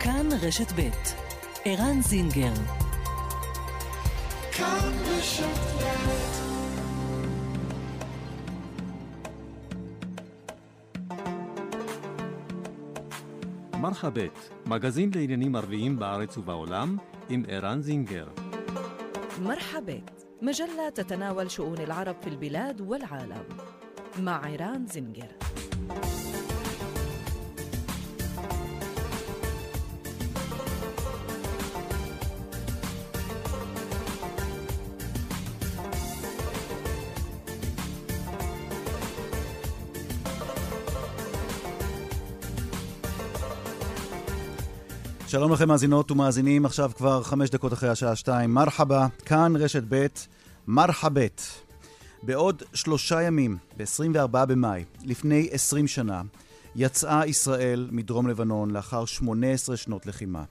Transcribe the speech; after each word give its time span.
כאן 0.00 0.28
רשת 0.42 0.72
ב' 0.72 0.90
ערן 1.64 2.02
זינגר 2.02 2.52
כאן 4.52 4.92
רשת 5.08 5.44
ב' 5.80 6.36
מרחבת, 13.80 14.50
מגזין 14.66 15.10
לעניינים 15.14 15.56
ערביים 15.56 15.98
בארץ 15.98 16.38
ובעולם, 16.38 16.96
עם 17.28 17.42
ערן 17.48 17.80
זינגר. 17.82 18.28
مرحبت 19.42 20.26
مجلة 20.42 20.88
تتناول 20.94 21.50
شؤون 21.50 21.78
العرب 21.78 22.16
في 22.22 22.26
البلاد 22.26 22.80
والعالم 22.80 23.44
مع 24.18 24.44
عيران 24.44 24.86
زنجر 24.86 25.32
שלום 45.31 45.53
לכם 45.53 45.67
מאזינות 45.67 46.11
ומאזינים, 46.11 46.65
עכשיו 46.65 46.91
כבר 46.97 47.23
חמש 47.23 47.49
דקות 47.49 47.73
אחרי 47.73 47.89
השעה 47.89 48.15
שתיים. 48.15 48.53
מרחבה, 48.53 49.07
כאן 49.25 49.53
רשת 49.55 49.83
ב', 49.89 50.05
מרחבת. 50.67 51.41
בעוד 52.23 52.63
שלושה 52.73 53.21
ימים, 53.21 53.57
ב-24 53.77 54.45
במאי, 54.45 54.85
לפני 55.03 55.49
20 55.51 55.87
שנה, 55.87 56.21
יצאה 56.75 57.27
ישראל 57.27 57.89
מדרום 57.91 58.27
לבנון 58.27 58.71
לאחר 58.71 59.05
18 59.05 59.77
שנות 59.77 60.05
לחימה. 60.05 60.43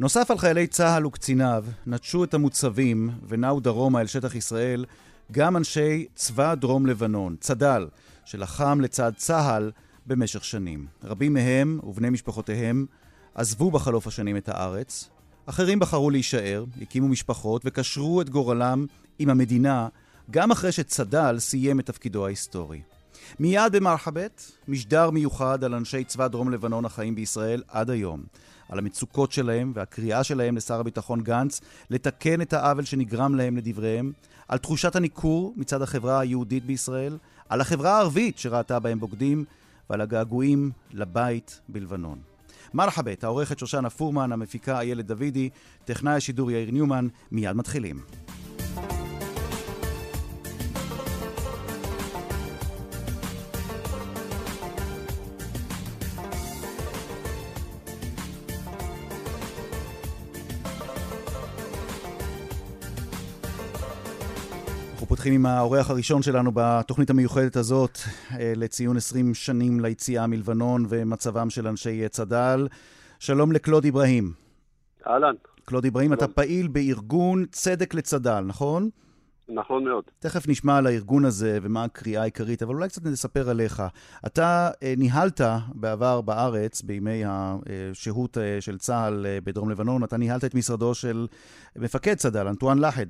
נוסף 0.00 0.30
על 0.30 0.38
חיילי 0.38 0.66
צה"ל 0.66 1.06
וקציניו, 1.06 1.64
נטשו 1.86 2.24
את 2.24 2.34
המוצבים 2.34 3.10
ונעו 3.28 3.60
דרומה 3.60 4.00
אל 4.00 4.06
שטח 4.06 4.34
ישראל 4.34 4.84
גם 5.32 5.56
אנשי 5.56 6.06
צבא 6.14 6.54
דרום 6.54 6.86
לבנון, 6.86 7.36
צד"ל, 7.40 7.86
שלחם 8.24 8.80
לצד 8.80 9.12
צה"ל 9.16 9.70
במשך 10.06 10.44
שנים. 10.44 10.86
רבים 11.04 11.32
מהם 11.32 11.80
ובני 11.82 12.10
משפחותיהם 12.10 12.86
עזבו 13.36 13.70
בחלוף 13.70 14.06
השנים 14.06 14.36
את 14.36 14.48
הארץ, 14.48 15.08
אחרים 15.46 15.78
בחרו 15.78 16.10
להישאר, 16.10 16.64
הקימו 16.82 17.08
משפחות 17.08 17.62
וקשרו 17.64 18.20
את 18.20 18.30
גורלם 18.30 18.86
עם 19.18 19.30
המדינה, 19.30 19.88
גם 20.30 20.50
אחרי 20.50 20.72
שצד"ל 20.72 21.38
סיים 21.38 21.80
את 21.80 21.86
תפקידו 21.86 22.26
ההיסטורי. 22.26 22.80
מיד 23.40 23.72
במרחבת, 23.72 24.52
משדר 24.68 25.10
מיוחד 25.10 25.64
על 25.64 25.74
אנשי 25.74 26.04
צבא 26.04 26.28
דרום 26.28 26.50
לבנון 26.50 26.84
החיים 26.84 27.14
בישראל 27.14 27.62
עד 27.68 27.90
היום. 27.90 28.22
על 28.68 28.78
המצוקות 28.78 29.32
שלהם 29.32 29.72
והקריאה 29.74 30.24
שלהם 30.24 30.56
לשר 30.56 30.80
הביטחון 30.80 31.20
גנץ 31.20 31.60
לתקן 31.90 32.40
את 32.40 32.52
העוול 32.52 32.84
שנגרם 32.84 33.34
להם 33.34 33.56
לדבריהם, 33.56 34.12
על 34.48 34.58
תחושת 34.58 34.96
הניכור 34.96 35.54
מצד 35.56 35.82
החברה 35.82 36.20
היהודית 36.20 36.64
בישראל, 36.64 37.18
על 37.48 37.60
החברה 37.60 37.96
הערבית 37.96 38.38
שראתה 38.38 38.78
בהם 38.78 39.00
בוגדים, 39.00 39.44
ועל 39.90 40.00
הגעגועים 40.00 40.70
לבית 40.92 41.60
בלבנון. 41.68 42.35
מרחבת, 42.74 43.24
העורכת 43.24 43.58
שושנה 43.58 43.90
פורמן, 43.90 44.32
המפיקה 44.32 44.80
איילת 44.80 45.06
דוידי, 45.06 45.48
טכנאי 45.84 46.12
השידור 46.12 46.50
יאיר 46.50 46.70
ניומן, 46.70 47.08
מיד 47.32 47.56
מתחילים. 47.56 48.00
פותחים 65.26 65.40
עם 65.40 65.46
האורח 65.46 65.90
הראשון 65.90 66.22
שלנו 66.22 66.50
בתוכנית 66.54 67.10
המיוחדת 67.10 67.56
הזאת 67.56 67.98
אה, 68.32 68.52
לציון 68.56 68.96
20 68.96 69.34
שנים 69.34 69.80
ליציאה 69.80 70.26
מלבנון 70.26 70.86
ומצבם 70.88 71.50
של 71.50 71.68
אנשי 71.68 72.08
צד"ל. 72.08 72.68
שלום 73.18 73.52
לקלוד 73.52 73.86
אברהים. 73.86 74.32
אהלן. 75.06 75.34
קלוד 75.64 75.86
אברהים, 75.86 76.12
אתה 76.12 76.28
פעיל 76.28 76.68
בארגון 76.68 77.44
צדק 77.50 77.94
לצד"ל, 77.94 78.40
נכון? 78.40 78.88
נכון 79.48 79.84
מאוד. 79.84 80.04
תכף 80.18 80.48
נשמע 80.48 80.76
על 80.76 80.86
הארגון 80.86 81.24
הזה 81.24 81.58
ומה 81.62 81.84
הקריאה 81.84 82.22
העיקרית, 82.22 82.62
אבל 82.62 82.74
אולי 82.74 82.88
קצת 82.88 83.04
נספר 83.04 83.50
עליך. 83.50 83.82
אתה 84.26 84.70
אה, 84.82 84.94
ניהלת 84.96 85.40
בעבר 85.74 86.20
בארץ, 86.20 86.82
בימי 86.82 87.22
השהות 87.26 88.38
אה, 88.38 88.60
של 88.60 88.78
צה"ל 88.78 89.26
בדרום 89.44 89.70
לבנון, 89.70 90.04
אתה 90.04 90.16
ניהלת 90.16 90.44
את 90.44 90.54
משרדו 90.54 90.94
של 90.94 91.26
מפקד 91.76 92.14
צד"ל, 92.14 92.48
אנטואן 92.48 92.78
לחד. 92.78 93.06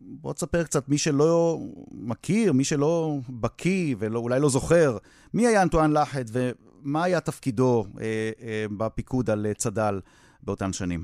בוא 0.00 0.32
תספר 0.32 0.62
קצת, 0.62 0.88
מי 0.88 0.98
שלא 0.98 1.56
מכיר, 1.92 2.52
מי 2.52 2.64
שלא 2.64 3.12
בקיא 3.40 3.96
ואולי 3.98 4.40
לא 4.40 4.48
זוכר, 4.48 4.90
מי 5.34 5.46
היה 5.46 5.62
אנטואן 5.62 5.92
לחד 5.92 6.24
ומה 6.32 7.04
היה 7.04 7.20
תפקידו 7.20 7.84
אה, 8.00 8.30
אה, 8.42 8.64
בפיקוד 8.78 9.30
על 9.30 9.46
צד"ל 9.56 10.00
באותן 10.42 10.72
שנים? 10.72 11.00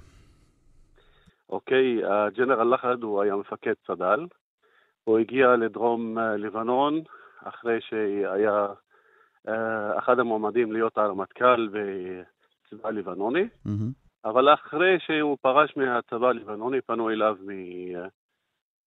אוקיי, 1.51 2.05
הג'נרל 2.05 2.75
לחד 2.75 3.03
הוא 3.03 3.23
היה 3.23 3.37
מפקד 3.37 3.73
צד"ל. 3.87 4.27
הוא 5.05 5.19
הגיע 5.19 5.57
לדרום 5.57 6.19
לבנון 6.19 7.01
אחרי 7.45 7.79
שהיה 7.81 8.67
אחד 9.99 10.19
המועמדים 10.19 10.73
להיות 10.73 10.99
הרמטכ"ל 10.99 11.69
בצבא 11.69 12.89
הלבנוני. 12.89 13.45
Mm-hmm. 13.67 14.03
אבל 14.25 14.55
אחרי 14.55 14.99
שהוא 14.99 15.39
פרש 15.41 15.77
מהצבא 15.77 16.27
הלבנוני, 16.27 16.81
פנו 16.81 17.11
אליו 17.11 17.37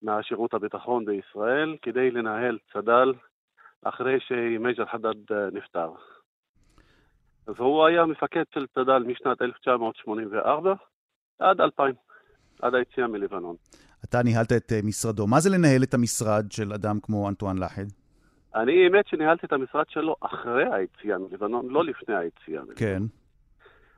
מ... 0.05 0.16
מהשירות 0.16 0.53
הביטחון 0.53 1.05
בישראל 1.05 1.75
כדי 1.81 2.11
לנהל 2.11 2.57
צד"ל 2.73 3.13
אחרי 3.83 4.19
שמייג'ר 4.19 4.85
חדד 4.85 5.33
נפטר. 5.53 5.89
והוא 7.47 7.85
היה 7.85 8.05
מפקד 8.05 8.43
של 8.53 8.66
צד"ל 8.75 9.03
משנת 9.07 9.41
1984 9.41 10.73
עד 11.39 11.61
2000, 11.61 11.95
עד 12.61 12.75
היציאה 12.75 13.07
מלבנון. 13.07 13.55
אתה 14.05 14.23
ניהלת 14.23 14.51
את 14.51 14.71
משרדו. 14.83 15.27
מה 15.27 15.39
זה 15.39 15.49
לנהל 15.49 15.83
את 15.83 15.93
המשרד 15.93 16.51
של 16.51 16.73
אדם 16.73 16.99
כמו 17.01 17.29
אנטואן 17.29 17.57
לחד? 17.57 17.85
אני, 18.55 18.83
האמת 18.83 19.07
שניהלתי 19.07 19.45
את 19.45 19.53
המשרד 19.53 19.85
שלו 19.89 20.16
אחרי 20.22 20.63
היציאה 20.73 21.17
מלבנון, 21.17 21.67
לא 21.69 21.83
לפני 21.85 22.16
היציאה 22.16 22.61
מלבנון. 22.61 22.75
כן. 22.75 23.03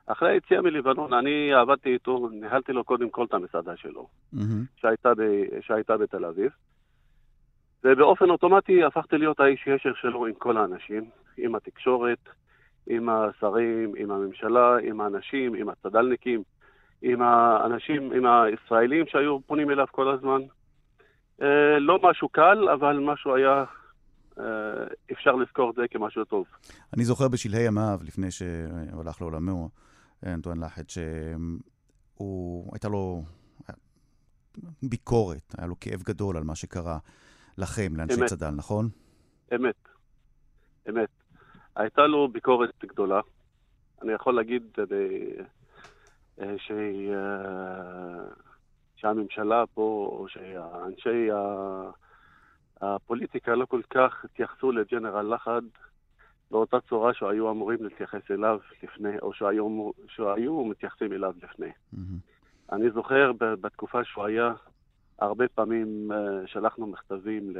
אחרי 0.08 0.30
היציאה 0.30 0.62
מלבנון, 0.62 1.12
אני 1.12 1.52
עבדתי 1.52 1.92
איתו, 1.92 2.28
ניהלתי 2.32 2.72
לו 2.72 2.84
קודם 2.84 3.10
כל 3.10 3.24
את 3.24 3.34
המסעדה 3.34 3.76
שלו, 3.76 4.06
mm-hmm. 4.34 4.38
שהייתה, 4.76 5.14
ב, 5.14 5.22
שהייתה 5.60 5.96
בתל 5.96 6.24
אביב. 6.24 6.50
ובאופן 7.84 8.30
אוטומטי 8.30 8.84
הפכתי 8.84 9.18
להיות 9.18 9.40
האיש 9.40 9.66
ישר 9.66 9.92
שלו 10.00 10.26
עם 10.26 10.34
כל 10.34 10.56
האנשים, 10.56 11.04
עם 11.36 11.54
התקשורת, 11.54 12.18
עם 12.86 13.08
השרים, 13.08 13.92
עם 13.96 14.10
הממשלה, 14.10 14.76
עם 14.82 15.00
האנשים, 15.00 15.54
עם 15.54 15.68
הצד"לניקים, 15.68 16.42
עם 17.02 17.22
האנשים, 17.22 18.12
עם 18.12 18.26
הישראלים 18.26 19.04
שהיו 19.06 19.40
פונים 19.40 19.70
אליו 19.70 19.86
כל 19.90 20.08
הזמן. 20.14 20.40
אה, 21.42 21.78
לא 21.78 21.98
משהו 22.02 22.28
קל, 22.28 22.68
אבל 22.68 22.98
משהו 22.98 23.34
היה, 23.34 23.64
אה, 24.40 24.44
אפשר 25.12 25.32
לזכור 25.32 25.70
את 25.70 25.74
זה 25.74 25.82
כמשהו 25.90 26.24
טוב. 26.24 26.46
אני 26.96 27.04
זוכר 27.04 27.28
בשלהי 27.28 27.66
ימיו, 27.66 27.98
לפני 28.06 28.30
שהלך 28.30 29.20
לעולמו, 29.20 29.68
אנטואן 30.26 30.64
לחד, 30.64 30.82
שהוא, 30.90 32.70
הייתה 32.72 32.88
לו 32.88 33.22
ביקורת, 34.82 35.54
היה 35.58 35.66
לו 35.66 35.80
כאב 35.80 36.02
גדול 36.02 36.36
על 36.36 36.44
מה 36.44 36.54
שקרה 36.54 36.98
לכם, 37.58 37.96
לאנשי 37.96 38.20
אמת. 38.20 38.28
צד"ל, 38.28 38.50
נכון? 38.50 38.88
אמת, 39.54 39.88
אמת. 40.88 41.08
הייתה 41.76 42.06
לו 42.06 42.28
ביקורת 42.28 42.84
גדולה. 42.84 43.20
אני 44.02 44.12
יכול 44.12 44.34
להגיד 44.34 44.62
ב... 44.88 44.94
ש... 46.56 46.72
שהממשלה 48.96 49.64
פה, 49.74 50.08
או 50.12 50.26
שאנשי 50.28 51.28
הפוליטיקה 52.80 53.54
לא 53.54 53.66
כל 53.66 53.80
כך 53.90 54.24
התייחסו 54.24 54.72
לג'נרל 54.72 55.34
לחד 55.34 55.62
באותה 56.50 56.76
צורה 56.88 57.14
שהיו 57.14 57.50
אמורים 57.50 57.78
להתייחס 57.84 58.30
אליו 58.30 58.58
לפני, 58.82 59.18
או 59.22 59.32
שהיו, 59.32 59.90
שהיו 60.08 60.64
מתייחסים 60.64 61.12
אליו 61.12 61.32
לפני. 61.42 61.70
Mm-hmm. 61.94 62.72
אני 62.72 62.90
זוכר 62.90 63.32
בתקופה 63.38 64.04
שהוא 64.04 64.24
היה, 64.24 64.52
הרבה 65.18 65.48
פעמים 65.48 66.10
uh, 66.12 66.14
שלחנו 66.46 66.86
מכתבים 66.86 67.50
ל, 67.50 67.56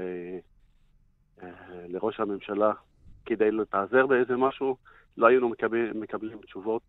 uh, 1.41 1.45
לראש 1.89 2.21
הממשלה 2.21 2.73
כדי 3.27 3.51
להתעזר 3.51 4.07
באיזה 4.07 4.37
משהו, 4.37 4.77
לא 5.17 5.27
היינו 5.27 5.49
מקבל, 5.49 5.93
מקבלים 5.95 6.39
תשובות. 6.39 6.83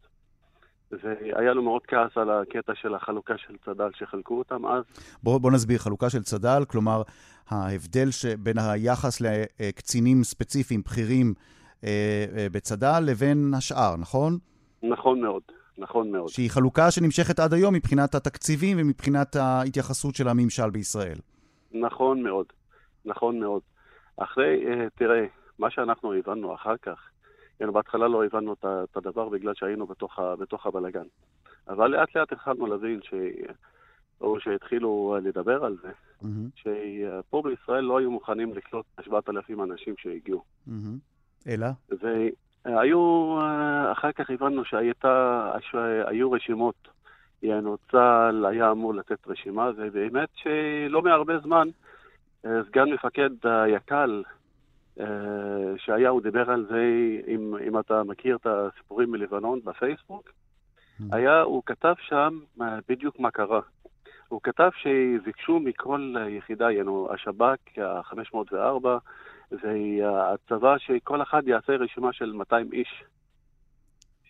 והיה 0.92 1.54
לו 1.54 1.64
מאוד 1.64 1.82
כעס 1.88 2.18
על 2.18 2.30
הקטע 2.30 2.76
של 2.76 2.96
החלוקה 2.96 3.34
של 3.38 3.54
צד"ל 3.66 3.90
שחלקו 3.94 4.38
אותם 4.38 4.66
אז. 4.66 4.84
בוא, 5.24 5.38
בוא 5.38 5.52
נסביר, 5.52 5.78
חלוקה 5.78 6.10
של 6.10 6.24
צד"ל, 6.24 6.66
כלומר, 6.68 7.02
ההבדל 7.50 8.10
בין 8.40 8.58
היחס 8.58 9.22
לקצינים 9.22 10.24
ספציפיים, 10.24 10.82
בכירים, 10.82 11.34
אה, 11.84 12.26
אה, 12.38 12.48
בצד"ל 12.52 13.04
לבין 13.06 13.54
השאר, 13.58 13.96
נכון? 13.98 14.38
נכון 14.84 15.22
מאוד, 15.22 15.42
נכון 15.78 16.12
מאוד. 16.12 16.28
שהיא 16.28 16.50
חלוקה 16.52 16.92
שנמשכת 16.92 17.40
עד 17.40 17.54
היום 17.54 17.74
מבחינת 17.74 18.16
התקציבים 18.16 18.78
ומבחינת 18.80 19.36
ההתייחסות 19.36 20.16
של 20.16 20.28
הממשל 20.28 20.70
בישראל. 20.70 21.18
נכון 21.72 22.24
מאוד, 22.24 22.46
נכון 23.06 23.40
מאוד. 23.40 23.62
אחרי, 24.18 24.66
אה, 24.68 24.88
תראה, 24.96 25.26
מה 25.60 25.72
שאנחנו 25.72 26.14
הבנו 26.14 26.56
אחר 26.56 26.78
כך, 26.82 27.00
כן, 27.60 27.74
בהתחלה 27.74 28.08
לא 28.08 28.26
הבנו 28.26 28.54
את 28.64 28.98
הדבר 28.98 29.30
בגלל 29.30 29.54
שהיינו 29.56 29.88
בתוך, 29.88 30.20
בתוך 30.40 30.66
הבלגן. 30.66 31.06
אבל 31.68 31.88
לאט 31.88 32.16
לאט 32.16 32.32
התחלנו 32.32 32.68
להבין 32.68 33.00
ש... 33.04 33.14
או 34.22 34.40
שהתחילו 34.40 35.18
לדבר 35.24 35.66
על 35.66 35.78
זה, 35.82 35.92
mm-hmm. 36.22 36.26
שפה 36.56 37.42
בישראל 37.42 37.84
לא 37.84 37.98
היו 38.00 38.12
מוכנים 38.12 38.54
לקלוט 38.54 38.86
7,000 39.02 39.64
אנשים 39.64 39.94
שהגיעו. 39.98 40.44
Mm-hmm. 40.68 40.72
אלא? 41.48 41.68
והיו, 42.66 43.36
אחר 43.92 44.12
כך 44.12 44.30
הבנו 44.30 44.66
שהייתה, 44.66 45.52
שהיו 45.60 46.32
רשימות, 46.32 46.88
יענו 47.44 47.78
צה"ל 47.92 48.46
היה 48.46 48.72
אמור 48.72 48.94
לתת 48.94 49.28
רשימה, 49.28 49.70
ובאמת 49.78 50.30
שלא 50.36 51.02
מהרבה 51.02 51.40
זמן 51.40 51.68
סגן 52.44 52.94
מפקד 52.94 53.30
היק"ל, 53.44 54.24
שהיה, 55.78 56.10
הוא 56.10 56.22
דיבר 56.22 56.52
על 56.52 56.66
זה, 56.70 56.84
אם, 57.28 57.56
אם 57.68 57.80
אתה 57.80 58.04
מכיר 58.04 58.36
את 58.36 58.48
הסיפורים 58.50 59.12
מלבנון 59.12 59.60
בפייסבוק, 59.64 60.30
mm-hmm. 60.30 61.04
היה, 61.12 61.42
הוא 61.42 61.64
כתב 61.66 61.94
שם 62.00 62.40
בדיוק 62.90 63.20
מה 63.20 63.32
קרה. 63.32 63.62
הוא 64.28 64.42
כתב 64.44 64.70
שביקשו 64.82 65.60
מכל 65.60 66.16
יחידה, 66.30 66.72
ינו, 66.72 67.10
השב"כ, 67.14 67.78
ה-504, 67.78 68.88
והצבא, 69.52 70.78
שכל 70.78 71.22
אחד 71.22 71.48
יעשה 71.48 71.74
רשימה 71.74 72.14
של 72.14 72.32
200 72.32 72.70
איש 72.74 73.04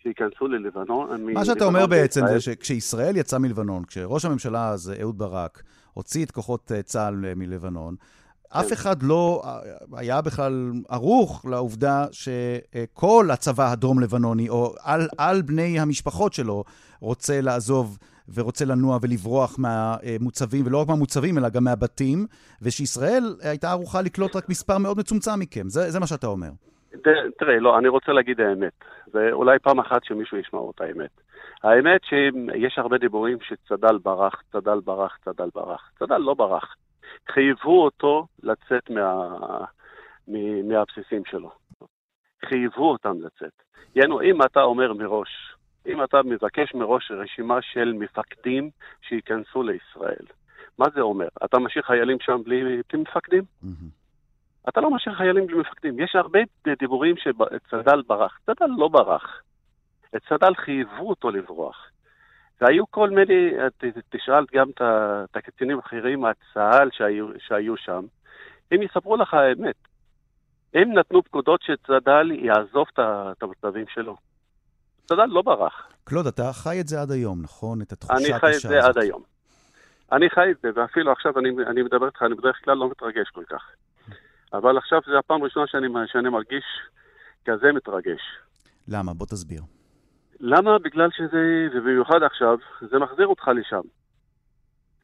שייכנסו 0.02 0.48
ללבנון. 0.48 1.32
מה 1.32 1.44
שאתה 1.44 1.64
אומר 1.64 1.86
בעצם 1.86 2.20
זה 2.26 2.40
שכשישראל 2.40 3.16
יצאה 3.16 3.38
מלבנון, 3.38 3.84
כשראש 3.84 4.24
הממשלה 4.24 4.68
הזה, 4.68 4.96
אהוד 5.00 5.18
ברק, 5.18 5.62
הוציא 5.94 6.24
את 6.24 6.30
כוחות 6.30 6.72
אה, 6.72 6.82
צה"ל 6.82 7.24
אה, 7.24 7.34
מלבנון, 7.36 7.94
אף 8.48 8.66
כן. 8.66 8.72
אחד 8.72 9.02
לא 9.02 9.42
אה, 9.44 9.60
היה 9.92 10.20
בכלל 10.20 10.72
ערוך 10.88 11.44
לעובדה 11.44 12.06
שכל 12.12 13.28
הצבא 13.32 13.72
הדרום-לבנוני, 13.72 14.48
או 14.48 14.74
על, 14.82 15.08
על 15.18 15.42
בני 15.42 15.80
המשפחות 15.80 16.32
שלו, 16.32 16.64
רוצה 17.00 17.40
לעזוב 17.40 17.98
ורוצה 18.34 18.64
לנוע 18.64 18.98
ולברוח 19.02 19.56
מהמוצבים, 19.58 20.66
ולא 20.66 20.80
רק 20.82 20.88
מהמוצבים, 20.88 21.38
אלא 21.38 21.48
גם 21.48 21.64
מהבתים, 21.64 22.26
ושישראל 22.62 23.24
הייתה 23.42 23.70
ערוכה 23.70 24.02
לקלוט 24.02 24.36
רק 24.36 24.48
מספר 24.48 24.78
מאוד 24.78 24.98
מצומצם 24.98 25.30
מכם. 25.38 25.68
זה, 25.68 25.90
זה 25.90 26.00
מה 26.00 26.06
שאתה 26.06 26.26
אומר. 26.26 26.50
תראה, 27.38 27.60
לא, 27.60 27.78
אני 27.78 27.88
רוצה 27.88 28.12
להגיד 28.12 28.40
האמת. 28.40 28.72
ואולי 29.14 29.58
פעם 29.58 29.80
אחת 29.80 30.04
שמישהו 30.04 30.38
ישמע 30.38 30.58
אותה 30.58 30.84
האמת. 30.84 31.10
האמת 31.62 32.00
שיש 32.04 32.78
הרבה 32.78 32.98
דיבורים 32.98 33.38
שצד"ל 33.42 33.98
ברח, 33.98 34.42
צד"ל 34.52 34.80
ברח, 34.84 35.18
צד"ל 35.24 35.48
ברח. 35.54 35.90
צד"ל 35.98 36.18
לא 36.18 36.34
ברח. 36.34 36.74
חייבו 37.30 37.84
אותו 37.84 38.26
לצאת 38.42 38.90
מה... 38.90 39.36
מהבסיסים 40.64 41.22
שלו. 41.24 41.50
חייבו 42.48 42.90
אותם 42.90 43.16
לצאת. 43.20 43.52
יענו, 43.94 44.22
אם 44.22 44.42
אתה 44.42 44.62
אומר 44.62 44.92
מראש, 44.92 45.49
אם 45.86 46.04
אתה 46.04 46.22
מבקש 46.24 46.74
מראש 46.74 47.10
רשימה 47.10 47.62
של 47.62 47.92
מפקדים 47.92 48.70
שייכנסו 49.02 49.62
לישראל, 49.62 50.26
מה 50.78 50.86
זה 50.94 51.00
אומר? 51.00 51.28
אתה 51.44 51.58
משאיר 51.58 51.84
חיילים 51.84 52.16
שם 52.20 52.42
בלי, 52.44 52.62
בלי 52.92 53.02
מפקדים? 53.02 53.42
Mm-hmm. 53.42 54.68
אתה 54.68 54.80
לא 54.80 54.90
משאיר 54.90 55.14
חיילים 55.14 55.46
בלי 55.46 55.58
מפקדים. 55.58 56.00
יש 56.00 56.16
הרבה 56.16 56.38
דיבורים 56.78 57.14
שצד"ל 57.16 58.02
ברח. 58.06 58.38
צד"ל 58.46 58.70
לא 58.78 58.88
ברח. 58.88 59.42
את 60.16 60.22
צד"ל 60.28 60.54
חייבו 60.54 61.08
אותו 61.08 61.30
לברוח. 61.30 61.90
והיו 62.60 62.90
כל 62.90 63.10
מיני, 63.10 63.50
תשאל 64.08 64.44
גם 64.52 64.70
את 64.70 65.36
הקצינים 65.36 65.76
האחרים 65.76 66.20
מהצה"ל 66.20 66.90
שהיו, 66.92 67.26
שהיו 67.38 67.76
שם, 67.76 68.04
הם 68.70 68.82
יספרו 68.82 69.16
לך 69.16 69.34
האמת. 69.34 69.76
הם 70.74 70.92
נתנו 70.92 71.22
פקודות 71.22 71.62
שצד"ל 71.62 72.30
יעזוב 72.32 72.86
את 72.98 73.42
המצבים 73.42 73.84
שלו. 73.88 74.16
צד"ל 75.12 75.26
לא 75.26 75.42
ברח. 75.42 75.88
קלוד, 76.04 76.26
אתה 76.26 76.52
חי 76.52 76.80
את 76.80 76.88
זה 76.88 77.00
עד 77.00 77.10
היום, 77.10 77.42
נכון? 77.42 77.82
את 77.82 77.92
התחושה 77.92 78.36
הקשה 78.36 78.36
הזאת. 78.36 78.44
אני 78.44 78.50
חי 78.52 78.56
את 78.56 78.70
זה 78.70 78.86
עד 78.88 78.98
היום. 78.98 79.22
אני 80.12 80.30
חי 80.30 80.50
את 80.50 80.56
זה, 80.62 80.68
ואפילו 80.74 81.12
עכשיו 81.12 81.38
אני, 81.38 81.48
אני 81.66 81.82
מדבר 81.82 82.06
איתך, 82.06 82.22
אני 82.22 82.34
בדרך 82.34 82.64
כלל 82.64 82.76
לא 82.76 82.90
מתרגש 82.90 83.28
כל 83.28 83.44
כך. 83.48 83.62
אבל 84.52 84.78
עכשיו 84.78 85.00
זו 85.06 85.18
הפעם 85.18 85.42
הראשונה 85.42 85.66
שאני, 85.66 85.86
שאני 86.06 86.28
מרגיש 86.28 86.64
כזה 87.44 87.72
מתרגש. 87.72 88.20
למה? 88.88 89.14
בוא 89.14 89.26
תסביר. 89.26 89.62
למה? 90.40 90.78
בגלל 90.78 91.08
שזה, 91.12 91.68
ובמיוחד 91.74 92.22
עכשיו, 92.22 92.58
זה 92.90 92.98
מחזיר 92.98 93.26
אותך 93.26 93.48
לשם. 93.48 93.80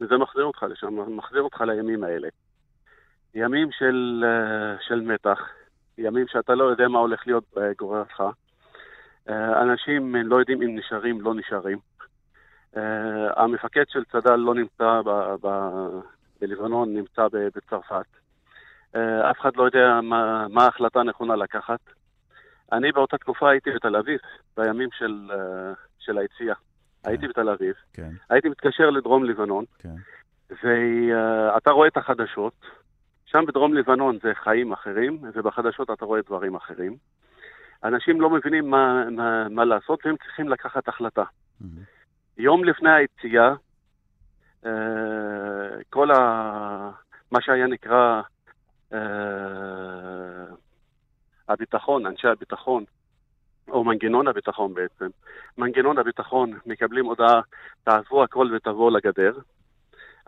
וזה 0.01 0.17
מחזיר 0.17 0.45
אותך 0.45 0.63
לשם, 0.63 1.17
מחזיר 1.17 1.43
אותך 1.43 1.61
לימים 1.61 2.05
האלה. 2.05 2.29
ימים 3.35 3.69
של, 3.73 4.25
אה, 4.27 4.77
של 4.89 5.01
מתח, 5.01 5.39
ימים 5.99 6.27
שאתה 6.29 6.55
לא 6.55 6.65
יודע 6.65 6.89
מה 6.89 6.99
הולך 6.99 7.27
להיות 7.27 7.45
בגורלך. 7.57 8.23
אה, 9.29 9.63
אנשים 9.63 10.17
לא 10.17 10.37
יודעים 10.37 10.63
אם 10.63 10.79
נשארים, 10.79 11.21
לא 11.21 11.35
נשארים. 11.35 11.79
אה, 12.77 13.43
המפקד 13.43 13.85
של 13.89 14.05
צד"ל 14.05 14.37
לא 14.37 14.55
נמצא 14.55 15.01
ב- 15.05 15.47
ב- 15.47 16.01
בלבנון, 16.41 16.95
נמצא 16.95 17.27
בצרפת. 17.33 18.07
אף 19.31 19.41
אחד 19.41 19.57
לא 19.57 19.63
יודע 19.63 20.01
מה, 20.03 20.47
מה 20.49 20.65
ההחלטה 20.65 21.01
הנכונה 21.01 21.37
לקחת. 21.37 21.81
אני 22.73 22.93
באותה 22.93 23.19
תקופה 23.19 23.51
הייתי 23.51 23.71
בתל 23.71 23.97
אביב, 23.97 24.21
בימים 24.57 24.89
של, 24.99 25.31
אה, 25.31 25.73
של 25.99 26.19
היציאה. 26.19 26.55
כן. 26.55 27.11
הייתי 27.11 27.29
בתל 27.29 27.49
אביב, 27.49 27.75
כן. 27.93 28.11
הייתי 28.31 28.49
מתקשר 28.49 28.91
לדרום 28.91 29.25
לבנון, 29.25 29.65
כן. 29.79 29.95
ואתה 30.51 31.71
רואה 31.71 31.89
את 31.89 31.97
החדשות, 31.97 32.53
שם 33.27 33.45
בדרום 33.47 33.75
לבנון 33.75 34.19
זה 34.23 34.35
חיים 34.35 34.73
אחרים, 34.73 35.19
ובחדשות 35.35 35.91
אתה 35.91 36.05
רואה 36.05 36.21
דברים 36.27 36.55
אחרים. 36.55 36.97
אנשים 37.85 38.21
לא 38.21 38.31
מבינים 38.31 38.71
מה, 38.71 39.11
מה, 39.11 39.49
מה 39.49 39.65
לעשות, 39.65 40.07
והם 40.07 40.17
צריכים 40.17 40.49
לקחת 40.49 40.89
החלטה. 40.89 41.23
Mm-hmm. 41.23 41.65
יום 42.39 42.65
לפני 42.65 42.91
היציאה, 42.91 43.55
אה, 44.67 44.71
כל 45.91 46.11
ה... 46.11 46.91
מה 47.31 47.41
שהיה 47.41 47.67
נקרא 47.67 48.23
אה, 48.93 48.99
הביטחון, 51.49 52.07
אנשי 52.07 52.29
הביטחון, 52.29 52.85
או 53.69 53.85
מנגנון 53.85 54.29
הביטחון 54.29 54.75
בעצם, 54.75 55.07
מנגנון 55.59 55.99
הביטחון 55.99 56.59
מקבלים 56.67 57.07
הודעה, 57.07 57.41
תעזבו 57.85 58.25
הכל 58.25 58.51
ותבואו 58.55 58.91
לגדר. 58.91 59.33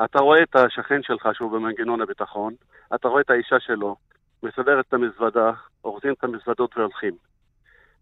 אתה 0.05 0.19
רואה 0.19 0.43
את 0.43 0.57
השכן 0.57 1.03
שלך 1.03 1.29
שהוא 1.33 1.53
במנגנון 1.53 2.01
הביטחון, 2.01 2.55
אתה 2.95 3.09
רואה 3.09 3.21
את 3.21 3.31
האישה 3.31 3.61
שלו, 3.61 3.97
מסדרת 4.43 4.85
את 4.89 4.95
המזוודה, 4.95 5.53
אורזים 5.85 6.13
את 6.13 6.25
המזוודות 6.25 6.79
והולכים. 6.79 7.15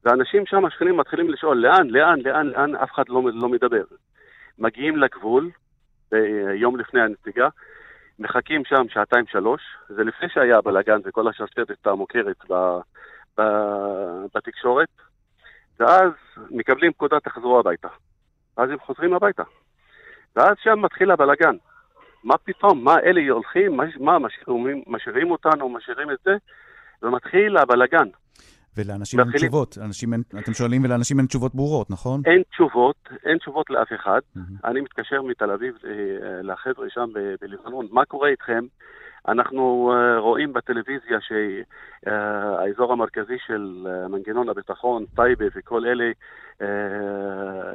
ואנשים 0.05 0.47
שם, 0.47 0.65
השכנים, 0.65 0.97
מתחילים 0.97 1.31
לשאול, 1.31 1.57
לאן, 1.57 1.91
לאן, 1.91 2.21
לאן, 2.21 2.47
לאן, 2.47 2.75
אף 2.75 2.93
אחד 2.95 3.09
לא, 3.09 3.23
לא 3.35 3.49
מדבר. 3.49 3.85
מגיעים 4.59 4.97
לגבול, 4.97 5.51
יום 6.55 6.77
לפני 6.77 7.01
הנסיגה, 7.01 7.49
מחכים 8.19 8.65
שם 8.65 8.89
שעתיים-שלוש, 8.89 9.63
זה 9.89 10.05
לפני 10.05 10.29
שהיה 10.29 10.59
הבלאגן 10.59 10.99
וכל 11.05 11.29
השרשרת 11.29 11.87
המוכרת 11.87 12.37
ב, 12.51 12.79
ב, 13.39 13.43
בתקשורת, 14.35 14.89
ואז 15.81 16.11
מקבלים 16.51 16.93
פקודה, 16.93 17.21
תחזרו 17.21 17.59
הביתה. 17.59 17.89
ואז 18.57 18.71
הם 18.71 18.79
חוזרים 18.79 19.15
הביתה. 19.15 19.43
ואז 20.37 20.57
שם 20.63 20.81
מתחיל 20.81 21.11
הבלאגן. 21.11 21.57
מה 22.25 22.39
פתאום, 22.39 22.85
מה 22.85 22.99
אלה 22.99 23.21
הולכים, 23.31 23.77
מה, 24.01 24.19
משאירים, 24.19 24.83
משאירים 24.87 25.31
אותנו, 25.31 25.69
משאירים 25.69 26.11
את 26.11 26.19
זה, 26.25 26.37
ומתחיל 27.03 27.57
הבלאגן. 27.57 28.09
ולאנשים 28.77 29.21
אין 29.21 29.29
תשובות. 29.33 29.79
אנשים 29.85 30.13
אין, 30.13 30.23
אתם 30.39 30.53
שואלים 30.53 30.85
ולאנשים 30.85 31.19
אין 31.19 31.27
תשובות 31.27 31.55
ברורות, 31.55 31.91
נכון? 31.91 32.21
אין 32.27 32.43
תשובות, 32.51 33.09
אין 33.25 33.39
תשובות 33.39 33.71
לאף 33.71 33.89
אחד. 33.95 34.21
Mm-hmm. 34.37 34.41
אני 34.65 34.81
מתקשר 34.81 35.23
מתל 35.23 35.51
אביב 35.51 35.75
אה, 35.85 36.43
לחבר'ה 36.43 36.87
שם 36.91 37.09
בלבנון, 37.41 37.87
מה 37.91 38.05
קורה 38.05 38.29
איתכם? 38.29 38.65
אנחנו 39.29 39.93
אה, 39.93 40.19
רואים 40.19 40.53
בטלוויזיה 40.53 41.19
שהאזור 41.21 42.93
המרכזי 42.93 43.37
של 43.47 43.87
אה, 43.87 44.09
מנגנון 44.09 44.49
הביטחון, 44.49 45.05
טייבה 45.17 45.45
וכל 45.55 45.83
אלה, 45.87 46.11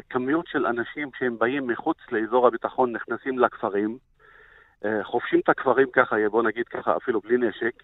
כמיות 0.09 0.47
של 0.47 0.65
אנשים 0.65 1.09
שהם 1.19 1.37
באים 1.37 1.67
מחוץ 1.67 1.97
לאזור 2.11 2.47
הביטחון 2.47 2.91
נכנסים 2.91 3.39
לכפרים, 3.39 3.97
חופשים 5.03 5.39
את 5.39 5.49
הכפרים 5.49 5.87
ככה, 5.93 6.15
בוא 6.31 6.43
נגיד 6.43 6.67
ככה, 6.67 6.97
אפילו 6.97 7.21
בלי 7.21 7.37
נשק. 7.37 7.83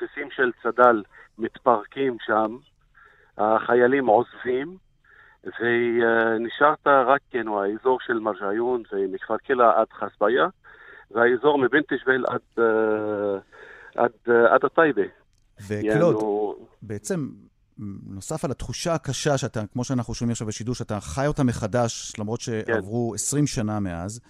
הבסיסים 0.00 0.30
של 0.30 0.52
צד"ל 0.62 1.02
מתפרקים 1.38 2.16
שם, 2.26 2.56
החיילים 3.38 4.06
עוזבים, 4.06 4.76
ונשארת 5.44 6.86
רק 6.86 7.20
כן, 7.30 7.46
האזור 7.48 7.98
של 8.06 8.18
מרג'יון 8.18 8.82
ומכפר 8.92 9.36
קלע 9.36 9.80
עד 9.80 9.86
חסביה, 9.92 10.46
והאזור 11.10 11.58
מבין 11.58 11.82
תשבל 11.88 12.24
עד, 12.28 12.40
אה, 12.58 12.64
עד, 13.96 14.10
אה, 14.28 14.54
עד 14.54 14.64
הטייבה. 14.64 15.02
וקלוד, 15.68 16.16
בעצם 16.82 17.28
נוסף 18.06 18.44
על 18.44 18.50
התחושה 18.50 18.94
הקשה 18.94 19.38
שאתה, 19.38 19.60
כמו 19.72 19.84
שאנחנו 19.84 20.14
שומעים 20.14 20.32
עכשיו 20.32 20.46
בשידור, 20.46 20.74
שאתה 20.74 21.00
חי 21.00 21.26
אותה 21.26 21.44
מחדש, 21.44 22.12
למרות 22.18 22.40
שעברו 22.40 23.10
כן. 23.10 23.14
20 23.14 23.46
שנה 23.46 23.80
מאז, 23.80 24.20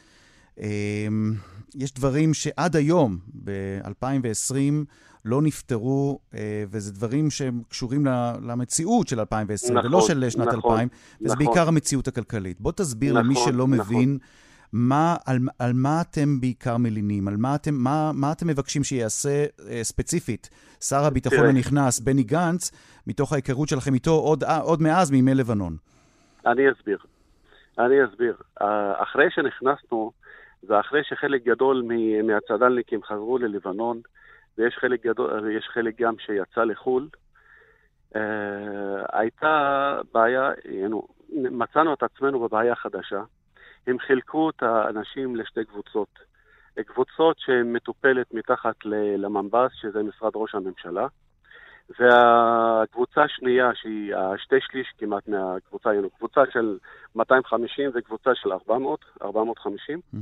יש 1.75 1.95
דברים 1.95 2.35
שעד 2.35 2.76
היום, 2.76 3.19
ב-2020, 3.45 4.85
לא 5.25 5.43
נפתרו, 5.43 6.19
אה, 6.35 6.64
וזה 6.71 6.93
דברים 6.93 7.31
שהם 7.31 7.62
קשורים 7.69 8.07
למציאות 8.43 9.09
של 9.09 9.21
2020, 9.21 9.79
נכון, 9.79 9.90
ולא 9.90 10.00
של 10.00 10.31
שנת 10.31 10.47
נכון, 10.47 10.73
2000, 10.73 10.88
וזה 11.21 11.35
נכון. 11.35 11.47
בעיקר 11.47 11.69
המציאות 11.69 12.09
הכלכלית. 12.09 12.61
בוא 12.61 12.73
תסביר 12.73 13.12
נכון, 13.12 13.25
למי 13.25 13.35
שלא 13.35 13.52
נכון. 13.52 13.79
מבין, 13.79 14.19
מה, 14.73 15.17
על, 15.26 15.38
על 15.59 15.73
מה 15.75 16.00
אתם 16.00 16.40
בעיקר 16.40 16.76
מלינים? 16.76 17.29
על 17.29 17.37
מה 17.37 17.55
אתם, 17.55 17.75
מה, 17.75 18.11
מה 18.14 18.33
אתם 18.33 18.47
מבקשים 18.47 18.85
שיעשה 18.85 19.45
אה, 19.69 19.85
ספציפית 19.85 20.50
שר 20.81 21.05
הביטחון 21.05 21.38
תראה. 21.38 21.50
הנכנס, 21.50 22.00
בני 22.00 22.23
גנץ, 22.23 22.71
מתוך 23.07 23.33
ההיכרות 23.33 23.69
שלכם 23.69 23.95
איתו 23.95 24.11
עוד, 24.11 24.45
אה, 24.45 24.59
עוד 24.59 24.83
מאז, 24.83 25.11
מימי 25.11 25.35
לבנון? 25.35 25.76
אני 26.47 26.62
אסביר. 26.73 26.99
אני 27.79 27.95
אסביר. 28.05 28.37
אחרי 29.02 29.26
שנכנסנו, 29.31 30.12
ואחרי 30.69 31.05
שחלק 31.05 31.43
גדול 31.45 31.83
מהצד"לניקים 32.25 33.02
חזרו 33.02 33.38
ללבנון, 33.38 34.00
ויש 34.59 34.75
חלק, 34.75 35.07
גדול, 35.07 35.40
ויש 35.40 35.69
חלק 35.69 36.00
גם 36.00 36.14
שיצא 36.19 36.64
לחו"ל, 36.64 37.09
uh, 38.14 38.19
הייתה 39.12 39.99
בעיה, 40.14 40.50
מצאנו 41.33 41.95
את 41.95 42.02
עצמנו 42.02 42.40
בבעיה 42.40 42.75
חדשה. 42.75 43.23
הם 43.87 43.99
חילקו 43.99 44.50
את 44.50 44.62
האנשים 44.62 45.37
לשתי 45.37 45.64
קבוצות. 45.64 46.31
קבוצות 46.87 47.38
שמטופלת 47.38 48.35
מתחת 48.35 48.75
למנב"ס, 49.17 49.71
שזה 49.75 50.02
משרד 50.02 50.33
ראש 50.35 50.55
הממשלה, 50.55 51.07
והקבוצה 51.99 53.23
השנייה, 53.23 53.71
שהיא 53.75 54.14
השתי 54.17 54.57
שליש 54.61 54.93
כמעט 54.99 55.29
מהקבוצה, 55.29 55.90
היינו 55.90 56.11
קבוצה 56.11 56.40
של 56.52 56.79
250 57.14 57.90
וקבוצה 57.95 58.31
של 58.35 58.52
400, 58.52 59.05
450, 59.23 59.99
mm-hmm. 59.99 60.19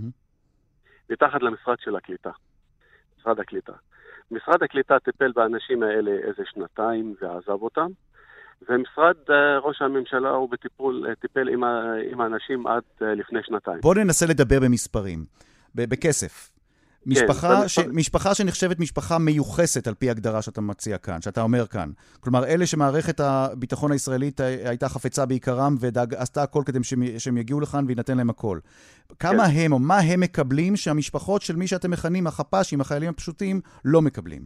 מתחת 1.10 1.42
למשרד 1.42 1.76
של 1.80 1.96
הקליטה, 1.96 2.30
משרד 3.20 3.40
הקליטה. 3.40 3.72
משרד 4.30 4.62
הקליטה 4.62 4.98
טיפל 4.98 5.32
באנשים 5.32 5.82
האלה 5.82 6.10
איזה 6.10 6.42
שנתיים 6.52 7.14
ועזב 7.20 7.62
אותם, 7.62 7.86
ומשרד 8.68 9.16
אה, 9.30 9.58
ראש 9.58 9.82
הממשלה 9.82 10.30
הוא 10.30 10.50
בטיפול, 10.50 11.06
אה, 11.08 11.14
טיפל 11.14 11.48
עם, 12.12 12.20
האנשים 12.20 12.66
עד 12.66 12.82
אה, 13.02 13.14
לפני 13.14 13.40
שנתיים. 13.42 13.80
בואו 13.80 13.94
ננסה 13.94 14.26
לדבר 14.26 14.60
במספרים, 14.60 15.24
בכסף. 15.74 16.57
משפחה, 17.06 17.60
כן, 17.62 17.68
ש... 17.68 17.78
משפחה 17.78 18.34
שנחשבת 18.34 18.80
משפחה 18.80 19.18
מיוחסת 19.18 19.86
על 19.86 19.94
פי 19.94 20.10
הגדרה 20.10 20.42
שאתה 20.42 20.60
מציע 20.60 20.98
כאן, 20.98 21.22
שאתה 21.22 21.42
אומר 21.42 21.66
כאן. 21.66 21.90
כלומר, 22.20 22.44
אלה 22.44 22.66
שמערכת 22.66 23.20
הביטחון 23.20 23.92
הישראלית 23.92 24.40
הייתה 24.40 24.88
חפצה 24.88 25.26
בעיקרם 25.26 25.74
ועשתה 25.80 26.42
הכל 26.42 26.62
כדי 26.66 26.78
שהם, 26.82 27.02
שהם 27.18 27.36
יגיעו 27.36 27.60
לכאן 27.60 27.84
ויינתן 27.86 28.16
להם 28.16 28.30
הכל. 28.30 28.58
כמה 29.18 29.44
כן. 29.46 29.52
הם 29.56 29.72
או 29.72 29.78
מה 29.78 29.98
הם 29.98 30.20
מקבלים 30.20 30.76
שהמשפחות 30.76 31.42
של 31.42 31.56
מי 31.56 31.66
שאתם 31.66 31.90
מכנים 31.90 32.26
החפ"שים, 32.26 32.80
החיילים 32.80 33.08
הפשוטים, 33.08 33.60
לא 33.84 34.02
מקבלים? 34.02 34.42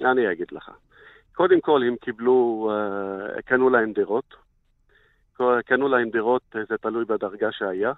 אני 0.00 0.32
אגיד 0.32 0.46
לך. 0.52 0.70
קודם 1.34 1.60
כל, 1.60 1.82
הם 1.82 1.96
קיבלו, 1.96 2.70
uh, 3.38 3.42
קנו 3.42 3.70
להם 3.70 3.92
דירות. 3.92 4.34
קנו 5.66 5.88
להם 5.88 6.10
דירות, 6.10 6.42
זה 6.68 6.76
תלוי 6.82 7.04
בדרגה 7.04 7.48
שהיה. 7.52 7.92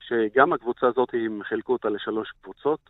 שגם 0.00 0.52
הקבוצה 0.52 0.86
הזאת, 0.86 1.08
הם 1.12 1.40
חילקו 1.42 1.72
אותה 1.72 1.88
לשלוש 1.88 2.32
קבוצות. 2.42 2.80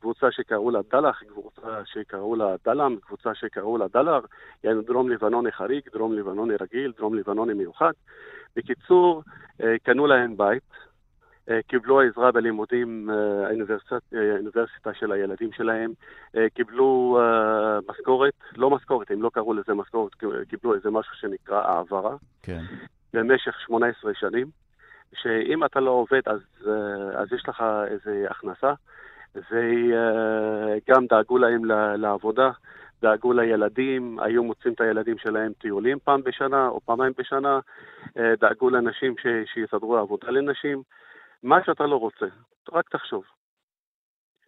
קבוצה 0.00 0.30
שקראו 0.30 0.70
לה 0.70 0.80
דלח, 0.92 1.22
קבוצה 1.22 1.84
שקראו 1.84 2.36
לה 2.36 2.54
דלם, 2.64 2.96
קבוצה 3.00 3.34
שקראו 3.34 3.78
לה 3.78 3.86
דלר, 3.88 4.20
יענו 4.64 4.82
דרום 4.82 5.10
לבנוני 5.10 5.52
חריג, 5.52 5.82
דרום 5.92 6.12
לבנוני 6.12 6.54
רגיל, 6.60 6.92
דרום 6.98 7.14
לבנוני 7.14 7.54
מיוחד. 7.54 7.92
בקיצור, 8.56 9.22
אה, 9.62 9.78
קנו 9.82 10.06
להם 10.06 10.36
בית, 10.36 10.70
אה, 11.50 11.62
קיבלו 11.66 12.00
עזרה 12.00 12.32
בלימודים, 12.32 13.10
אה, 13.10 13.46
האוניברסיטה 13.46 14.94
של 14.94 15.12
הילדים 15.12 15.52
שלהם, 15.52 15.92
קיבלו 16.54 17.20
משכורת, 17.88 18.34
לא 18.56 18.70
משכורת, 18.70 19.10
הם 19.10 19.22
לא 19.22 19.30
קראו 19.34 19.54
לזה 19.54 19.74
משכורת, 19.74 20.12
קיבלו 20.48 20.74
איזה 20.74 20.90
משהו 20.90 21.16
שנקרא 21.16 21.60
העברה. 21.60 22.16
כן. 22.42 22.60
במשך 23.12 23.60
18 23.60 24.14
שנים, 24.14 24.46
שאם 25.14 25.64
אתה 25.64 25.80
לא 25.80 25.90
עובד 25.90 26.20
אז, 26.26 26.40
אז 27.14 27.32
יש 27.32 27.48
לך 27.48 27.64
איזה 27.86 28.26
הכנסה. 28.30 28.72
וגם 29.36 31.06
דאגו 31.06 31.38
להם 31.38 31.64
לעבודה, 31.98 32.50
דאגו 33.02 33.32
לילדים, 33.32 34.18
היו 34.20 34.44
מוצאים 34.44 34.74
את 34.74 34.80
הילדים 34.80 35.18
שלהם 35.18 35.52
טיולים 35.52 35.98
פעם 36.04 36.22
בשנה 36.22 36.68
או 36.68 36.80
פעמיים 36.80 37.12
בשנה, 37.18 37.58
אה, 38.18 38.32
דאגו 38.40 38.70
לנשים 38.70 39.14
ש... 39.18 39.26
שיסדרו 39.54 39.96
עבודה 39.96 40.30
לנשים. 40.30 40.82
מה 41.42 41.64
שאתה 41.64 41.86
לא 41.86 41.96
רוצה, 41.96 42.26
רק 42.72 42.88
תחשוב. 42.88 43.24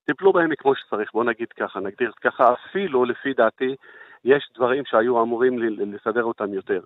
טיפלו 0.05 0.33
בהם 0.33 0.55
כמו 0.59 0.75
שצריך, 0.75 1.12
בוא 1.12 1.25
נגיד 1.25 1.49
ככה, 1.52 1.81
נגדיר 1.81 2.12
ככה, 2.21 2.55
אפילו 2.55 3.05
לפי 3.05 3.33
דעתי, 3.33 3.76
יש 4.25 4.50
דברים 4.55 4.85
שהיו 4.85 5.23
אמורים 5.23 5.59
לסדר 5.78 6.25
אותם 6.25 6.55
יותר. 6.55 6.81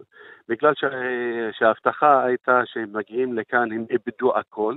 בגלל 0.48 0.74
ש... 0.74 0.84
שההבטחה 1.58 2.24
הייתה 2.24 2.62
שהם 2.64 2.92
מגיעים 2.92 3.38
לכאן, 3.38 3.72
הם 3.72 3.84
איבדו 3.90 4.38
הכל, 4.38 4.74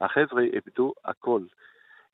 החבר'ה 0.00 0.42
איבדו 0.42 0.92
הכל. 1.04 1.40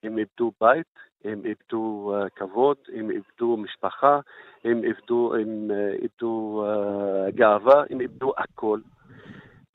הם 0.03 0.19
איבדו 0.19 0.53
בית, 0.61 0.87
הם 1.25 1.43
איבדו 1.45 2.15
uh, 2.15 2.29
כבוד, 2.37 2.77
הם 2.95 3.11
איבדו 3.11 3.57
משפחה, 3.57 4.21
הם 4.65 4.85
איבדו, 4.85 5.35
הם, 5.35 5.71
uh, 5.71 6.03
איבדו 6.03 6.65
uh, 6.67 7.31
גאווה, 7.31 7.83
הם 7.91 8.01
איבדו 8.01 8.33
הכל. 8.39 8.81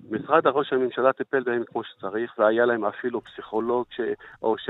משרד 0.10 0.48
ראש 0.48 0.74
הממשלה 0.74 1.14
טיפל 1.14 1.44
בהם 1.44 1.64
כמו 1.68 1.82
שצריך, 1.84 2.34
והיה 2.38 2.66
להם 2.66 2.86
אפילו 2.86 3.22
פסיכולוג 3.24 3.86
ש... 3.90 4.02
או 4.42 4.58
ש... 4.58 4.70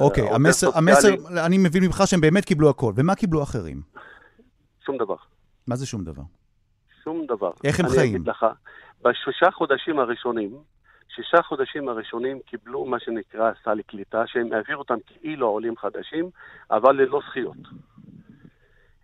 אוקיי, 0.00 0.30
okay, 0.30 0.34
המסר, 0.34 0.66
המסר, 0.74 1.08
אני 1.46 1.58
מבין 1.58 1.84
ממך 1.84 2.02
שהם 2.04 2.20
באמת 2.20 2.44
קיבלו 2.44 2.70
הכל. 2.70 2.92
ומה 2.96 3.14
קיבלו 3.14 3.42
אחרים? 3.42 3.80
שום 4.86 4.96
דבר. 4.98 5.16
מה 5.66 5.76
זה 5.76 5.86
שום 5.86 6.04
דבר? 6.04 6.22
שום 7.04 7.26
דבר. 7.26 7.50
איך 7.64 7.80
הם 7.80 7.86
אני 7.86 7.94
חיים? 7.94 8.08
אני 8.08 8.16
אגיד 8.16 8.28
לך, 8.28 8.46
בשלושה 9.02 9.50
חודשים 9.50 9.98
הראשונים, 9.98 10.50
שישה 11.14 11.42
חודשים 11.42 11.88
הראשונים 11.88 12.40
קיבלו 12.40 12.84
מה 12.84 13.00
שנקרא 13.00 13.52
סל 13.64 13.82
קליטה, 13.82 14.26
שהם 14.26 14.52
העבירו 14.52 14.78
אותם 14.78 14.94
כאילו 15.06 15.48
עולים 15.48 15.76
חדשים, 15.76 16.30
אבל 16.70 16.96
ללא 16.96 17.20
זכיות. 17.28 17.56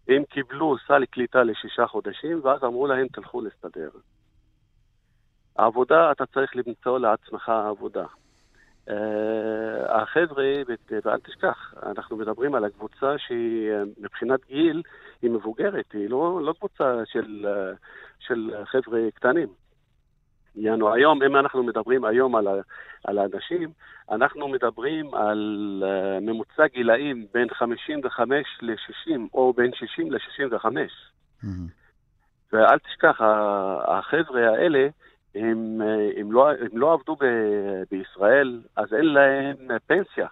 הם 0.09 0.25
קיבלו 0.25 0.77
סל 0.87 1.05
קליטה 1.05 1.43
לשישה 1.43 1.87
חודשים, 1.87 2.41
ואז 2.45 2.65
אמרו 2.65 2.87
להם, 2.87 3.07
תלכו 3.09 3.41
להסתדר. 3.41 3.91
העבודה, 5.57 6.13
אתה 6.13 6.27
צריך 6.27 6.57
למצוא 6.57 6.99
לעצמך 6.99 7.49
עבודה. 7.49 8.05
Uh, 8.89 8.93
החבר'ה, 9.89 10.45
ואל 11.05 11.21
תשכח, 11.21 11.75
אנחנו 11.83 12.17
מדברים 12.17 12.55
על 12.55 12.65
הקבוצה 12.65 13.19
שהיא 13.19 13.71
מבחינת 13.99 14.41
גיל, 14.47 14.83
היא 15.23 15.31
מבוגרת, 15.31 15.93
היא 15.93 16.11
לא, 16.11 16.41
לא 16.43 16.53
קבוצה 16.53 17.03
של, 17.05 17.47
uh, 17.49 17.77
של 18.19 18.51
חבר'ה 18.65 19.01
קטנים. 19.15 19.49
יענו, 20.57 20.93
היום, 20.95 21.23
אם 21.23 21.37
אנחנו 21.37 21.63
מדברים 21.63 22.05
היום 22.05 22.37
על, 22.37 22.47
על 23.05 23.19
האנשים, 23.19 23.71
אנחנו 24.11 24.49
מדברים 24.49 25.15
על 25.15 25.83
uh, 25.87 26.25
ממוצע 26.25 26.67
גילאים 26.67 27.27
בין 27.35 27.49
55 27.51 28.59
ל-60, 28.63 29.21
או 29.35 29.53
בין 29.53 29.71
60 29.75 30.13
ל-65. 30.13 30.65
Mm-hmm. 30.65 31.47
ואל 32.53 32.79
תשכח, 32.79 33.21
החבר'ה 33.85 34.51
האלה, 34.51 34.89
הם, 35.35 35.83
אה, 35.83 36.21
הם, 36.21 36.33
לא, 36.33 36.51
הם 36.51 36.79
לא 36.79 36.93
עבדו 36.93 37.17
ב, 37.17 37.25
בישראל, 37.91 38.61
אז 38.77 38.95
אין 38.95 39.05
להם 39.05 39.57
פנסיה. 39.87 40.27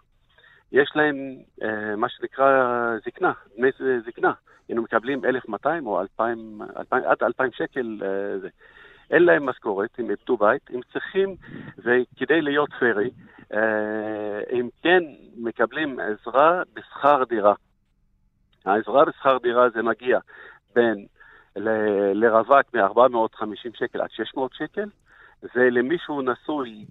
יש 0.72 0.90
להם 0.94 1.16
uh, 1.60 1.64
מה 1.96 2.08
שנקרא 2.08 2.74
זקנה, 3.06 3.32
דמי 3.56 3.70
זקנה. 4.06 4.32
הם 4.68 4.82
מקבלים 4.82 5.24
1,200 5.24 5.86
או 5.86 6.00
2,000, 6.00 6.62
2,000 6.76 7.04
עד 7.04 7.22
2,000 7.22 7.52
שקל. 7.52 7.98
Uh, 8.00 8.40
זה. 8.40 8.48
אין 9.10 9.22
להם 9.22 9.46
משכורת, 9.46 9.90
הם 9.98 10.10
איבדו 10.10 10.36
בית, 10.36 10.62
הם 10.70 10.80
צריכים, 10.92 11.36
וכדי 11.78 12.40
להיות 12.40 12.70
פרי, 12.80 13.10
אה, 13.54 14.40
הם 14.50 14.68
כן 14.82 15.02
מקבלים 15.36 15.98
עזרה 16.00 16.62
בשכר 16.74 17.24
דירה. 17.28 17.54
העזרה 18.64 19.04
בשכר 19.04 19.38
דירה 19.38 19.70
זה 19.70 19.82
מגיע 19.82 20.18
בין 20.74 21.06
לרווק 22.14 22.74
מ-450 22.74 23.78
שקל 23.78 24.00
עד 24.00 24.10
600 24.10 24.52
שקל, 24.54 24.88
זה 25.42 25.70
למישהו 25.70 26.22
נשוי 26.22 26.84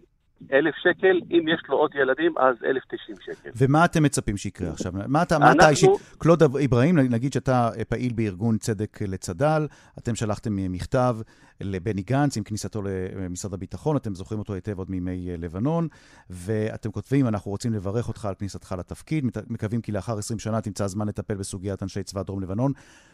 אלף 0.54 0.76
שקל, 0.76 1.22
אם 1.32 1.48
יש 1.54 1.62
לו 1.70 1.78
עוד 1.78 1.92
ילדים, 1.96 2.38
אז 2.38 2.56
אלף 2.66 2.84
תשעים 2.86 3.18
שקל. 3.22 3.50
ומה 3.56 3.86
אתם 3.86 4.04
מצפים 4.04 4.38
שיקרה 4.38 4.70
עכשיו? 4.70 4.94
מה 5.08 5.24
אתה, 5.24 5.40
מה 5.40 5.52
אתה 5.52 5.70
אישית... 5.70 5.90
קלוד 6.18 6.44
אברהים, 6.44 7.00
נגיד 7.00 7.34
שאתה 7.34 7.70
פעיל 7.90 8.14
בארגון 8.14 8.58
צדק 8.58 9.02
לצד"ל, 9.02 9.68
אתם 9.98 10.16
שלחתם 10.16 10.52
מכתב 10.56 11.18
לבני 11.62 12.02
גנץ 12.02 12.38
עם 12.38 12.44
כניסתו 12.44 12.82
למשרד 13.16 13.54
הביטחון, 13.54 13.98
אתם 13.98 14.16
זוכרים 14.16 14.40
אותו 14.40 14.54
היטב 14.54 14.78
עוד 14.78 14.92
מימי 14.92 15.38
לבנון, 15.38 15.88
ואתם 16.30 16.92
כותבים, 16.92 17.28
אנחנו 17.28 17.52
רוצים 17.52 17.74
לברך 17.74 18.08
אותך 18.08 18.26
על 18.26 18.34
כניסתך 18.36 18.76
לתפקיד, 18.80 19.26
מקווים 19.50 19.82
כי 19.82 19.92
לאחר 19.92 20.18
20 20.18 20.40
שנה 20.40 20.62
תמצא 20.62 20.88
זמן 20.88 21.08
לטפל 21.08 21.36
בסוגיית 21.36 21.84
אנשי 21.84 22.04
צבא 22.04 22.24
דרום 22.24 22.42
לבנון, 22.42 22.72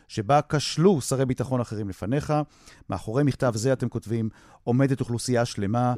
שבה 0.08 0.40
כשלו 0.50 1.02
שרי 1.02 1.26
ביטחון 1.26 1.62
אחרים 1.62 1.90
לפניך. 1.90 2.34
מאחורי 2.90 3.24
מכתב 3.24 3.52
זה 3.56 3.74
אתם 3.74 3.90
כותבים, 3.90 4.30
עומדת 4.64 5.00
אוכלוסייה 5.00 5.46
שלמה, 5.46 5.94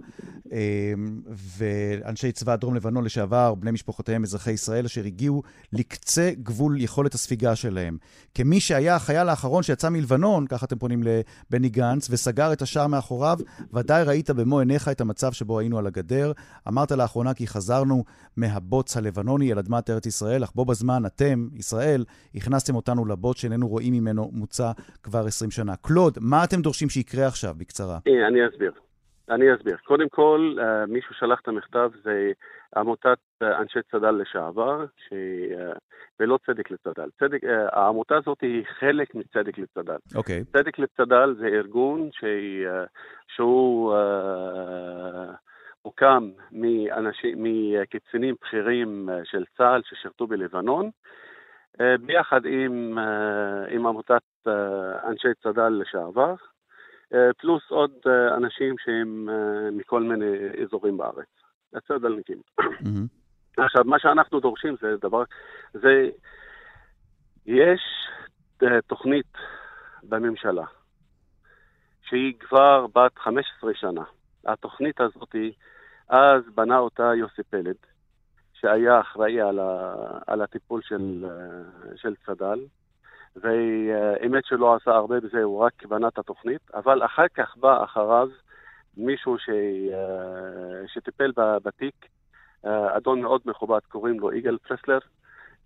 אמ, 0.52 1.22
ואנשי 1.58 2.32
צבא 2.32 2.56
דרום 2.56 2.76
לבנון 2.76 3.04
לשעבר, 3.04 3.56
בני 3.56 3.72
משפחותיהם, 3.72 4.24
אזרחי 4.24 4.52
ישראל, 4.52 4.86
אשר 4.86 5.06
הגיעו 5.06 5.44
לקצה 5.74 6.32
גבול 6.44 6.82
יכולת 6.82 7.14
הספיגה 7.14 7.56
שלהם. 7.56 7.98
כמי 8.34 8.60
שהיה 8.60 8.96
החייל 8.96 9.30
האחרון 9.30 9.64
שיצא 9.64 9.90
מלבנון, 9.90 10.48
ככה 10.48 10.66
אתם 10.66 10.78
פונים 10.78 11.04
לבני 11.04 11.70
גנץ, 11.70 12.08
וסגר 12.10 12.54
את 12.54 12.62
השער 12.62 12.88
מאחוריו, 12.88 13.38
ודאי 13.74 14.04
ראית 14.04 14.30
במו 14.30 14.60
עיניך 14.60 14.88
את 14.88 15.02
המצב 15.02 15.32
שבו 15.32 15.60
היינו 15.60 15.78
על 15.78 15.88
הגדר. 15.88 16.32
אמרת 16.68 16.92
לאחרונה 16.92 17.34
כי 17.34 17.48
חזרנו 17.48 18.04
מהבוץ 18.38 18.98
הלבנוני 18.98 19.52
אל 19.52 19.60
אדמת 19.60 19.90
ארץ 19.90 20.06
ישראל, 20.06 20.44
אך 20.44 20.52
בו 20.56 20.66
בזמן 20.66 21.06
אתם, 21.06 21.48
ישראל, 21.56 22.06
הכנסתם 22.36 22.76
אותנו 22.76 23.06
לבוץ 23.06 23.38
שאיננו 23.38 23.68
רואים 23.68 23.94
ממנו 24.06 24.30
מוצא 24.34 24.72
כבר 25.04 25.26
20 25.28 25.52
שנה. 25.52 25.76
קלוד, 25.76 26.18
מה 26.22 26.44
אתם 26.44 26.62
דורשים 26.62 26.90
שיקרה 26.90 27.28
עכשיו, 27.28 27.54
בקצרה? 27.58 27.98
אני 28.28 28.48
אסביר. 28.48 28.72
אני 29.30 29.56
אסביר. 29.56 29.78
קודם 29.84 30.10
כל, 30.10 30.56
אה, 30.60 30.86
מישהו 30.86 31.16
שלח 31.16 31.40
את 31.42 31.48
המכתב, 31.48 31.90
זה 32.04 32.32
עמותת 32.76 33.18
אה, 33.42 33.62
אנשי 33.62 33.80
צד"ל 33.92 34.12
לשעבר, 34.12 34.86
ש... 34.86 35.14
אה, 35.14 35.74
ולא 36.20 36.40
צדק 36.46 36.72
לצד"ל. 36.72 37.10
צדק, 37.20 37.40
העמותה 37.72 38.18
הזאת 38.18 38.42
היא 38.42 38.64
חלק 38.80 39.16
מצדק 39.16 39.58
לצד"ל. 39.58 39.98
אוקיי. 40.16 40.42
Okay. 40.42 40.58
צדק 40.58 40.80
לצד"ל 40.80 41.36
זה 41.40 41.46
ארגון 41.46 42.10
ש... 42.12 42.24
שהוא 43.36 43.96
הוקם 45.82 46.30
מאנשים, 46.52 47.44
מקצינים 47.44 48.36
בכירים 48.42 49.10
של 49.24 49.44
צה"ל 49.58 49.82
ששירתו 49.86 50.28
בלבנון, 50.28 50.90
ביחד 52.01 52.46
עם, 52.46 52.98
עם 53.70 53.88
עמותת 53.88 54.22
אנשי 55.08 55.27
צד"ל 55.44 55.70
לשעבר. 55.70 56.36
אה, 57.13 57.34
פלוס 57.38 57.63
עוד 57.70 57.91
אה, 58.08 58.36
אנשים 58.36 58.75
שהם 58.77 59.29
אה, 59.29 59.72
מכל 59.72 60.03
מיני 60.03 60.36
אזורים 60.63 60.98
בארץ. 60.98 61.27
הצדלניקים. 61.74 62.38
עכשיו, 63.58 63.84
מה 63.84 64.00
שאנחנו 64.00 64.39
דורשים 64.39 64.75
זה 64.82 64.96
דבר, 65.01 65.24
זה, 65.74 66.10
יש 67.46 67.82
תוכנית 68.88 69.34
בממשלה 70.03 70.65
שהיא 72.01 72.34
כבר 72.39 72.88
בת 72.96 73.17
15 73.17 73.72
שנה. 73.74 74.03
התוכנית 74.46 75.01
הזאת, 75.01 75.36
אז 76.10 76.44
בנה 76.55 76.77
אותה 76.77 77.12
יוסי 77.15 77.44
פלד, 77.44 77.75
שהיה 78.65 79.00
אחראי 79.01 79.41
על, 79.41 79.60
ה, 79.60 79.95
על 80.27 80.41
הטיפול 80.41 80.81
של, 80.84 81.25
של 81.95 82.15
צד"ל, 82.25 82.60
והאמת 83.36 84.45
שלא 84.45 84.75
עשה 84.75 84.91
הרבה 84.91 85.19
בזה, 85.19 85.43
הוא 85.43 85.60
רק 85.60 85.86
בנה 85.86 86.07
את 86.07 86.17
התוכנית, 86.17 86.62
אבל 86.74 87.05
אחר 87.05 87.27
כך 87.34 87.57
בא 87.57 87.84
אחריו 87.84 88.27
מישהו 88.98 89.38
ש... 89.38 89.50
אה, 89.50 90.88
שטיפל 90.88 91.31
בתיק, 91.63 91.95
אה, 92.65 92.98
אדון 92.98 93.22
מאוד 93.22 93.41
מכובד, 93.45 93.79
קוראים 93.89 94.19
לו 94.19 94.34
יגאל 94.34 94.57
פרסלר, 94.57 95.00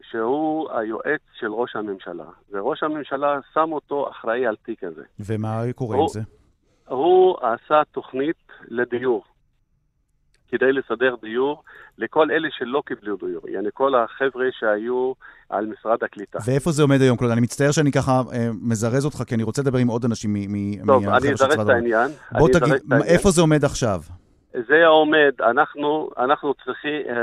שהוא 0.02 0.72
היועץ 0.72 1.22
של 1.40 1.52
ראש 1.52 1.76
הממשלה, 1.76 2.30
וראש 2.52 2.84
הממשלה 2.84 3.40
שם 3.54 3.72
אותו 3.72 4.10
אחראי 4.10 4.46
על 4.46 4.56
תיק 4.56 4.84
הזה. 4.84 5.04
ומה 5.20 5.62
קורה 5.76 5.96
הוא, 5.96 6.04
עם 6.04 6.10
זה? 6.10 6.22
הוא 6.88 7.38
עשה 7.38 7.82
תוכנית 7.92 8.48
לדיור. 8.68 9.24
כדי 10.52 10.74
לסדר 10.74 11.16
דיור 11.22 11.64
לכל 11.98 12.32
אלה 12.32 12.48
שלא 12.52 12.84
קיבלו 12.86 13.16
דיור, 13.18 13.50
יעני 13.50 13.70
כל 13.74 13.96
החבר'ה 13.96 14.46
שהיו 14.60 15.14
על 15.50 15.66
משרד 15.66 16.04
הקליטה. 16.04 16.40
ואיפה 16.46 16.72
זה 16.72 16.82
עומד 16.82 17.02
היום, 17.02 17.18
קלוד? 17.18 17.32
אני 17.32 17.42
מצטער 17.42 17.72
שאני 17.72 17.92
ככה 17.92 18.22
אה, 18.34 18.50
מזרז 18.62 19.06
אותך, 19.06 19.24
כי 19.28 19.36
אני 19.36 19.44
רוצה 19.44 19.62
לדבר 19.62 19.78
עם 19.78 19.88
עוד 19.88 20.06
אנשים 20.06 20.34
מהחבר'ה 20.34 21.20
של 21.20 21.36
צבא 21.36 21.48
טוב, 21.48 21.50
אני 21.50 21.54
אזרז 21.54 21.60
את 21.60 21.70
העניין. 21.70 22.12
בוא 22.32 22.50
תגיד, 22.50 22.74
איפה 23.06 23.32
זה 23.32 23.42
עומד 23.42 23.66
עכשיו? 23.66 24.02
זה 24.54 24.86
עומד, 24.88 25.32
אנחנו, 25.50 26.10
אנחנו 26.18 26.54
צריכים, 26.66 27.02
אה, 27.10 27.16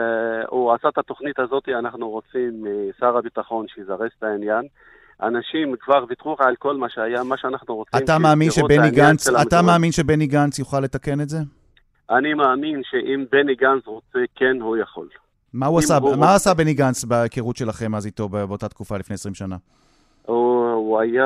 הוא 0.49 0.73
עשה 0.73 0.89
את 0.89 0.99
התוכנית 0.99 1.39
הזאת, 1.39 1.69
אנחנו 1.69 2.11
רוצים 2.11 2.65
משר 2.65 3.17
הביטחון 3.17 3.67
שיזרז 3.69 4.11
את 4.19 4.23
העניין. 4.23 4.63
אנשים 5.23 5.75
כבר 5.81 6.05
ויתרו 6.09 6.37
על 6.39 6.57
כל 6.59 6.77
מה 6.77 6.87
שהיה, 6.91 7.25
מה 7.25 7.37
שאנחנו 7.37 7.75
רוצים. 7.75 8.01
אתה 8.05 8.19
מאמין 8.19 8.51
שבני 8.51 8.91
גנץ, 8.91 9.29
אתה 9.29 9.63
מאמין 9.63 9.93
שבני 9.93 10.27
גנץ 10.27 10.59
יוכל 10.59 10.81
לתקן 10.81 11.21
את 11.21 11.29
זה? 11.29 11.39
אני 12.11 12.35
מאמין 12.35 12.83
שאם 12.85 13.25
בני 13.33 13.55
גנץ 13.55 13.87
רוצה, 13.87 14.19
כן, 14.35 14.61
הוא 14.61 14.77
יכול. 14.77 15.09
מה 15.53 15.67
הוא 15.67 15.79
עשה, 15.79 15.97
הוא 15.97 16.17
מה 16.17 16.35
עשה 16.35 16.55
בני 16.55 16.75
גנץ 16.75 17.05
בהיכרות 17.05 17.57
שלכם 17.57 17.95
אז 17.95 18.07
איתו 18.07 18.29
באותה 18.29 18.69
תקופה 18.69 18.97
לפני 18.97 19.15
20 19.15 19.35
שנה? 19.35 19.57
הוא, 20.27 20.71
הוא 20.71 21.01
היה, 21.01 21.25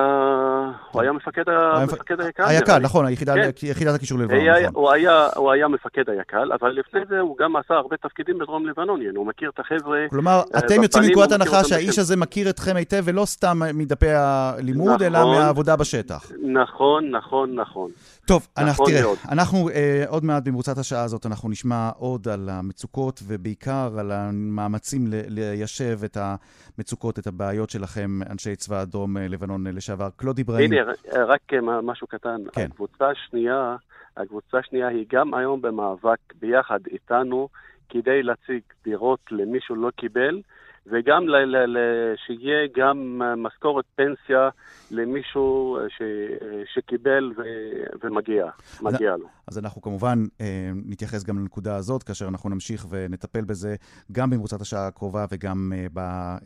הוא 0.90 1.02
היה 1.02 1.12
מפקד, 1.12 1.42
המפקד 1.48 2.20
היקל. 2.20 2.42
היקל, 2.42 2.78
נכון, 2.78 3.06
היחידה, 3.06 3.34
כן. 3.34 3.66
יחידת 3.66 3.94
הקישור 3.94 4.18
ללבנון, 4.18 4.48
נכון. 4.48 4.74
הוא 4.74 4.90
היה, 4.90 5.28
הוא 5.36 5.50
היה 5.50 5.68
מפקד 5.68 6.10
היקל, 6.10 6.52
אבל 6.60 6.70
לפני 6.70 7.00
זה 7.08 7.20
הוא 7.20 7.36
גם 7.38 7.56
עשה 7.56 7.74
הרבה 7.74 7.96
תפקידים 7.96 8.38
בדרום 8.38 8.66
לבנון, 8.66 9.00
הוא 9.16 9.26
מכיר 9.26 9.50
את 9.54 9.58
החבר'ה. 9.58 9.98
כלומר, 10.10 10.42
uh, 10.42 10.58
אתם 10.58 10.82
יוצאים 10.82 11.04
מנקודת 11.04 11.32
הנחה 11.32 11.64
שהאיש 11.64 11.98
הזה 11.98 12.16
מכיר 12.16 12.50
אתכם 12.50 12.76
היטב, 12.76 13.02
ולא 13.04 13.24
סתם 13.24 13.58
מדפי 13.74 14.10
הלימוד, 14.10 15.02
נכון, 15.02 15.06
אלא 15.06 15.18
מהעבודה 15.24 15.76
בשטח. 15.76 16.32
נכון, 16.42 17.10
נכון, 17.10 17.54
נכון. 17.54 17.90
טוב, 18.30 18.48
אנחנו, 18.58 18.86
תראה, 18.86 19.02
מאוד. 19.02 19.18
אנחנו 19.32 19.68
אה, 19.68 20.04
עוד 20.08 20.24
מעט 20.24 20.42
במרוצת 20.44 20.78
השעה 20.78 21.02
הזאת, 21.02 21.26
אנחנו 21.26 21.48
נשמע 21.48 21.90
עוד 21.98 22.28
על 22.28 22.48
המצוקות, 22.48 23.20
ובעיקר 23.26 23.90
על 23.98 24.12
המאמצים 24.12 25.06
ל- 25.06 25.22
ליישב 25.28 25.98
את 26.04 26.16
המצוקות, 26.16 27.18
את 27.18 27.26
הבעיות 27.26 27.70
שלכם, 27.70 28.20
אנשי 28.30 28.56
צבא 28.56 28.84
דרום 28.84 29.16
אה, 29.16 29.28
לבנון 29.28 29.66
אה, 29.66 29.72
לשעבר. 29.72 30.08
קלוד 30.16 30.38
איברהים. 30.38 30.72
הנה, 30.72 30.92
רק 31.26 31.40
משהו 31.82 32.06
קטן. 32.06 32.40
כן. 32.52 32.68
הקבוצה 32.72 33.10
השנייה, 33.10 33.76
הקבוצה 34.16 34.58
השנייה 34.58 34.88
היא 34.88 35.06
גם 35.12 35.34
היום 35.34 35.62
במאבק 35.62 36.18
ביחד 36.40 36.80
איתנו, 36.90 37.48
כדי 37.88 38.22
להציג 38.22 38.60
דירות 38.84 39.20
למי 39.30 39.58
שלא 39.60 39.90
קיבל, 39.96 40.40
וגם 40.86 41.28
ל- 41.28 41.36
ל- 41.36 41.78
ל- 41.78 42.14
שיהיה 42.26 42.68
גם 42.76 43.22
משכורת 43.36 43.84
פנסיה 43.94 44.48
למישהו 44.90 45.78
ש- 45.88 46.72
שקיבל 46.74 47.32
ו- 47.36 48.06
ומגיע, 48.06 48.46
מגיע 48.82 49.16
לו. 49.16 49.26
אז 49.48 49.58
אנחנו 49.58 49.82
כמובן 49.82 50.18
אה, 50.40 50.70
נתייחס 50.86 51.24
גם 51.24 51.38
לנקודה 51.38 51.76
הזאת, 51.76 52.02
כאשר 52.02 52.28
אנחנו 52.28 52.50
נמשיך 52.50 52.86
ונטפל 52.90 53.44
בזה 53.44 53.76
גם 54.12 54.30
במרוצת 54.30 54.60
השעה 54.60 54.86
הקרובה 54.86 55.24
וגם 55.30 55.72
אה, 55.74 55.86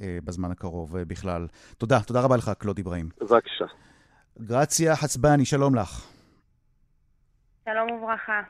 אה, 0.00 0.18
בזמן 0.24 0.50
הקרוב 0.50 0.98
בכלל. 0.98 1.46
תודה, 1.78 2.00
תודה 2.06 2.20
רבה 2.20 2.36
לך, 2.36 2.50
קלוד 2.58 2.78
אברהים. 2.78 3.08
בבקשה. 3.20 3.64
גרציה 4.40 4.96
חצבני, 4.96 5.44
שלום 5.44 5.74
לך. 5.74 6.06
שלום 7.64 7.90
וברכה. 7.90 8.40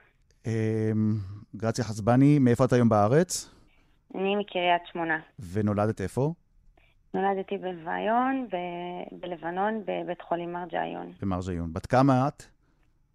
גרציה 1.57 1.85
חצבני, 1.85 2.39
מאיפה 2.39 2.65
את 2.65 2.73
היום 2.73 2.89
בארץ? 2.89 3.54
אני 4.15 4.37
מקריית 4.37 4.83
שמונה. 4.93 5.21
ונולדת 5.53 6.01
איפה? 6.01 6.33
נולדתי 7.15 7.59
בלוויון, 7.59 8.47
ב- 8.53 9.21
בלבנון, 9.21 9.83
בבית 9.87 10.23
חולים 10.23 10.53
מרג'יון. 10.53 11.13
במרג'יון. 11.23 11.73
בת 11.73 11.87
כמה 11.87 12.29
את? 12.29 12.43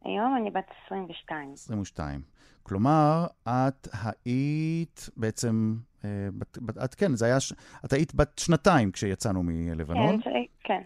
היום 0.05 0.37
אני 0.41 0.51
בת 0.51 0.71
22. 0.85 1.53
22. 1.53 2.21
כלומר, 2.63 3.27
את 3.43 3.87
היית 4.25 5.09
בעצם, 5.17 5.75
אה, 6.05 6.27
בת, 6.37 6.57
בת, 6.57 6.77
את 6.77 6.95
כן, 6.95 7.15
זה 7.15 7.25
היה, 7.25 7.39
ש... 7.39 7.53
את 7.85 7.93
היית 7.93 8.15
בת 8.15 8.39
שנתיים 8.39 8.91
כשיצאנו 8.91 9.43
מלבנון. 9.43 10.21
כן, 10.21 10.31
כן. 10.63 10.81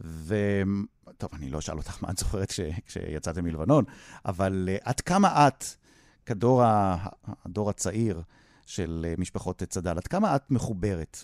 ו... 0.00 0.34
טוב, 1.18 1.30
אני 1.34 1.50
לא 1.50 1.58
אשאל 1.58 1.76
אותך 1.76 2.02
מה 2.02 2.10
את 2.10 2.18
זוכרת 2.18 2.48
כש... 2.48 2.60
כשיצאתם 2.86 3.44
מלבנון, 3.44 3.84
אבל 4.24 4.68
uh, 4.68 4.82
עד 4.84 5.00
כמה 5.00 5.48
את, 5.48 5.64
כדור 6.26 6.62
ה... 6.62 6.96
הדור 7.44 7.70
הצעיר, 7.70 8.22
של 8.66 9.06
אה, 9.08 9.14
משפחות 9.18 9.62
צד"ל. 9.62 9.96
עד 9.96 10.06
כמה 10.06 10.36
את 10.36 10.50
מחוברת 10.50 11.16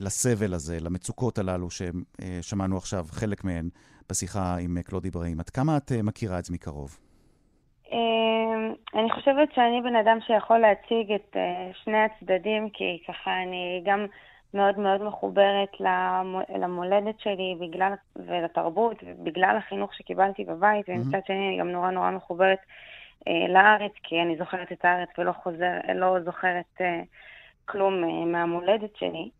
לסבל 0.00 0.54
הזה, 0.54 0.78
למצוקות 0.80 1.38
הללו 1.38 1.68
ששמענו 1.70 2.76
עכשיו, 2.76 3.04
חלק 3.10 3.44
מהן, 3.44 3.68
בשיחה 4.10 4.56
עם 4.60 4.76
אה, 4.76 4.82
קלודי 4.82 5.10
בראים? 5.10 5.40
עד 5.40 5.50
כמה 5.50 5.76
את 5.76 5.92
אה, 5.92 6.02
מכירה 6.02 6.38
את 6.38 6.44
זה 6.44 6.54
מקרוב? 6.54 6.98
אמ, 7.92 8.74
אני 8.94 9.10
חושבת 9.10 9.48
שאני 9.54 9.80
בן 9.82 9.96
אדם 9.96 10.18
שיכול 10.26 10.58
להציג 10.58 11.12
את 11.12 11.36
שני 11.84 11.98
הצדדים, 11.98 12.70
כי 12.72 12.98
ככה 13.08 13.30
אני 13.42 13.82
גם 13.86 14.06
מאוד 14.54 14.78
מאוד 14.78 15.02
מחוברת 15.02 15.68
למולדת 16.58 17.20
שלי 17.20 17.56
בגלל, 17.60 17.92
ולתרבות, 18.16 18.96
בגלל 19.22 19.56
החינוך 19.58 19.94
שקיבלתי 19.94 20.44
בבית, 20.44 20.86
ומצד 20.88 21.18
שני 21.26 21.48
אני 21.48 21.58
גם 21.60 21.68
נורא 21.68 21.90
נורא 21.90 22.10
מחוברת 22.10 22.58
אה, 22.58 22.64
לארץ, 23.48 23.92
כי 24.02 24.22
אני 24.22 24.36
זוכרת 24.36 24.72
את 24.72 24.84
הארץ 24.84 25.08
ולא 25.18 25.32
חוזר, 25.32 25.72
לא 25.94 26.20
זוכרת 26.24 26.80
אה, 26.80 27.00
כלום 27.64 28.04
אה, 28.04 28.24
מהמולדת 28.24 28.96
שלי. 28.96 29.30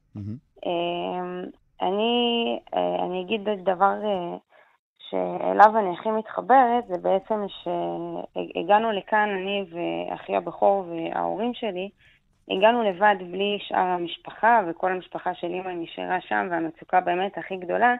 אה, 0.67 1.45
אני, 1.83 2.59
אה, 2.75 3.05
אני 3.05 3.23
אגיד 3.23 3.49
דבר 3.65 3.95
אה, 4.05 4.37
שאליו 4.99 5.79
אני 5.79 5.95
הכי 5.95 6.11
מתחברת, 6.11 6.87
זה 6.89 6.99
בעצם 7.03 7.47
שהגענו 7.49 8.93
לכאן, 8.93 9.29
אני 9.29 9.65
ואחי 9.71 10.37
הבכור 10.37 10.85
וההורים 10.89 11.55
שלי, 11.55 11.91
הגענו 12.51 12.83
לבד 12.83 13.17
בלי 13.31 13.59
שאר 13.61 13.79
המשפחה, 13.79 14.61
וכל 14.69 14.93
המשפחה 14.93 15.35
של 15.35 15.47
אימא 15.47 15.71
נשארה 15.71 16.21
שם, 16.21 16.49
והמצוקה 16.51 17.01
באמת 17.01 17.39
הכי 17.39 17.57
גדולה 17.57 17.95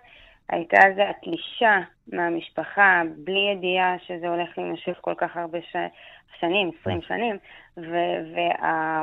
הייתה 0.49 0.79
זה 0.97 1.11
התלישה 1.11 1.81
מהמשפחה, 2.13 3.03
בלי 3.17 3.51
ידיעה 3.53 3.97
שזה 4.07 4.29
הולך 4.29 4.59
להימשך 4.59 4.99
כל 5.01 5.15
כך 5.17 5.37
הרבה 5.37 5.59
ש... 5.63 5.77
שנים, 6.41 6.71
20 6.81 7.03
שנים, 7.03 7.37
ו- 7.77 8.35
וה- 8.35 9.03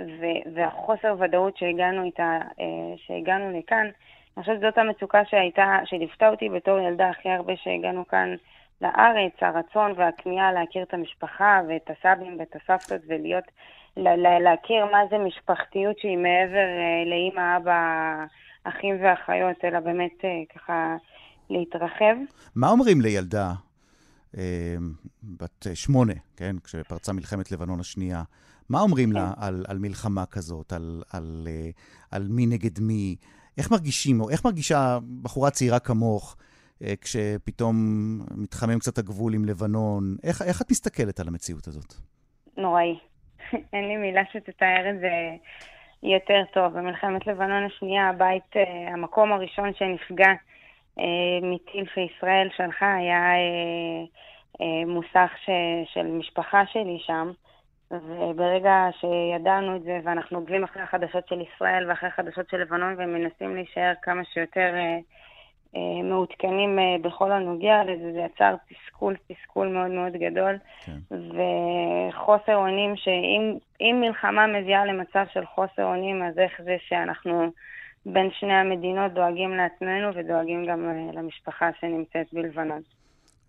ו- 0.00 0.54
והחוסר 0.54 1.14
ודאות 1.18 1.56
שהגענו 1.56 2.04
איתה, 2.04 2.38
אה, 2.60 2.96
שהגענו 2.96 3.58
לכאן, 3.58 3.86
אני 4.36 4.44
חושבת 4.44 4.56
שזאת 4.56 4.78
המצוקה 4.78 5.24
שהייתה, 5.24 5.78
שליוותה 5.84 6.28
אותי 6.28 6.48
בתור 6.48 6.78
ילדה 6.78 7.08
הכי 7.08 7.28
הרבה 7.28 7.56
שהגענו 7.56 8.08
כאן 8.08 8.34
לארץ, 8.80 9.32
הרצון 9.40 9.92
והכמיהה 9.96 10.52
להכיר 10.52 10.82
את 10.82 10.94
המשפחה 10.94 11.60
ואת 11.68 11.90
הסבים 11.90 12.36
ואת 12.38 12.56
הסבתות 12.56 13.00
ולהיות, 13.06 13.44
לה, 13.44 13.50
לה, 13.50 13.50
להכיר 13.96 14.84
מה 14.92 14.98
זה 15.10 15.18
משפחתיות 15.18 15.98
שהיא 15.98 16.16
מעבר 16.16 16.68
אה, 16.80 17.04
לאמא, 17.10 17.56
אבא, 17.56 18.24
אחים 18.64 18.96
ואחיות, 19.02 19.56
אלא 19.64 19.80
באמת 19.80 20.24
אה, 20.24 20.28
ככה 20.54 20.96
להתרחב. 21.50 22.16
מה 22.56 22.68
אומרים 22.68 23.00
לילדה 23.00 23.52
אה, 24.36 24.76
בת 25.22 25.66
שמונה, 25.74 26.12
כן? 26.36 26.56
כשפרצה 26.64 27.12
מלחמת 27.12 27.52
לבנון 27.52 27.80
השנייה. 27.80 28.22
מה 28.68 28.80
אומרים 28.80 29.12
לה 29.12 29.32
על, 29.36 29.64
על 29.68 29.78
מלחמה 29.78 30.26
כזאת, 30.26 30.72
על, 30.72 31.02
על, 31.12 31.48
על 32.10 32.26
מי 32.30 32.46
נגד 32.46 32.80
מי? 32.80 33.16
איך 33.58 33.70
מרגישים, 33.70 34.20
או 34.20 34.30
איך 34.30 34.44
מרגישה 34.44 34.98
בחורה 35.22 35.50
צעירה 35.50 35.78
כמוך, 35.78 36.36
כשפתאום 37.00 37.76
מתחמם 38.36 38.78
קצת 38.78 38.98
הגבול 38.98 39.34
עם 39.34 39.44
לבנון? 39.44 40.16
איך, 40.22 40.42
איך 40.42 40.62
את 40.62 40.70
מסתכלת 40.70 41.20
על 41.20 41.28
המציאות 41.28 41.68
הזאת? 41.68 41.94
נוראי. 42.56 42.98
אין 43.72 43.88
לי 43.88 43.96
מילה 43.96 44.22
שתתאר 44.32 44.90
את 44.90 45.00
זה 45.00 45.10
יותר 46.02 46.42
טוב. 46.52 46.78
במלחמת 46.78 47.26
לבנון 47.26 47.64
השנייה, 47.64 48.08
הבית, 48.08 48.56
אה, 48.56 48.88
המקום 48.92 49.32
הראשון 49.32 49.74
שנפגע 49.74 50.32
אה, 50.98 51.38
מטיל 51.42 51.84
שישראל 51.94 52.48
שלחה 52.56 52.94
היה 52.94 53.32
אה, 54.60 54.86
מוסך 54.86 55.32
ש, 55.44 55.50
של 55.94 56.06
משפחה 56.06 56.66
שלי 56.66 56.98
שם. 57.06 57.32
וברגע 57.90 58.88
שידענו 59.00 59.76
את 59.76 59.82
זה, 59.82 60.00
ואנחנו 60.04 60.38
עוקבים 60.38 60.64
אחרי 60.64 60.82
החדשות 60.82 61.28
של 61.28 61.40
ישראל 61.40 61.90
ואחרי 61.90 62.08
החדשות 62.08 62.50
של 62.50 62.56
לבנון, 62.56 62.94
ומנסים 62.98 63.54
להישאר 63.54 63.92
כמה 64.02 64.24
שיותר 64.24 64.74
אה, 64.74 64.98
מעודכנים 66.04 66.78
אה, 66.78 66.96
בכל 67.02 67.32
הנוגע 67.32 67.84
לזה, 67.84 68.12
זה 68.12 68.18
יצר 68.18 68.54
תסכול, 68.68 69.16
תסכול 69.28 69.68
מאוד 69.68 69.90
מאוד 69.90 70.12
גדול, 70.12 70.58
כן. 70.84 70.98
וחוסר 71.10 72.56
אונים, 72.56 72.96
שאם 72.96 74.00
מלחמה 74.00 74.46
מביאה 74.46 74.84
למצב 74.84 75.24
של 75.32 75.46
חוסר 75.54 75.84
אונים, 75.84 76.22
אז 76.22 76.38
איך 76.38 76.52
זה 76.64 76.76
שאנחנו 76.88 77.52
בין 78.06 78.28
שני 78.40 78.52
המדינות 78.52 79.12
דואגים 79.12 79.50
לעצמנו 79.50 80.14
ודואגים 80.14 80.66
גם 80.66 80.84
אה, 80.88 81.20
למשפחה 81.20 81.70
שנמצאת 81.80 82.26
בלבנון. 82.32 82.80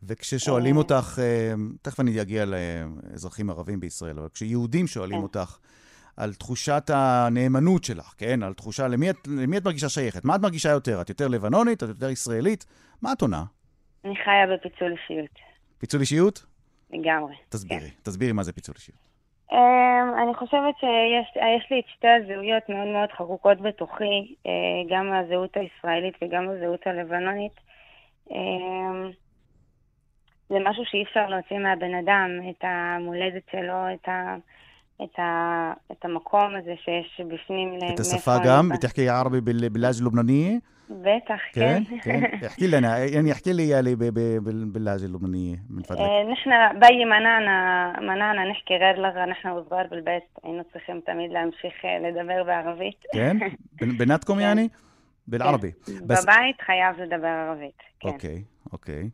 וכששואלים 0.04 0.78
אותך, 0.78 1.20
אה, 1.22 1.54
תכף 1.82 2.00
אני 2.00 2.22
אגיע 2.22 2.46
לאזרחים 2.46 3.50
ערבים 3.50 3.80
בישראל, 3.80 4.20
אבל 4.20 4.28
כשיהודים 4.34 4.88
שואלים 4.88 5.18
כן. 5.18 5.24
אותך 5.24 5.58
על 6.18 6.34
תחושת 6.34 6.84
הנאמנות 6.94 7.84
שלך, 7.84 8.14
כן? 8.18 8.44
על 8.44 8.54
תחושה, 8.54 8.88
למי 8.88 9.10
את, 9.10 9.16
למי 9.28 9.58
את 9.58 9.66
מרגישה 9.66 9.90
שייכת? 9.90 10.26
מה 10.26 10.36
את 10.36 10.42
מרגישה 10.42 10.70
יותר? 10.70 11.02
את 11.02 11.10
יותר 11.10 11.28
לבנונית? 11.28 11.84
את 11.84 11.88
יותר 11.90 12.10
ישראלית? 12.10 12.66
מה 13.02 13.14
את 13.14 13.22
עונה? 13.22 13.44
אני 14.06 14.16
חיה 14.16 14.48
בפיצול 14.54 14.92
אישיות, 14.92 15.40
פיצול 15.78 16.02
אישיות? 16.02 16.46
לגמרי. 16.94 17.36
תסבירי, 17.50 17.90
תסבירי 18.04 18.32
מה 18.32 18.44
זה 18.44 18.54
פיצול 18.54 18.76
אישיות. 18.76 19.14
Um, 19.52 19.56
אני 20.24 20.34
חושבת 20.36 20.76
שיש 20.80 21.38
יש 21.58 21.72
לי 21.72 21.80
את 21.80 21.86
שתי 21.96 22.08
הזהויות 22.08 22.70
מאוד 22.70 22.88
מאוד 22.88 23.12
חקוקות 23.12 23.62
בתוכי, 23.62 24.36
uh, 24.44 24.48
גם 24.90 25.14
הזהות 25.14 25.58
הישראלית 25.58 26.14
וגם 26.22 26.50
הזהות 26.50 26.88
הלבנונית. 26.88 27.54
Um, 28.30 28.34
זה 30.50 30.56
משהו 30.66 30.84
שאי 30.86 31.04
אפשר 31.04 31.28
להוציא 31.28 31.58
מהבן 31.58 31.94
אדם, 31.96 32.30
את 32.50 32.64
המולדת 32.64 33.44
שלו, 33.52 33.94
את, 33.94 34.10
ה, 34.10 34.36
את, 35.03 35.19
ה, 35.19 35.73
את 35.93 36.05
המקום 36.05 36.55
הזה 36.57 36.75
שיש 36.85 37.21
בפנים. 37.27 37.75
את 37.77 37.83
מאיפה 37.83 38.01
השפה 38.03 38.37
אני 38.37 38.45
גם? 38.47 38.69
באה. 38.69 38.79
بتحكي 38.79 39.09
عربي 39.09 39.41
بال- 39.41 39.69
باللهجة 39.69 40.01
اللبنانية؟ 40.01 40.61
בטח, 40.91 41.41
כן, 41.53 41.83
כן. 41.85 42.21
כן. 42.31 42.47
احكي 42.47 42.67
لنا 42.67 42.99
يعني 42.99 43.33
احكي 43.33 43.53
لي 43.53 43.69
يالي 43.69 43.95
ب- 43.95 43.99
ب- 44.05 44.45
بال- 44.45 44.65
باللهجة 44.65 45.05
اللبنانية 45.05 45.57
من 45.71 45.83
فضلك. 45.83 46.01
آه، 46.01 46.23
نحن 46.33 46.51
بي 46.79 47.05
منعنا 47.05 47.93
منعنا 48.01 48.45
نحكي 48.51 48.77
غير 48.77 48.97
لغة 48.99 49.25
نحن 49.25 49.49
وصغار 49.49 49.87
بالبيت 49.87 50.23
היינו 50.45 50.63
צריכים 50.73 51.01
תמיד 51.07 51.31
להמשיך 51.31 51.85
אה, 51.85 51.99
לדבר 51.99 52.45
בערבית. 52.45 52.97
כן? 53.13 53.39
בנ- 53.83 53.99
בנתקום 53.99 54.41
يعني? 54.41 54.71
بالعربي. 55.27 55.73
بس 56.07 56.25
בבית 56.25 56.61
חייב 56.67 57.01
לדבר 57.01 57.27
ערבית, 57.29 57.79
כן. 58.01 58.09
אוקיי, 58.09 58.43
אוקיי. 58.73 59.11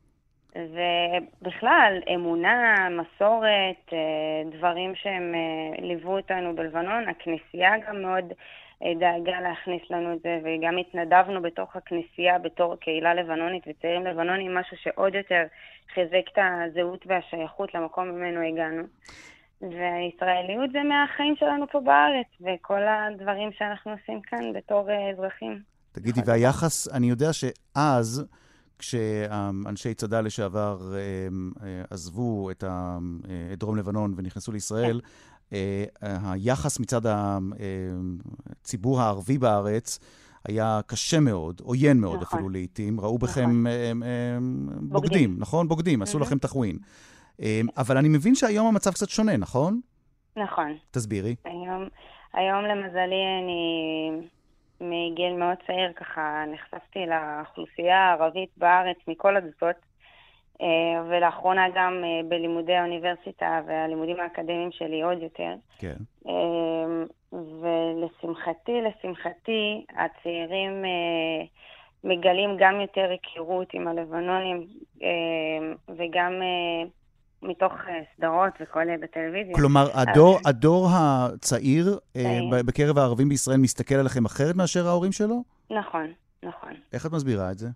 ובכלל, 0.56 1.94
אמונה, 2.16 2.88
מסורת, 2.90 3.94
אה, 3.94 4.58
דברים 4.58 4.96
שהם 4.96 5.36
אה, 5.36 5.86
ליוו 5.86 6.18
אותנו 6.18 6.56
בלבנון, 6.56 7.04
הכנסייה 7.10 7.72
גם 7.88 8.02
מאוד 8.02 8.26
אה, 8.84 8.94
דאגה 9.00 9.42
להכניס 9.42 9.82
לנו 9.90 10.14
את 10.14 10.20
זה, 10.22 10.40
וגם 10.44 10.78
התנדבנו 10.78 11.42
בתוך 11.42 11.76
הכנסייה 11.76 12.40
בתור 12.40 12.76
קהילה 12.76 13.14
לבנונית 13.14 13.64
וצעירים 13.68 14.06
לבנונים, 14.06 14.56
משהו 14.56 14.78
שעוד 14.78 15.16
יותר 15.16 15.44
חיזק 15.94 16.30
את 16.34 16.38
הזהות 16.38 17.06
והשייכות 17.08 17.74
למקום 17.74 18.10
ממנו 18.10 18.42
הגענו. 18.42 18.84
והישראליות 19.62 20.72
זה 20.72 20.84
מהחיים 20.84 21.36
שלנו 21.36 21.66
פה 21.72 21.80
בארץ, 21.80 22.28
וכל 22.42 22.82
הדברים 22.88 23.52
שאנחנו 23.52 23.92
עושים 23.92 24.22
כאן 24.22 24.54
בתור 24.54 24.90
אזרחים. 25.14 25.62
תגידי, 25.92 26.22
והיחס, 26.26 26.94
אני 26.94 27.10
יודע 27.10 27.34
שאז, 27.34 28.28
כשאנשי 28.80 29.94
צד"ל 29.94 30.22
לשעבר 30.22 30.94
אה, 30.94 31.00
אה, 31.64 31.84
עזבו 31.90 32.52
את 32.52 32.64
אה, 32.64 32.98
את 33.54 33.60
דרום 33.60 33.78
לבנון 33.78 34.14
ונכנסו 34.18 34.52
לישראל, 34.52 35.02
היחס 36.02 36.80
מצד 36.80 37.02
הציבור 38.62 39.02
הערבי 39.02 39.38
בארץ 39.38 40.00
היה 40.48 40.80
קשה 40.88 41.20
מאוד, 41.20 41.62
עוין 41.64 42.00
מאוד 42.00 42.22
נכון. 42.22 42.38
אפילו 42.40 42.50
לעיתים. 42.50 43.00
ראו 43.00 43.18
בכם 43.18 43.68
אה, 43.68 43.72
אה, 43.72 43.92
בוגדים, 44.40 44.90
בוגדים. 44.90 45.36
נכון? 45.40 45.68
בוגדים, 45.68 46.02
עשו 46.02 46.18
מהמם. 46.18 46.28
לכם 46.28 46.38
תחווין. 46.38 46.78
אה, 47.42 47.62
אבל 47.78 47.98
אני 47.98 48.10
מבין 48.10 48.36
שהיום 48.36 48.68
המצב 48.68 48.92
קצת 48.92 49.10
שונה, 49.10 49.38
נכון? 49.38 49.80
נכון. 50.38 50.78
תסבירי. 50.92 51.36
היום, 51.46 51.88
היום 52.34 52.64
למזלי 52.66 53.24
אני 53.44 54.28
מגיל 54.82 55.34
מאוד 55.34 55.58
צעיר 55.68 55.94
ככה 55.94 56.44
נחשפתי 56.48 57.00
לאוכלוסייה 57.06 57.98
הערבית 57.98 58.50
בארץ 58.58 58.98
מכל 59.08 59.38
הדתות, 59.38 59.76
אה, 60.62 61.04
ולאחרונה 61.10 61.66
גם 61.76 62.04
אה, 62.04 62.30
בלימודי 62.30 62.76
האוניברסיטה 62.76 63.62
והלימודים 63.68 64.20
האקדמיים 64.20 64.72
שלי 64.72 65.02
עוד 65.02 65.22
יותר. 65.22 65.54
כן. 65.78 65.96
אה, 66.28 67.04
ולשמחתי, 67.34 68.82
לשמחתי, 68.82 69.86
הצעירים 69.90 70.86
מגלים 72.04 72.56
גם 72.60 72.82
יותר 72.82 73.10
היכרות 73.10 73.74
עם 73.74 73.88
הלבנונים 73.88 74.68
וגם 75.98 76.34
מתוך 77.44 77.74
אה, 77.74 78.02
סדרות 78.18 78.54
וכל 78.62 78.90
אה, 78.90 78.96
בטלוויזיה. 79.02 79.56
כלומר, 79.56 79.88
הדור, 79.94 80.40
הדור 80.46 80.88
הצעיר 80.92 82.00
אה, 82.16 82.24
צעיר. 82.24 82.64
בקרב 82.66 82.98
הערבים 82.98 83.30
בישראל 83.30 83.58
מסתכל 83.58 83.96
עליכם 83.96 84.26
אחרת 84.26 84.56
מאשר 84.56 84.88
ההורים 84.88 85.12
שלו? 85.12 85.44
נכון, 85.72 86.08
נכון. 86.44 86.74
איך 86.94 87.06
את 87.06 87.12
מסבירה 87.12 87.52
את 87.52 87.58
זה? 87.58 87.68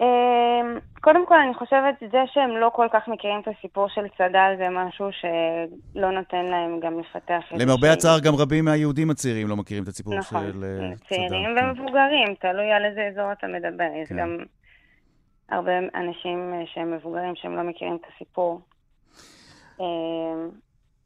אמ, 0.00 0.78
קודם 1.00 1.26
כל, 1.26 1.34
אני 1.38 1.54
חושבת 1.54 1.94
זה 2.12 2.18
שהם 2.32 2.50
לא 2.50 2.70
כל 2.74 2.86
כך 2.92 3.08
מכירים 3.08 3.40
את 3.40 3.48
הסיפור 3.48 3.88
של 3.88 4.08
צד"ל 4.18 4.54
זה 4.58 4.68
משהו 4.70 5.06
שלא 5.12 6.10
נותן 6.10 6.44
להם 6.44 6.80
גם 6.80 7.00
לפתח 7.00 7.42
איזושהי... 7.50 7.66
למרבה 7.66 7.92
הצער, 7.92 8.20
גם 8.20 8.34
רבים 8.34 8.64
מהיהודים 8.64 9.10
הצעירים 9.10 9.48
לא 9.48 9.56
מכירים 9.56 9.82
את 9.82 9.88
הסיפור 9.88 10.18
נכון, 10.18 10.40
של 10.40 10.60
צעירים 11.08 11.56
צד"ל. 11.56 11.60
כן. 11.60 11.64
ומבוגרים, 11.64 12.34
תלוי 12.40 12.72
על 12.72 12.84
איזה 12.84 13.08
אזור 13.12 13.32
אתה 13.32 13.46
מדבר. 13.46 13.88
יש 14.02 14.08
כן. 14.08 14.16
גם 14.16 14.38
הרבה 15.50 15.72
אנשים 15.94 16.38
אה, 16.52 16.62
שהם 16.74 16.94
מבוגרים 16.96 17.34
שהם 17.36 17.56
לא 17.56 17.62
מכירים 17.62 17.96
את 17.96 18.06
הסיפור. 18.14 18.60
אמ, 19.80 19.84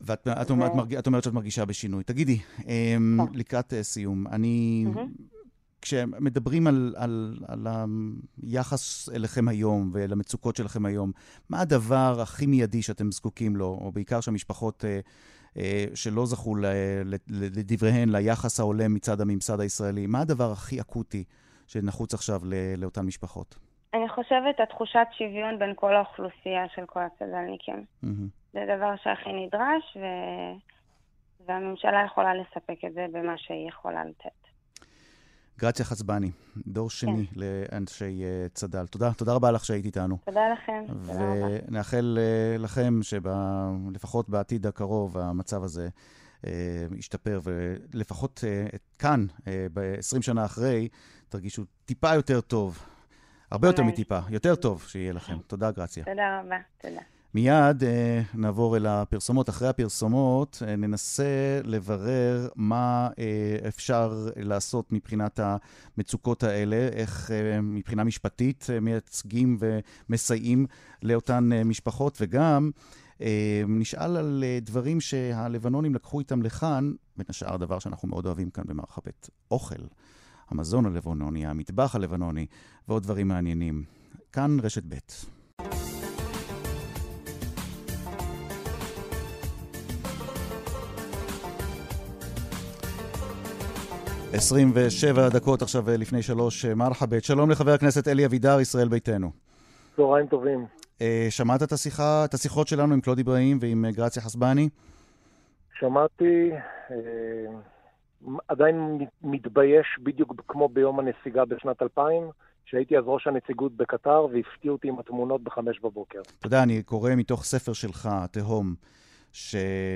ואת 0.00 0.28
את, 0.28 0.50
ו- 0.50 0.54
אומרת, 0.54 0.70
את, 0.70 0.76
מרג- 0.76 0.94
את 0.96 1.06
אומרת 1.06 1.24
שאת 1.24 1.32
מרגישה 1.32 1.64
בשינוי. 1.64 2.04
תגידי, 2.04 2.38
אמ, 2.58 3.18
כן. 3.26 3.38
לקראת 3.38 3.72
אה, 3.72 3.82
סיום, 3.82 4.26
אני... 4.26 4.84
כשמדברים 5.82 6.66
על, 6.66 6.94
על, 6.96 7.38
על 7.48 7.66
היחס 8.42 9.08
אליכם 9.08 9.48
היום 9.48 9.90
ולמצוקות 9.92 10.56
שלכם 10.56 10.86
היום, 10.86 11.12
מה 11.50 11.60
הדבר 11.60 12.20
הכי 12.20 12.46
מיידי 12.46 12.82
שאתם 12.82 13.12
זקוקים 13.12 13.56
לו, 13.56 13.78
או 13.80 13.92
בעיקר 13.92 14.20
שהמשפחות 14.20 14.84
אה, 14.84 15.00
אה, 15.56 15.84
שלא 15.94 16.26
זכו 16.26 16.56
לדבריהן 17.30 18.08
ליחס 18.08 18.60
ההולם 18.60 18.94
מצד 18.94 19.20
הממסד 19.20 19.60
הישראלי, 19.60 20.06
מה 20.06 20.20
הדבר 20.20 20.52
הכי 20.52 20.80
אקוטי 20.80 21.24
שנחוץ 21.66 22.14
עכשיו 22.14 22.40
לאותן 22.78 23.06
משפחות? 23.06 23.58
אני 23.94 24.08
חושבת 24.08 24.60
התחושת 24.62 25.06
שוויון 25.18 25.58
בין 25.58 25.72
כל 25.76 25.96
האוכלוסייה 25.96 26.68
של 26.74 26.86
כל 26.86 27.00
הצד"לניקים. 27.00 27.84
Mm-hmm. 28.04 28.08
זה 28.52 28.60
דבר 28.76 28.94
שהכי 29.02 29.32
נדרש, 29.32 29.96
ו... 29.96 30.04
והממשלה 31.46 32.04
יכולה 32.06 32.34
לספק 32.34 32.84
את 32.86 32.94
זה 32.94 33.06
במה 33.12 33.38
שהיא 33.38 33.68
יכולה 33.68 34.04
לתת. 34.04 34.44
גרציה 35.58 35.84
חצבני, 35.84 36.30
דור 36.56 36.90
שני 36.90 37.26
כן. 37.26 37.40
לאנשי 37.40 38.22
uh, 38.22 38.48
צד"ל. 38.54 38.86
תודה, 38.86 39.12
תודה 39.12 39.32
רבה 39.32 39.50
לך 39.50 39.64
שהיית 39.64 39.84
איתנו. 39.84 40.18
תודה 40.24 40.48
לכם. 40.52 40.84
ונאחל 41.04 42.18
uh, 42.18 42.62
לכם 42.62 42.94
שלפחות 43.02 44.28
בעתיד 44.28 44.66
הקרוב 44.66 45.18
המצב 45.18 45.62
הזה 45.62 45.88
uh, 46.42 46.46
ישתפר, 46.98 47.40
ולפחות 47.44 48.44
כאן, 48.98 49.26
uh, 49.38 49.42
ב-20 49.72 50.22
שנה 50.22 50.44
אחרי, 50.44 50.88
תרגישו 51.28 51.62
טיפה 51.84 52.14
יותר 52.14 52.40
טוב. 52.40 52.93
הרבה 53.50 53.68
יותר 53.68 53.82
מטיפה, 53.82 54.18
יותר 54.30 54.54
טוב 54.54 54.84
שיהיה 54.88 55.12
לכם. 55.12 55.36
תודה, 55.46 55.70
גרציה. 55.70 56.04
תודה 56.04 56.40
רבה, 56.40 56.56
תודה. 56.80 57.00
מיד 57.34 57.84
אה, 57.84 58.22
נעבור 58.34 58.76
אל 58.76 58.86
הפרסומות. 58.86 59.48
אחרי 59.48 59.68
הפרסומות 59.68 60.62
אה, 60.66 60.76
ננסה 60.76 61.60
לברר 61.64 62.48
מה 62.56 63.08
אה, 63.18 63.68
אפשר 63.68 64.28
לעשות 64.36 64.92
מבחינת 64.92 65.40
המצוקות 65.42 66.42
האלה, 66.42 66.88
איך 66.92 67.30
אה, 67.30 67.60
מבחינה 67.60 68.04
משפטית 68.04 68.66
אה, 68.72 68.80
מייצגים 68.80 69.58
ומסייעים 70.08 70.66
לאותן 71.02 71.52
אה, 71.52 71.64
משפחות, 71.64 72.18
וגם 72.20 72.70
אה, 73.20 73.62
נשאל 73.68 74.16
על 74.16 74.44
אה, 74.46 74.58
דברים 74.62 75.00
שהלבנונים 75.00 75.94
לקחו 75.94 76.20
איתם 76.20 76.42
לכאן, 76.42 76.92
בין 77.16 77.26
השאר 77.28 77.56
דבר 77.56 77.78
שאנחנו 77.78 78.08
מאוד 78.08 78.26
אוהבים 78.26 78.50
כאן 78.50 78.64
במרחבת, 78.66 79.30
אוכל. 79.50 79.82
המזון 80.54 80.86
הלבנוני, 80.86 81.46
המטבח 81.46 81.94
הלבנוני 81.94 82.46
ועוד 82.88 83.02
דברים 83.02 83.28
מעניינים. 83.28 83.84
כאן 84.32 84.56
רשת 84.62 84.82
ב'. 84.88 84.94
27 94.32 95.28
דקות 95.28 95.62
עכשיו 95.62 95.90
אה, 95.90 95.96
לפני 95.96 96.22
שלוש, 96.22 96.64
אה, 96.64 96.74
מרחבת. 96.74 97.24
שלום 97.24 97.50
לחבר 97.50 97.72
הכנסת 97.72 98.08
אלי 98.08 98.26
אבידר, 98.26 98.60
ישראל 98.60 98.88
ביתנו. 98.88 99.30
צהריים 99.96 100.26
טובים. 100.26 100.66
אה, 101.00 101.26
שמעת 101.30 101.62
את 101.62 101.72
השיחה, 101.72 102.24
את 102.24 102.34
השיחות 102.34 102.68
שלנו 102.68 102.94
עם 102.94 103.00
קלוד 103.00 103.18
אברהים 103.18 103.58
ועם 103.60 103.84
גרציה 103.90 104.22
חסבני? 104.22 104.68
שמעתי, 105.78 106.50
עדיין 108.48 108.98
מתבייש 109.22 109.86
בדיוק 110.02 110.42
כמו 110.48 110.68
ביום 110.68 110.98
הנסיגה 111.00 111.44
בשנת 111.44 111.82
2000, 111.82 112.22
שהייתי 112.64 112.98
אז 112.98 113.04
ראש 113.06 113.26
הנציגות 113.26 113.76
בקטר 113.76 114.26
והפתיעו 114.32 114.74
אותי 114.74 114.88
עם 114.88 114.98
התמונות 114.98 115.42
בחמש 115.42 115.80
בבוקר. 115.80 116.20
אתה 116.38 116.46
יודע, 116.46 116.62
אני 116.62 116.82
קורא 116.82 117.10
מתוך 117.16 117.44
ספר 117.44 117.72
שלך, 117.72 118.08
תהום. 118.30 118.74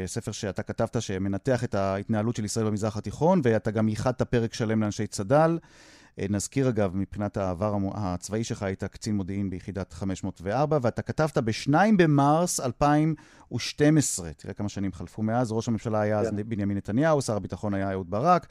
ספר 0.06 0.32
שאתה 0.32 0.62
כתבת 0.62 1.02
שמנתח 1.02 1.64
את 1.64 1.74
ההתנהלות 1.74 2.36
של 2.36 2.44
ישראל 2.44 2.66
במזרח 2.66 2.96
התיכון, 2.96 3.40
ואתה 3.44 3.70
גם 3.70 3.88
ייחדת 3.88 4.22
פרק 4.22 4.54
שלם 4.54 4.82
לאנשי 4.82 5.06
צד"ל. 5.06 5.58
אה, 6.18 6.26
נזכיר 6.30 6.68
אגב, 6.68 6.96
מבחינת 6.96 7.36
העבר 7.36 7.76
הצבאי 7.94 8.44
שלך, 8.44 8.62
היית 8.62 8.84
קצין 8.84 9.16
מודיעין 9.16 9.50
ביחידת 9.50 9.92
504, 9.92 10.78
ואתה 10.82 11.02
כתבת 11.02 11.38
ב-2 11.38 11.72
במרס 11.96 12.60
2012, 12.60 14.30
תראה 14.32 14.54
כמה 14.54 14.68
שנים 14.68 14.92
חלפו 14.92 15.22
מאז, 15.22 15.52
ראש 15.52 15.68
הממשלה 15.68 16.00
היה 16.00 16.18
אז 16.20 16.28
כן. 16.28 16.48
בנימין 16.48 16.76
נתניהו, 16.76 17.22
שר 17.22 17.36
הביטחון 17.36 17.74
היה 17.74 17.92
אהוד 17.92 18.10
ברק, 18.10 18.46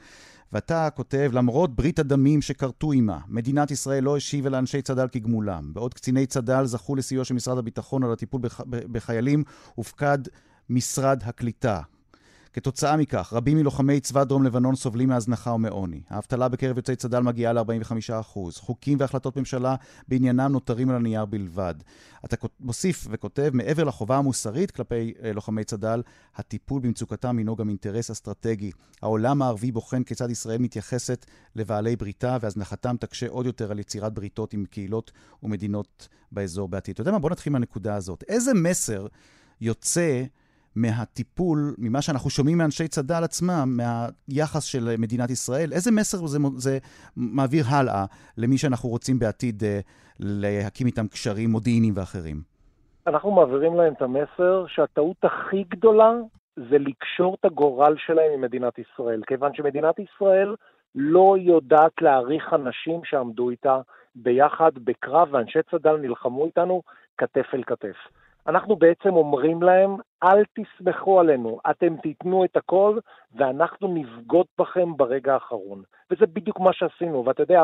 ואתה 0.52 0.88
כותב, 0.90 1.30
למרות 1.32 1.76
ברית 1.76 1.98
הדמים 1.98 2.42
שכרתו 2.42 2.92
עימה, 2.92 3.18
מדינת 3.28 3.70
ישראל 3.70 4.04
לא 4.04 4.16
השיבה 4.16 4.50
לאנשי 4.50 4.82
צד"ל 4.82 5.08
כגמולם. 5.12 5.74
בעוד 5.74 5.94
קציני 5.94 6.26
צד"ל 6.26 6.66
זכו 6.66 6.96
לסיוע 6.96 7.24
של 7.24 7.34
משרד 7.34 7.58
הביטחון 7.58 8.04
על 8.04 8.12
הטיפול 8.12 8.40
בח... 8.40 8.60
בחיילים, 8.66 9.44
הופקד 9.74 10.18
משרד 10.70 11.22
הקליטה. 11.24 11.80
כתוצאה 12.52 12.96
מכך, 12.96 13.32
רבים 13.32 13.56
מלוחמי 13.56 14.00
צבא 14.00 14.24
דרום 14.24 14.44
לבנון 14.44 14.74
סובלים 14.76 15.08
מהזנחה 15.08 15.52
ומעוני. 15.52 16.00
האבטלה 16.10 16.48
בקרב 16.48 16.76
יוצאי 16.76 16.96
צד"ל 16.96 17.20
מגיעה 17.20 17.52
ל-45%. 17.52 18.38
חוקים 18.56 18.98
והחלטות 19.00 19.36
ממשלה 19.36 19.74
בעניינם 20.08 20.52
נותרים 20.52 20.90
על 20.90 20.96
הנייר 20.96 21.24
בלבד. 21.24 21.74
אתה 22.24 22.36
מוסיף 22.60 23.06
וכותב, 23.10 23.50
מעבר 23.52 23.84
לחובה 23.84 24.16
המוסרית 24.16 24.70
כלפי 24.70 25.12
אה, 25.22 25.32
לוחמי 25.32 25.64
צד"ל, 25.64 26.02
הטיפול 26.36 26.80
במצוקתם 26.80 27.38
הינו 27.38 27.56
גם 27.56 27.68
אינטרס 27.68 28.10
אסטרטגי. 28.10 28.70
העולם 29.02 29.42
הערבי 29.42 29.72
בוחן 29.72 30.02
כיצד 30.02 30.30
ישראל 30.30 30.58
מתייחסת 30.58 31.26
לבעלי 31.56 31.96
בריתה, 31.96 32.36
והזנחתם 32.40 32.96
תקשה 33.00 33.28
עוד 33.28 33.46
יותר 33.46 33.70
על 33.70 33.78
יצירת 33.78 34.14
בריתות 34.14 34.52
עם 34.52 34.64
קהילות 34.64 35.12
ומדינות 35.42 36.08
באזור 36.32 36.68
בעתיד. 36.68 36.92
אתה 36.92 37.00
יודע 37.00 37.12
מה? 37.12 37.18
בוא 37.18 37.30
נתחיל 37.30 37.52
מהנקודה 37.52 37.94
הזאת. 37.94 38.24
איזה 38.28 38.54
מסר 38.54 39.06
יוצא 39.60 40.24
מהטיפול, 40.76 41.74
ממה 41.78 42.02
שאנחנו 42.02 42.30
שומעים 42.30 42.58
מאנשי 42.58 42.88
צד"ל 42.88 43.24
עצמם, 43.24 43.78
מהיחס 43.78 44.64
של 44.64 44.94
מדינת 44.98 45.30
ישראל, 45.30 45.72
איזה 45.72 45.90
מסר 45.90 46.26
זה, 46.26 46.38
זה 46.56 46.78
מעביר 47.16 47.64
הלאה 47.70 48.04
למי 48.38 48.58
שאנחנו 48.58 48.88
רוצים 48.88 49.18
בעתיד 49.18 49.62
אה, 49.64 49.80
להקים 50.20 50.86
איתם 50.86 51.08
קשרים 51.08 51.50
מודיעיניים 51.50 51.94
ואחרים? 51.96 52.36
אנחנו 53.06 53.30
מעבירים 53.30 53.74
להם 53.74 53.92
את 53.92 54.02
המסר 54.02 54.64
שהטעות 54.68 55.16
הכי 55.22 55.64
גדולה 55.68 56.12
זה 56.56 56.78
לקשור 56.78 57.36
את 57.40 57.44
הגורל 57.44 57.94
שלהם 58.06 58.32
עם 58.34 58.40
מדינת 58.40 58.78
ישראל, 58.78 59.22
כיוון 59.26 59.54
שמדינת 59.54 59.94
ישראל 59.98 60.54
לא 60.94 61.36
יודעת 61.40 61.92
להעריך 62.00 62.54
אנשים 62.54 63.00
שעמדו 63.04 63.50
איתה 63.50 63.80
ביחד 64.14 64.70
בקרב, 64.84 65.28
ואנשי 65.30 65.58
צד"ל 65.70 65.96
נלחמו 65.96 66.46
איתנו 66.46 66.82
כתף 67.18 67.46
אל 67.54 67.62
כתף. 67.66 67.96
אנחנו 68.48 68.76
בעצם 68.76 69.14
אומרים 69.14 69.62
להם, 69.62 69.96
אל 70.22 70.44
תסמכו 70.44 71.20
עלינו, 71.20 71.58
אתם 71.70 71.96
תיתנו 71.96 72.44
את 72.44 72.56
הכל 72.56 72.98
ואנחנו 73.36 73.88
נבגוד 73.88 74.46
בכם 74.58 74.96
ברגע 74.96 75.34
האחרון. 75.34 75.82
וזה 76.10 76.26
בדיוק 76.26 76.60
מה 76.60 76.72
שעשינו, 76.72 77.24
ואתה 77.24 77.42
יודע, 77.42 77.62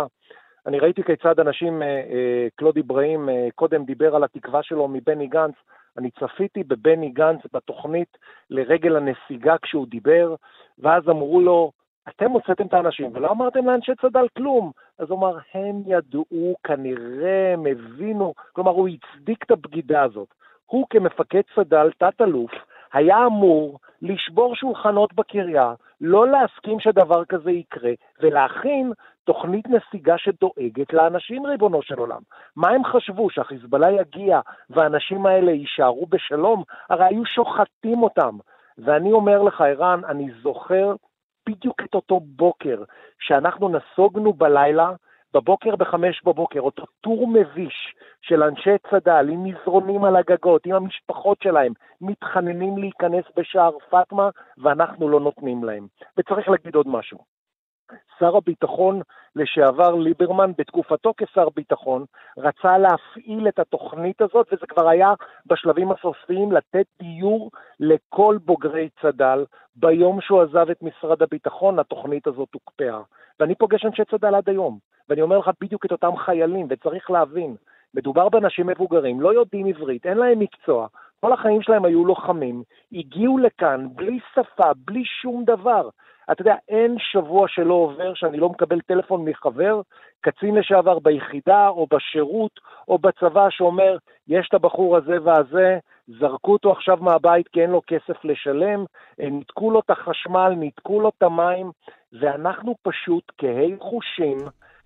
אני 0.67 0.79
ראיתי 0.79 1.03
כיצד 1.03 1.41
אנשים, 1.41 1.83
אה, 1.83 1.89
אה, 1.89 2.47
קלוד 2.57 2.79
אברהים 2.79 3.29
אה, 3.29 3.49
קודם 3.55 3.85
דיבר 3.85 4.17
על 4.17 4.25
התקווה 4.25 4.63
שלו 4.63 4.89
מבני 4.89 5.27
גנץ, 5.27 5.55
אני 5.99 6.11
צפיתי 6.11 6.65
בבני 6.65 7.11
גנץ 7.11 7.41
בתוכנית 7.53 8.19
לרגל 8.51 8.97
הנסיגה 8.97 9.57
כשהוא 9.63 9.87
דיבר, 9.87 10.35
ואז 10.79 11.09
אמרו 11.09 11.41
לו, 11.41 11.73
אתם 12.09 12.31
הוצאתם 12.31 12.67
את 12.67 12.75
האנשים 12.75 13.11
ולא 13.15 13.31
אמרתם 13.31 13.67
לאנשי 13.67 13.93
צד"ל 14.01 14.27
כלום. 14.37 14.71
אז 14.99 15.11
הוא 15.11 15.19
אמר, 15.19 15.39
הם 15.55 15.83
ידעו, 15.87 16.55
כנראה 16.65 17.53
הם 17.53 17.67
הבינו, 17.67 18.35
כלומר 18.53 18.71
הוא 18.71 18.89
הצדיק 18.89 19.45
את 19.45 19.51
הבגידה 19.51 20.03
הזאת. 20.03 20.29
הוא 20.67 20.87
כמפקד 20.91 21.41
צד"ל, 21.55 21.91
תת-אלוף, 21.99 22.53
היה 22.93 23.27
אמור 23.27 23.79
לשבור 24.03 24.57
שולחנות 24.57 25.15
בקריה, 25.15 25.75
לא 26.01 26.29
להסכים 26.29 26.81
שדבר 26.81 27.25
כזה 27.25 27.51
יקרה, 27.51 27.91
ולהכין 28.23 28.93
תוכנית 29.25 29.65
נסיגה 29.69 30.19
שדואגת 30.19 30.93
לאנשים, 30.93 31.47
ריבונו 31.47 31.83
של 31.83 31.99
עולם. 31.99 32.21
מה 32.57 32.69
הם 32.69 32.85
חשבו, 32.85 33.31
שהחיזבאללה 33.31 33.91
יגיע 33.91 34.41
והאנשים 34.71 35.27
האלה 35.27 35.53
יישארו 35.53 36.07
בשלום? 36.07 36.63
הרי 36.91 37.05
היו 37.05 37.27
שוחטים 37.27 38.03
אותם. 38.03 38.39
ואני 38.79 39.13
אומר 39.13 39.43
לך, 39.43 39.61
ערן, 39.61 40.01
אני 40.09 40.31
זוכר 40.43 40.95
בדיוק 41.49 41.83
את 41.85 41.95
אותו 41.95 42.21
בוקר 42.21 42.83
שאנחנו 43.21 43.69
נסוגנו 43.69 44.33
בלילה 44.33 44.91
בבוקר 45.35 45.77
בחמש 45.77 46.23
בבוקר, 46.25 46.61
אותו 46.61 46.85
טור 47.01 47.29
מביש 47.29 47.95
של 48.23 48.43
אנשי 48.43 48.71
צד"ל 48.91 49.29
עם 49.29 49.45
מזרונים 49.45 50.05
על 50.05 50.17
הגגות, 50.17 50.67
עם 50.67 50.75
המשפחות 50.75 51.43
שלהם, 51.43 51.73
מתחננים 52.01 52.79
להיכנס 52.79 53.25
בשער 53.37 53.79
פאטמה, 53.91 54.29
ואנחנו 54.59 55.09
לא 55.09 55.21
נותנים 55.21 55.65
להם. 55.65 55.87
וצריך 56.19 56.49
להגיד 56.49 56.75
עוד 56.75 56.89
משהו. 56.89 57.19
שר 58.19 58.37
הביטחון 58.37 59.01
לשעבר 59.37 59.95
ליברמן, 59.95 60.53
בתקופתו 60.59 61.13
כשר 61.17 61.49
ביטחון, 61.57 62.05
רצה 62.39 62.79
להפעיל 62.79 63.49
את 63.49 63.59
התוכנית 63.59 64.23
הזאת, 64.23 64.47
וזה 64.53 64.67
כבר 64.67 64.89
היה 64.89 65.13
בשלבים 65.47 65.93
הסופיים 65.93 66.53
לתת 66.53 66.87
דיור 66.99 67.51
לכל 67.81 68.39
בוגרי 68.45 68.89
צד"ל. 69.03 69.45
ביום 69.77 70.21
שהוא 70.21 70.43
עזב 70.43 70.71
את 70.71 70.83
משרד 70.83 71.23
הביטחון, 71.23 71.79
התוכנית 71.79 72.27
הזאת 72.27 72.49
הוקפאה. 72.55 73.01
ואני 73.41 73.55
פוגש 73.55 73.85
אנשי 73.85 74.05
צד"ל 74.05 74.35
עד 74.35 74.49
היום. 74.49 74.94
ואני 75.09 75.23
אומר 75.23 75.39
לך 75.39 75.51
בדיוק 75.61 75.87
את 75.87 75.93
אותם 75.93 76.17
חיילים, 76.17 76.67
וצריך 76.71 77.11
להבין, 77.11 77.57
מדובר 77.95 78.29
באנשים 78.29 78.67
מבוגרים, 78.67 79.21
לא 79.21 79.35
יודעים 79.35 79.67
עברית, 79.67 80.07
אין 80.07 80.19
להם 80.19 80.39
מקצוע, 80.39 80.87
כל 81.21 81.33
החיים 81.33 81.63
שלהם 81.63 81.85
היו 81.85 82.05
לוחמים, 82.05 82.63
הגיעו 82.93 83.39
לכאן 83.39 83.87
בלי 83.95 84.19
שפה, 84.35 84.71
בלי 84.87 85.05
שום 85.05 85.45
דבר. 85.45 85.89
אתה 86.33 86.43
יודע, 86.43 86.55
אין 86.69 86.97
שבוע 86.99 87.49
שלא 87.49 87.75
עובר 87.75 88.15
שאני 88.15 88.37
לא 88.37 88.49
מקבל 88.49 88.81
טלפון 88.81 89.25
מחבר, 89.25 89.81
קצין 90.21 90.55
לשעבר 90.55 90.99
ביחידה 90.99 91.69
או 91.69 91.87
בשירות 91.91 92.61
או 92.89 92.99
בצבא 92.99 93.51
שאומר, 93.51 93.97
יש 94.29 94.49
את 94.49 94.55
הבחור 94.55 94.97
הזה 94.97 95.17
והזה, 95.23 95.79
זרקו 96.07 96.53
אותו 96.53 96.73
עכשיו 96.73 96.97
מהבית 97.01 97.49
כי 97.49 97.63
אין 97.63 97.71
לו 97.71 97.81
כסף 97.87 98.25
לשלם, 98.25 98.85
ניתקו 99.19 99.71
לו 99.71 99.81
את 99.81 99.91
החשמל, 99.91 100.55
ניתקו 100.57 101.01
לו 101.01 101.09
את 101.09 101.23
המים, 101.23 101.71
ואנחנו 102.21 102.75
פשוט 102.83 103.33
כהי 103.39 103.77
חושים, 103.81 104.39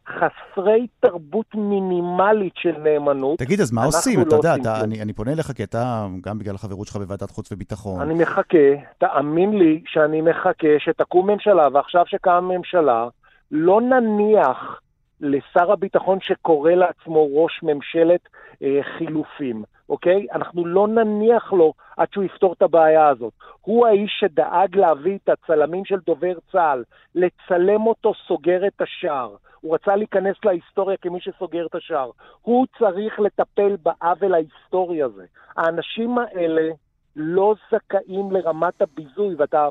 חסרי 0.09 0.87
תרבות 1.01 1.55
מינימלית 1.55 2.53
של 2.57 2.79
נאמנות. 2.79 3.39
תגיד, 3.39 3.61
אז 3.61 3.73
מה 3.73 3.85
עושים? 3.85 4.19
לא 4.19 4.25
אתה 4.25 4.37
יודע, 4.37 4.51
עושים 4.51 4.63
אתה. 4.63 4.85
אני, 4.85 5.03
אני 5.03 5.13
פונה 5.13 5.33
אליך 5.33 5.53
כי 5.53 5.65
אתה, 5.65 6.07
גם 6.21 6.39
בגלל 6.39 6.55
החברות 6.55 6.87
שלך 6.87 6.97
בוועדת 6.97 7.31
חוץ 7.31 7.53
וביטחון, 7.53 8.01
אני 8.01 8.15
מחכה, 8.15 8.69
תאמין 8.99 9.59
לי 9.59 9.83
שאני 9.87 10.21
מחכה 10.21 10.69
שתקום 10.79 11.31
ממשלה, 11.31 11.69
ועכשיו 11.73 12.03
שקמה 12.07 12.41
ממשלה, 12.41 13.09
לא 13.51 13.81
נניח 13.81 14.81
לשר 15.21 15.73
הביטחון 15.73 16.19
שקורא 16.21 16.73
לעצמו 16.73 17.29
ראש 17.43 17.61
ממשלת 17.63 18.21
אה, 18.63 18.81
חילופים, 18.99 19.63
אוקיי? 19.89 20.27
אנחנו 20.33 20.67
לא 20.67 20.89
נניח 20.89 21.53
לו 21.53 21.73
עד 21.97 22.09
שהוא 22.13 22.25
יפתור 22.25 22.53
את 22.53 22.63
הבעיה 22.63 23.09
הזאת. 23.09 23.33
הוא 23.61 23.87
האיש 23.87 24.17
שדאג 24.21 24.77
להביא 24.77 25.19
את 25.25 25.29
הצלמים 25.29 25.85
של 25.85 25.99
דובר 26.07 26.35
צה"ל, 26.53 26.85
לצלם 27.15 27.87
אותו 27.87 28.13
סוגר 28.29 28.67
את 28.67 28.81
השער. 28.81 29.35
הוא 29.61 29.75
רצה 29.75 29.97
להיכנס 29.97 30.37
להיסטוריה 30.45 30.97
כמי 30.97 31.21
שסוגר 31.21 31.67
את 31.67 31.75
השער. 31.75 32.11
הוא 32.43 32.67
צריך 32.79 33.21
לטפל 33.21 33.77
בעוול 33.83 34.35
ההיסטורי 34.35 35.03
הזה. 35.03 35.25
האנשים 35.57 36.19
האלה 36.19 36.71
לא 37.17 37.55
זכאים 37.73 38.33
לרמת 38.33 38.83
הביזוי, 38.83 39.35
ואתה 39.39 39.69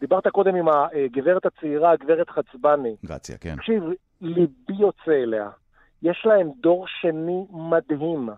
דיברת 0.00 0.28
קודם 0.28 0.54
עם 0.54 0.68
הגברת 0.68 1.46
הצעירה, 1.46 1.90
הגברת 1.90 2.30
חצבני. 2.30 2.96
גרציה, 3.06 3.38
כן. 3.38 3.56
תקשיב, 3.56 3.82
ליבי 4.20 4.74
יוצא 4.78 5.12
אליה. 5.12 5.50
יש 6.02 6.22
להם 6.24 6.50
דור 6.60 6.86
שני 7.00 7.46
מדהים, 7.50 8.28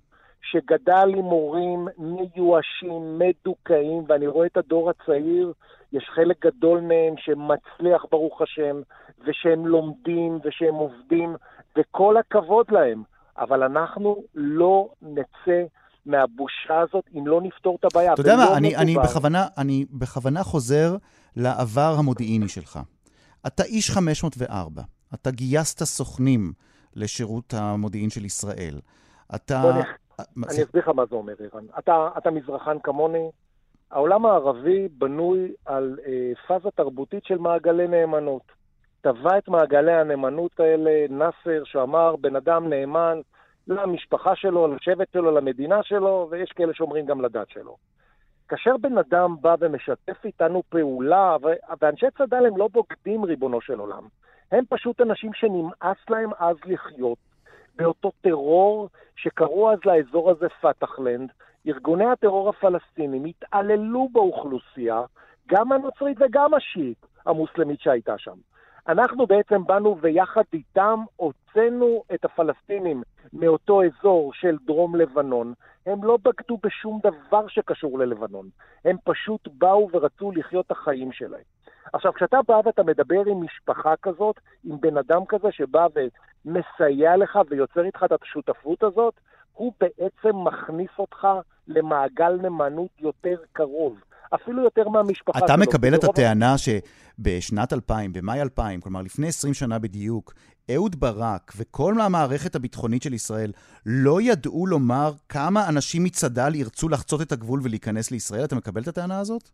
שגדל 0.42 1.08
עם 1.16 1.24
הורים 1.24 1.88
מיואשים, 1.98 3.18
מדוכאים, 3.18 4.04
ואני 4.08 4.26
רואה 4.26 4.46
את 4.46 4.56
הדור 4.56 4.90
הצעיר, 4.90 5.52
יש 5.92 6.10
חלק 6.14 6.46
גדול 6.46 6.80
מהם 6.80 7.14
שמצליח, 7.18 8.04
ברוך 8.10 8.42
השם, 8.42 8.80
ושהם 9.26 9.66
לומדים, 9.66 10.38
ושהם 10.44 10.74
עובדים, 10.74 11.36
וכל 11.78 12.16
הכבוד 12.16 12.66
להם. 12.70 13.02
אבל 13.38 13.62
אנחנו 13.62 14.22
לא 14.34 14.88
נצא 15.02 15.62
מהבושה 16.06 16.80
הזאת 16.80 17.04
אם 17.14 17.26
לא 17.26 17.40
נפתור 17.42 17.76
את 17.80 17.84
הבעיה. 17.84 18.12
אתה 18.12 18.20
יודע 18.20 18.36
מה, 18.36 18.56
אני, 18.56 18.76
אני. 18.76 18.94
בכוונה, 18.94 19.46
אני 19.58 19.84
בכוונה 19.90 20.42
חוזר 20.42 20.96
לעבר 21.36 21.94
המודיעיני 21.98 22.48
שלך. 22.48 22.78
אתה 23.46 23.62
איש 23.62 23.90
504, 23.90 24.82
אתה 25.14 25.30
גייסת 25.30 25.84
סוכנים 25.84 26.52
לשירות 26.96 27.54
המודיעין 27.54 28.10
של 28.10 28.24
ישראל. 28.24 28.80
אתה... 29.34 29.80
אני 30.36 30.62
אסביר 30.62 30.82
לך 30.82 30.88
מה 30.88 31.06
זה 31.06 31.14
אומר, 31.14 31.34
ערן. 31.38 31.64
אתה, 31.78 32.08
אתה 32.18 32.30
מזרחן 32.30 32.78
כמוני, 32.78 33.30
העולם 33.90 34.26
הערבי 34.26 34.88
בנוי 34.88 35.52
על 35.66 35.98
אה, 36.06 36.32
פאזה 36.46 36.70
תרבותית 36.70 37.24
של 37.24 37.38
מעגלי 37.38 37.88
נאמנות. 37.88 38.42
טבע 39.00 39.38
את 39.38 39.48
מעגלי 39.48 39.92
הנאמנות 39.92 40.60
האלה 40.60 40.90
נאסר, 41.10 41.64
שאמר 41.64 42.16
בן 42.16 42.36
אדם 42.36 42.68
נאמן 42.68 43.20
למשפחה 43.68 44.36
שלו, 44.36 44.74
לשבט 44.74 45.12
שלו, 45.12 45.30
למדינה 45.30 45.82
שלו, 45.82 46.28
ויש 46.30 46.52
כאלה 46.52 46.74
שאומרים 46.74 47.06
גם 47.06 47.20
לדת 47.20 47.48
שלו. 47.48 47.76
כאשר 48.48 48.76
בן 48.76 48.98
אדם 48.98 49.36
בא 49.40 49.54
ומשתף 49.60 50.24
איתנו 50.24 50.62
פעולה, 50.68 51.36
ואנשי 51.80 52.06
צד"ל 52.18 52.46
הם 52.46 52.56
לא 52.56 52.68
בוגדים, 52.72 53.24
ריבונו 53.24 53.60
של 53.60 53.78
עולם. 53.78 54.02
הם 54.52 54.64
פשוט 54.68 55.00
אנשים 55.00 55.30
שנמאס 55.34 55.98
להם 56.10 56.30
אז 56.38 56.56
לחיות 56.66 57.18
באותו 57.80 58.10
טרור 58.20 58.88
שקראו 59.16 59.72
אז 59.72 59.78
לאזור 59.84 60.30
הזה 60.30 60.46
פתחלנד. 60.48 61.30
ארגוני 61.66 62.04
הטרור 62.04 62.48
הפלסטינים 62.48 63.24
התעללו 63.24 64.08
באוכלוסייה, 64.12 65.02
גם 65.48 65.72
הנוצרית 65.72 66.16
וגם 66.20 66.54
השיעית 66.54 67.06
המוסלמית 67.26 67.80
שהייתה 67.80 68.18
שם. 68.18 68.36
אנחנו 68.88 69.26
בעצם 69.26 69.64
באנו 69.64 69.98
ויחד 70.00 70.42
איתם 70.52 71.00
הוצאנו 71.16 72.02
את 72.14 72.24
הפלסטינים 72.24 73.02
מאותו 73.32 73.82
אזור 73.84 74.32
של 74.34 74.56
דרום 74.66 74.96
לבנון. 74.96 75.52
הם 75.86 76.04
לא 76.04 76.18
בגדו 76.22 76.58
בשום 76.62 77.00
דבר 77.02 77.48
שקשור 77.48 77.98
ללבנון. 77.98 78.48
הם 78.84 78.96
פשוט 79.04 79.48
באו 79.58 79.88
ורצו 79.92 80.32
לחיות 80.32 80.66
את 80.66 80.70
החיים 80.70 81.12
שלהם. 81.12 81.49
עכשיו, 81.92 82.12
כשאתה 82.12 82.36
בא 82.48 82.60
ואתה 82.64 82.82
מדבר 82.82 83.22
עם 83.26 83.44
משפחה 83.44 83.94
כזאת, 84.02 84.40
עם 84.64 84.80
בן 84.80 84.96
אדם 84.96 85.20
כזה 85.28 85.48
שבא 85.50 85.86
ומסייע 85.94 87.16
לך 87.16 87.38
ויוצר 87.50 87.84
איתך 87.84 88.04
את 88.04 88.22
השותפות 88.22 88.82
הזאת, 88.82 89.14
הוא 89.52 89.72
בעצם 89.80 90.36
מכניס 90.36 90.90
אותך 90.98 91.26
למעגל 91.68 92.32
נאמנות 92.42 92.90
יותר 93.00 93.36
קרוב. 93.52 93.96
אפילו 94.34 94.64
יותר 94.64 94.88
מהמשפחה 94.88 95.38
אתה 95.38 95.46
שלו. 95.46 95.56
מקבל 95.58 95.94
את 95.94 96.04
הטענה 96.04 96.54
שבשנת 96.58 97.72
2000, 97.72 98.12
במאי 98.12 98.40
2000, 98.42 98.80
כלומר 98.80 99.02
לפני 99.02 99.28
20 99.28 99.54
שנה 99.54 99.78
בדיוק, 99.78 100.34
אהוד 100.74 101.00
ברק 101.00 101.52
וכל 101.56 102.00
המערכת 102.00 102.54
הביטחונית 102.54 103.02
של 103.02 103.14
ישראל 103.14 103.52
לא 103.86 104.20
ידעו 104.20 104.66
לומר 104.66 105.12
כמה 105.28 105.68
אנשים 105.68 106.04
מצד"ל 106.04 106.54
ירצו 106.54 106.88
לחצות 106.88 107.22
את 107.22 107.32
הגבול 107.32 107.60
ולהיכנס 107.62 108.10
לישראל? 108.10 108.44
אתה 108.44 108.56
מקבל 108.56 108.82
את 108.82 108.88
הטענה 108.88 109.20
הזאת? 109.20 109.50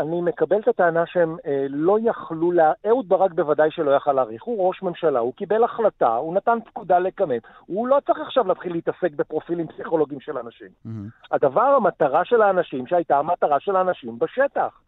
אני 0.00 0.20
מקבל 0.20 0.58
את 0.58 0.68
הטענה 0.68 1.06
שהם 1.06 1.36
אה, 1.46 1.66
לא 1.68 1.98
יכלו, 2.02 2.52
לה... 2.52 2.72
אהוד 2.86 3.08
ברק 3.08 3.32
בוודאי 3.32 3.70
שלא 3.70 3.90
יכל 3.90 4.12
להעריך, 4.12 4.42
הוא 4.42 4.68
ראש 4.68 4.82
ממשלה, 4.82 5.18
הוא 5.18 5.34
קיבל 5.34 5.64
החלטה, 5.64 6.14
הוא 6.16 6.34
נתן 6.34 6.58
פקודה 6.66 6.98
לכמת, 6.98 7.42
הוא 7.66 7.88
לא 7.88 7.98
צריך 8.06 8.20
עכשיו 8.20 8.48
להתחיל 8.48 8.72
להתעסק 8.72 9.12
בפרופילים 9.16 9.66
פסיכולוגיים 9.66 10.20
של 10.20 10.38
אנשים. 10.38 10.68
מהמם. 10.84 11.08
הדבר, 11.30 11.60
המטרה 11.76 12.24
של 12.24 12.42
האנשים, 12.42 12.86
שהייתה 12.86 13.18
המטרה 13.18 13.60
של 13.60 13.76
האנשים 13.76 14.18
בשטח. 14.18 14.80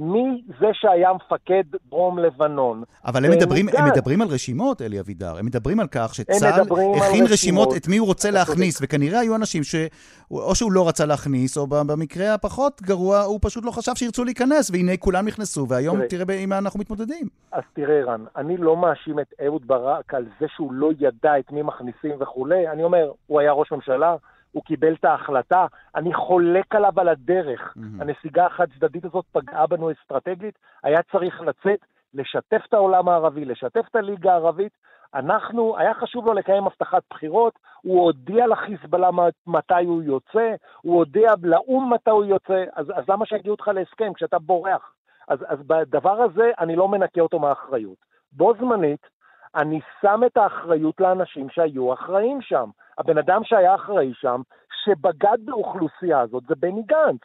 מי 0.00 0.42
זה 0.60 0.66
שהיה 0.72 1.12
מפקד 1.12 1.62
דרום 1.90 2.18
לבנון? 2.18 2.82
אבל 3.06 3.24
הם 3.24 3.30
מדברים, 3.30 3.66
הם. 3.68 3.84
מדברים 3.88 4.22
על 4.22 4.28
רשימות, 4.28 4.82
אלי 4.82 5.00
אבידר. 5.00 5.38
הם 5.38 5.46
מדברים 5.46 5.80
על 5.80 5.86
כך 5.90 6.14
שצה"ל 6.14 6.60
הכין 6.96 7.24
רשימות. 7.30 7.76
את 7.76 7.88
מי 7.88 7.96
הוא 7.96 8.06
רוצה 8.06 8.30
להכניס, 8.30 8.78
וכנראה 8.82 9.20
היו 9.20 9.36
אנשים 9.36 9.62
שאו 9.62 10.54
שהוא 10.54 10.72
לא 10.72 10.88
רצה 10.88 11.06
להכניס, 11.06 11.58
או 11.58 11.66
במקרה 11.66 12.34
הפחות 12.34 12.82
גרוע, 12.82 13.20
הוא 13.20 13.38
פשוט 13.42 13.64
לא 13.64 13.70
חשב 13.70 13.92
שירצו 13.94 14.24
להיכנס, 14.24 14.70
והנה 14.70 14.96
כולם 14.96 15.26
נכנסו, 15.26 15.68
והיום. 15.68 16.06
תראה 16.06 16.34
עם 16.34 16.48
מה 16.48 16.58
אנחנו 16.58 16.80
מתמודדים. 16.80 17.26
אז 17.52 17.62
תראה, 17.72 18.04
רן, 18.04 18.24
אני 18.36 18.56
לא 18.56 18.76
מאשים 18.76 19.20
את 19.20 19.34
אהוד 19.46 19.66
ברק 19.66 20.14
על 20.14 20.26
זה 20.40 20.46
שהוא 20.56 20.72
לא 20.72 20.90
ידע 21.00 21.38
את 21.38 21.52
מי 21.52 21.62
מכניסים 21.62 22.12
וכולי. 22.20 22.68
אני 22.68 22.84
אומר, 22.84 23.10
הוא 23.26 23.40
היה 23.40 23.52
ראש 23.52 23.72
ממשלה, 23.72 24.16
הוא 24.52 24.62
קיבל 24.64 24.94
את 24.94 25.04
ההחלטה, 25.04 25.66
אני 25.94 26.14
חולק 26.14 26.74
עליו 26.74 26.92
על 26.96 27.08
הדרך. 27.08 27.72
מהמם. 27.76 28.00
הנסיגה 28.00 28.46
החד-צדדית 28.46 29.04
הזאת 29.04 29.24
פגעה 29.32 29.66
בנו 29.66 29.92
אסטרטגית, 29.92 30.58
היה 30.82 31.02
צריך 31.12 31.40
לצאת, 31.40 31.80
לשתף 32.14 32.62
את 32.68 32.74
העולם 32.74 33.08
הערבי, 33.08 33.44
לשתף 33.44 33.86
את 33.90 33.96
הליגה 33.96 34.32
הערבית. 34.32 34.72
אנחנו, 35.14 35.78
היה 35.78 35.94
חשוב 35.94 36.26
לו 36.26 36.32
לקיים 36.32 36.66
הבטחת 36.66 37.02
בחירות, 37.10 37.58
הוא 37.82 38.02
הודיע 38.02 38.46
לחיזבאללה 38.46 39.10
מתי 39.46 39.84
הוא 39.84 40.02
יוצא, 40.02 40.54
הוא 40.82 40.96
הודיע 40.96 41.28
לאו"ם 41.42 41.92
מתי 41.92 42.10
הוא 42.10 42.24
יוצא, 42.24 42.64
אז, 42.76 42.86
אז 42.94 43.04
למה 43.08 43.26
שיגיעו 43.26 43.54
אותך 43.54 43.68
להסכם 43.68 44.12
כשאתה 44.12 44.38
בורח? 44.38 44.94
אז, 45.28 45.38
אז 45.48 45.58
בדבר 45.66 46.22
הזה 46.22 46.50
אני 46.58 46.76
לא 46.76 46.88
מנקה 46.88 47.20
אותו 47.20 47.38
מהאחריות. 47.38 47.98
בו 48.32 48.52
זמנית, 48.58 49.06
אני 49.54 49.80
שם 50.00 50.20
את 50.26 50.36
האחריות 50.36 51.00
לאנשים 51.00 51.46
שהיו 51.50 51.92
אחראים 51.92 52.38
שם. 52.42 52.70
הבן 52.98 53.18
אדם 53.18 53.40
שהיה 53.44 53.74
אחראי 53.74 54.12
שם, 54.14 54.40
שבגד 54.84 55.38
באוכלוסייה 55.44 56.20
הזאת, 56.20 56.42
זה 56.48 56.54
בני 56.58 56.82
גנץ. 56.82 57.20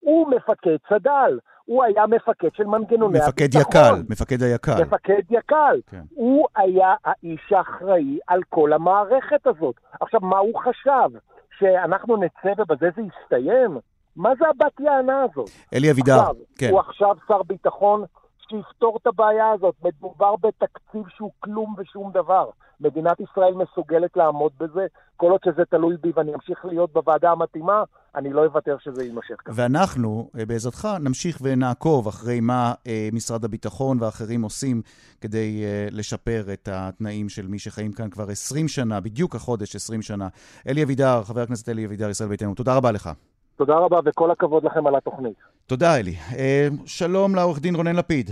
הוא 0.00 0.30
מפקד 0.30 0.76
צד"ל, 0.88 1.38
הוא 1.64 1.84
היה 1.84 2.06
מפקד 2.06 2.48
של 2.54 2.64
מנגנוני 2.64 3.18
מפקד 3.18 3.44
הביטחון. 3.44 4.00
יק"ל, 4.00 4.02
מפקד 4.10 4.42
היק"ל. 4.42 4.82
מפקד 4.82 5.22
יק"ל. 5.30 5.80
כן. 5.86 6.02
הוא 6.10 6.46
היה 6.56 6.94
האיש 7.04 7.52
האחראי 7.52 8.18
על 8.26 8.40
כל 8.48 8.72
המערכת 8.72 9.46
הזאת. 9.46 9.74
עכשיו, 10.00 10.20
מה 10.20 10.38
הוא 10.38 10.60
חשב? 10.60 11.18
שאנחנו 11.58 12.16
נצא 12.16 12.60
ובזה 12.60 12.86
זה 12.96 13.02
יסתיים? 13.02 13.78
מה 14.16 14.30
זה 14.38 14.44
הבת 14.48 14.80
יענה 14.80 15.22
הזאת? 15.22 15.50
אלי 15.74 15.90
אבידר, 15.90 16.20
כן. 16.58 16.70
הוא 16.70 16.80
עכשיו 16.80 17.16
שר 17.28 17.42
ביטחון 17.42 18.04
שיפתור 18.48 18.98
את 19.02 19.06
הבעיה 19.06 19.50
הזאת. 19.50 19.74
מדובר 19.82 20.34
בתקציב 20.36 21.02
שהוא 21.16 21.30
כלום 21.40 21.74
ושום 21.78 22.12
דבר. 22.12 22.50
מדינת 22.80 23.20
ישראל 23.20 23.54
מסוגלת 23.54 24.16
לעמוד 24.16 24.52
בזה, 24.60 24.86
כל 25.16 25.30
עוד 25.30 25.40
שזה 25.44 25.64
תלוי 25.64 25.96
בי 26.00 26.12
ואני 26.14 26.34
אמשיך 26.34 26.64
להיות 26.64 26.92
בוועדה 26.92 27.30
המתאימה, 27.30 27.84
אני 28.14 28.32
לא 28.32 28.44
אוותר 28.44 28.76
שזה 28.80 29.04
יימשך 29.04 29.34
ככה. 29.38 29.52
ואנחנו, 29.54 30.30
אה, 30.38 30.46
בעזרתך, 30.46 30.88
נמשיך 31.00 31.38
ונעקוב 31.42 32.08
אחרי 32.08 32.40
מה 32.40 32.74
אה, 32.86 33.08
משרד 33.12 33.44
הביטחון 33.44 33.98
ואחרים 34.00 34.42
עושים 34.42 34.82
כדי 35.20 35.64
אה, 35.64 35.88
לשפר 35.90 36.44
את 36.52 36.68
התנאים 36.72 37.28
של 37.28 37.46
מי 37.46 37.58
שחיים 37.58 37.92
כאן 37.92 38.10
כבר 38.10 38.30
20 38.30 38.68
שנה, 38.68 39.00
בדיוק 39.00 39.34
החודש 39.34 39.76
20 39.76 40.02
שנה. 40.02 40.28
אלי 40.68 40.82
אבידר, 40.82 41.22
חבר 41.24 41.40
הכנסת 41.40 41.68
אלי 41.68 41.86
אבידר, 41.86 42.10
ישראל 42.10 42.28
ביתנו, 42.28 42.54
תודה 42.54 42.76
רבה 42.76 42.92
לך. 42.92 43.10
תודה 43.56 43.74
רבה 43.74 44.00
וכל 44.04 44.30
הכבוד 44.30 44.64
לכם 44.64 44.86
על 44.86 44.96
התוכנית. 44.96 45.36
תודה, 45.66 45.96
אלי. 45.96 46.14
אה, 46.36 46.68
שלום 46.86 47.34
לעורך 47.34 47.60
דין 47.60 47.74
רונן 47.74 47.96
לפיד. 47.96 48.30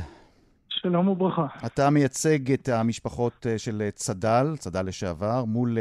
שלום 0.68 1.08
וברכה. 1.08 1.46
אתה 1.66 1.90
מייצג 1.90 2.52
את 2.52 2.68
המשפחות 2.68 3.46
אה, 3.46 3.58
של 3.58 3.88
צד"ל, 3.94 4.56
צד"ל 4.58 4.86
לשעבר, 4.86 5.44
מול 5.44 5.78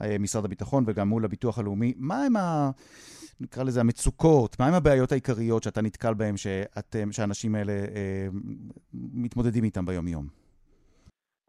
אה, 0.00 0.16
משרד 0.18 0.44
הביטחון 0.44 0.84
וגם 0.86 1.08
מול 1.08 1.24
הביטוח 1.24 1.58
הלאומי. 1.58 1.94
מה 1.96 2.24
הם 2.24 2.36
ה... 2.36 2.70
נקרא 3.40 3.62
לזה 3.62 3.80
המצוקות, 3.80 4.60
מה 4.60 4.66
הם 4.66 4.74
הבעיות 4.74 5.12
העיקריות 5.12 5.62
שאתה 5.62 5.82
נתקל 5.82 6.14
בהן, 6.14 6.36
שאתם, 6.36 7.12
שהאנשים 7.12 7.54
האלה 7.54 7.72
אה, 7.72 8.28
מתמודדים 8.94 9.64
איתם 9.64 9.86
ביום-יום? 9.86 10.39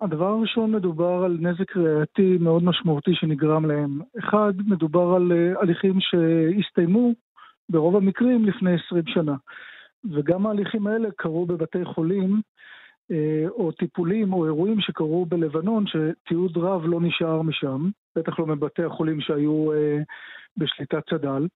הדבר 0.01 0.27
הראשון 0.27 0.71
מדובר 0.71 1.23
על 1.25 1.37
נזק 1.39 1.77
ראייתי 1.77 2.37
מאוד 2.39 2.63
משמעותי 2.63 3.11
שנגרם 3.15 3.65
להם. 3.65 3.99
אחד, 4.19 4.53
מדובר 4.67 5.15
על 5.15 5.31
הליכים 5.61 5.97
שהסתיימו 5.99 7.11
ברוב 7.69 7.95
המקרים 7.95 8.45
לפני 8.45 8.71
20 8.85 9.03
שנה. 9.07 9.35
וגם 10.11 10.47
ההליכים 10.47 10.87
האלה 10.87 11.09
קרו 11.17 11.45
בבתי 11.45 11.85
חולים, 11.85 12.41
אה, 13.11 13.49
או 13.49 13.71
טיפולים 13.71 14.33
או 14.33 14.45
אירועים 14.45 14.81
שקרו 14.81 15.25
בלבנון, 15.25 15.85
שתיעוד 15.87 16.57
רב 16.57 16.85
לא 16.85 17.01
נשאר 17.01 17.41
משם, 17.41 17.89
בטח 18.15 18.39
לא 18.39 18.45
מבתי 18.45 18.83
החולים 18.83 19.21
שהיו 19.21 19.73
אה, 19.73 19.97
בשליטת 20.57 21.09
צד"ל. 21.09 21.47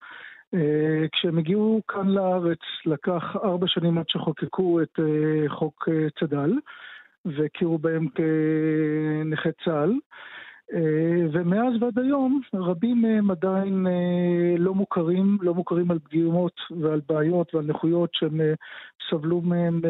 אה, 0.54 1.06
כשהם 1.12 1.38
הגיעו 1.38 1.82
כאן 1.88 2.10
לארץ 2.10 2.60
לקח 2.86 3.36
ארבע 3.44 3.68
שנים 3.68 3.98
עד 3.98 4.10
שחוקקו 4.10 4.82
את 4.82 5.00
חוק 5.48 5.90
צד"ל, 6.20 6.54
והכירו 7.26 7.78
בהם 7.78 8.08
כנכי 8.08 9.50
צה"ל. 9.66 9.94
אה, 10.74 11.28
ומאז 11.34 11.74
ועד 11.82 12.00
היום 12.00 12.42
רבים 12.54 13.02
מהם 13.02 13.32
עדיין 13.32 13.88
אה, 13.88 14.58
לא 14.58 14.74
מוכרים, 14.74 15.38
לא 15.42 15.54
מוכרים 15.54 15.92
על 15.92 16.00
פגימות 16.00 16.54
ועל 16.82 17.02
בעיות 17.10 17.56
ועל 17.56 17.66
נכויות 17.66 18.10
שהם 18.14 18.42
אה, 18.42 18.54
סבלו 19.10 19.42
מהם 19.42 19.82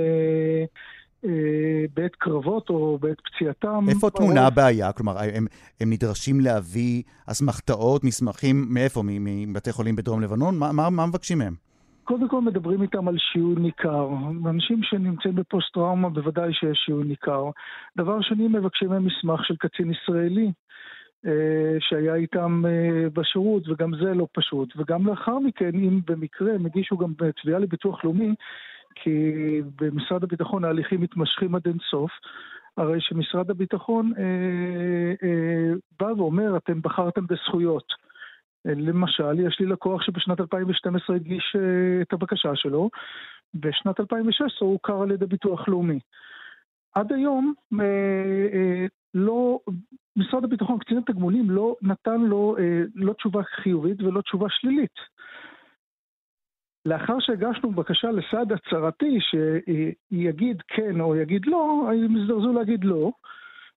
בעת 1.94 2.16
קרבות 2.16 2.70
או 2.70 2.98
בעת 3.02 3.18
פציעתם. 3.26 3.86
איפה 3.90 4.10
טמונה 4.10 4.48
הבעיה? 4.48 4.92
כלומר, 4.92 5.18
הם, 5.34 5.46
הם 5.82 5.90
נדרשים 5.90 6.40
להביא 6.40 7.04
אסמכתאות, 7.26 8.04
מסמכים, 8.04 8.66
מאיפה? 8.70 9.04
מבתי 9.48 9.72
חולים 9.72 9.96
בדרום 9.96 10.22
לבנון? 10.22 10.58
מה, 10.58 10.72
מה, 10.72 10.90
מה 10.90 11.06
מבקשים 11.06 11.38
מהם? 11.38 11.64
קודם 12.06 12.30
כל 12.30 12.41
מדברים 12.41 12.82
איתם 12.82 13.08
על 13.08 13.18
שיעור 13.18 13.53
ניכר. 13.60 14.10
אנשים 14.49 14.84
שנמצאים 14.84 15.36
בפוסט-טראומה 15.36 16.10
בוודאי 16.10 16.53
שיש 16.53 16.78
שיעור 16.86 17.03
ניכר. 17.03 17.49
דבר 17.97 18.22
שני, 18.22 18.47
מבקשים 18.47 18.89
מהם 18.89 19.06
מסמך 19.06 19.45
של 19.45 19.56
קצין 19.56 19.91
ישראלי. 19.91 20.51
אה, 21.26 21.78
שהיה 21.80 22.16
איתם 22.16 22.64
אה, 22.66 23.10
בשירות, 23.14 23.70
וגם 23.70 23.91
זה 23.95 24.14
לא 24.14 24.28
פשוט. 24.34 24.74
וגם 24.78 25.08
לאחר 25.08 25.39
מכן, 25.39 25.76
אם 25.76 25.99
במקרה 26.08 26.53
הם 26.53 26.66
הגישו 26.66 26.97
גם 26.97 27.14
תביעה 27.41 27.60
לביטוח 27.60 28.03
לאומי, 28.03 28.36
כי 28.95 29.32
במשרד 29.82 30.24
הביטחון 30.24 30.66
ההליכים 30.66 31.01
מתמשכים 31.01 31.56
עד 31.56 31.68
אינסוף, 31.68 32.12
הרי 32.78 33.01
שמשרד 33.01 33.49
הביטחון 33.49 34.12
אה, 34.18 34.24
אה, 35.24 35.74
בא 35.99 36.14
ואומר, 36.18 36.58
אתם 36.58 36.82
בחרתם 36.82 37.28
בזכויות. 37.28 38.05
למשל, 38.66 39.39
יש 39.39 39.59
לי 39.59 39.66
לקוח 39.66 40.01
שבשנת 40.01 40.39
2012 40.39 41.16
הגיש 41.16 41.55
אה, 41.55 42.01
את 42.01 42.13
הבקשה 42.13 42.55
שלו, 42.55 42.89
בשנת 43.53 43.99
2016 43.99 44.68
הוא 44.68 44.74
הוכר 44.74 45.01
על 45.01 45.11
ידי 45.11 45.26
ביטוח 45.26 45.68
לאומי. 45.68 45.99
עד 46.93 47.11
היום 47.13 47.53
אה, 47.80 47.86
אה, 48.53 48.86
לא, 49.13 49.59
משרד 50.16 50.43
הביטחון, 50.43 50.80
קצין 50.80 50.97
התגמולים, 50.97 51.49
לא 51.49 51.76
נתן 51.82 52.22
לו 52.22 52.55
לא 52.95 53.13
תשובה 53.13 53.43
חיובית 53.43 54.01
ולא 54.01 54.22
תשובה 54.22 54.47
שלילית. 54.49 54.95
לאחר 56.86 57.20
שהגשנו 57.20 57.72
בקשה 57.72 58.11
לסעד 58.11 58.51
הצהרתי 58.51 59.18
שיגיד 59.20 60.61
כן 60.68 61.01
או 61.01 61.16
יגיד 61.16 61.45
לא, 61.45 61.89
הם 61.93 62.16
הזדרזו 62.16 62.53
להגיד 62.53 62.84
לא, 62.84 63.11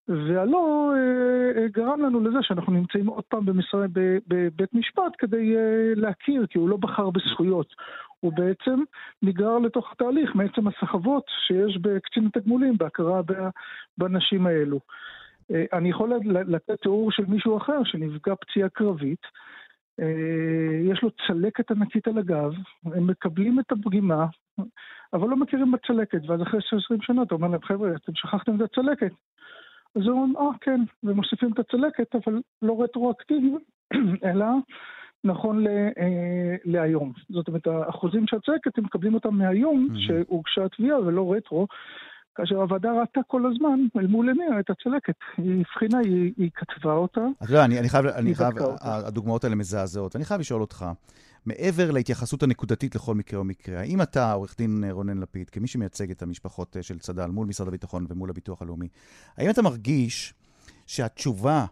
והלא 0.08 0.92
אה, 0.94 1.62
אה, 1.62 1.68
גרם 1.68 2.00
לנו 2.00 2.20
לזה 2.20 2.38
שאנחנו 2.42 2.72
נמצאים 2.72 3.06
עוד 3.06 3.24
פעם 3.24 3.46
במשרד, 3.46 3.90
בבית 4.28 4.74
משפט 4.74 5.12
כדי 5.18 5.56
אה, 5.56 5.92
להכיר, 5.96 6.46
כי 6.46 6.58
הוא 6.58 6.68
לא 6.68 6.76
בחר 6.76 7.10
בזכויות. 7.10 7.74
הוא 8.20 8.32
בעצם 8.32 8.82
נגרר 9.22 9.58
לתוך 9.58 9.92
התהליך 9.92 10.34
מעצם 10.34 10.68
הסחבות 10.68 11.24
שיש 11.46 11.78
בקצין 11.78 12.26
התגמולים, 12.26 12.78
בהכרה 12.78 13.20
באנשים 13.98 14.46
האלו. 14.46 14.80
אני 15.72 15.90
יכול 15.90 16.12
לתת 16.26 16.82
תיאור 16.82 17.12
של 17.12 17.24
מישהו 17.28 17.56
אחר 17.56 17.84
שנפגע 17.84 18.34
פציעה 18.34 18.68
קרבית, 18.68 19.22
יש 20.84 21.02
לו 21.02 21.10
צלקת 21.26 21.70
ענקית 21.70 22.08
על 22.08 22.18
הגב, 22.18 22.52
הם 22.84 23.06
מקבלים 23.06 23.60
את 23.60 23.72
הפגימה, 23.72 24.26
אבל 25.12 25.28
לא 25.28 25.36
מכירים 25.36 25.72
בצלקת, 25.72 26.20
ואז 26.28 26.42
אחרי 26.42 26.60
20 26.78 27.00
שנה 27.02 27.22
אתה 27.22 27.34
אומר 27.34 27.48
להם, 27.48 27.62
חבר'ה, 27.62 27.90
אתם 27.94 28.12
שכחתם 28.14 28.56
את 28.56 28.60
הצלקת. 28.60 29.12
אז 29.98 30.06
הם 30.06 30.12
אומרים, 30.12 30.36
אה, 30.36 30.58
כן, 30.60 30.80
ומוסיפים 31.02 31.52
את 31.52 31.58
הצלקת, 31.58 32.14
אבל 32.14 32.40
לא 32.62 32.82
רטרואקטיבי, 32.82 33.54
אלא 34.30 34.46
נכון 35.24 35.64
ל, 35.64 35.68
אה, 35.98 36.56
להיום. 36.64 37.12
זאת 37.30 37.48
אומרת, 37.48 37.66
האחוזים 37.66 38.26
של 38.26 38.36
הצלקת, 38.36 38.78
הם 38.78 38.84
מקבלים 38.84 39.14
אותם 39.14 39.34
מהיום 39.34 39.88
mm-hmm. 39.90 39.98
שהוגשה 39.98 40.64
התביעה 40.64 40.98
ולא 40.98 41.32
רטרו. 41.32 41.66
כאשר 42.34 42.56
הוועדה 42.56 42.92
ראתה 42.92 43.20
כל 43.26 43.42
הזמן 43.46 43.80
אל 43.98 44.06
מול 44.06 44.28
עיניה 44.28 44.60
את 44.60 44.70
הצלקת. 44.70 45.14
היא 45.36 45.60
הבחינה, 45.60 45.98
היא, 45.98 46.32
היא 46.36 46.50
כתבה 46.54 46.92
אותה. 46.92 47.20
אז 47.40 47.52
לא, 47.52 47.64
אני, 47.64 47.78
אני 47.78 47.88
חייב, 47.88 48.06
אני 48.06 48.34
חייב, 48.34 48.54
הדוגמאות 48.80 49.44
האלה 49.44 49.56
מזעזעות. 49.56 50.16
אני 50.16 50.24
חייב 50.24 50.40
לשאול 50.40 50.60
אותך, 50.60 50.84
מעבר 51.48 51.90
להתייחסות 51.90 52.42
הנקודתית 52.42 52.94
לכל 52.94 53.14
מקרה 53.14 53.40
ומקרה, 53.40 53.80
האם 53.80 54.02
אתה, 54.02 54.32
עורך 54.32 54.54
דין 54.58 54.84
רונן 54.90 55.18
לפיד, 55.18 55.50
כמי 55.50 55.68
שמייצג 55.68 56.10
את 56.10 56.22
המשפחות 56.22 56.76
אה, 56.76 56.82
של 56.82 56.98
צד"ל 56.98 57.30
מול 57.30 57.46
משרד 57.46 57.68
הביטחון 57.68 58.06
ומול 58.08 58.30
הביטוח 58.30 58.62
הלאומי, 58.62 58.88
האם 59.36 59.50
אתה 59.50 59.62
מרגיש 59.62 60.34
שהתשובה, 60.86 61.66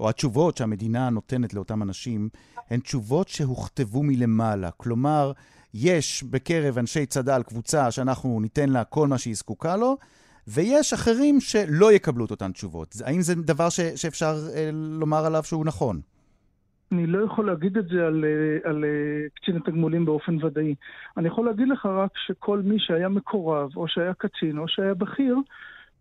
או 0.00 0.08
התשובות 0.08 0.56
שהמדינה 0.56 1.10
נותנת 1.10 1.54
לאותם 1.54 1.82
אנשים, 1.82 2.28
הן 2.70 2.80
תשובות 2.80 3.28
שהוכתבו 3.28 4.02
מלמעלה? 4.02 4.70
כלומר, 4.70 5.32
יש 5.74 6.22
בקרב 6.22 6.78
אנשי 6.78 7.06
צד"ל 7.06 7.42
קבוצה 7.42 7.90
שאנחנו 7.90 8.40
ניתן 8.40 8.68
לה 8.68 8.84
כל 8.84 9.08
מה 9.08 9.18
שהיא 9.18 9.34
זקוקה 9.34 9.76
לו, 9.76 9.96
ויש 10.46 10.92
אחרים 10.92 11.40
שלא 11.40 11.92
יקבלו 11.92 12.24
את 12.24 12.30
אותן 12.30 12.52
תשובות. 12.52 12.96
האם 13.04 13.22
זה 13.22 13.34
דבר 13.34 13.68
ש, 13.68 13.80
שאפשר 13.80 14.48
אה, 14.54 14.70
לומר 14.72 15.26
עליו 15.26 15.44
שהוא 15.44 15.64
נכון? 15.64 16.00
אני 16.92 17.06
לא 17.06 17.24
יכול 17.24 17.46
להגיד 17.46 17.76
את 17.76 17.88
זה 17.88 18.06
על, 18.06 18.24
אה, 18.24 18.70
על 18.70 18.84
אה, 18.84 19.28
קצין 19.34 19.56
התגמולים 19.56 20.04
באופן 20.04 20.44
ודאי. 20.44 20.74
אני 21.16 21.28
יכול 21.28 21.46
להגיד 21.46 21.68
לך 21.68 21.86
רק 21.86 22.10
שכל 22.26 22.58
מי 22.64 22.76
שהיה 22.78 23.08
מקורב, 23.08 23.76
או 23.76 23.88
שהיה 23.88 24.14
קצין, 24.14 24.58
או 24.58 24.68
שהיה 24.68 24.94
בכיר, 24.94 25.36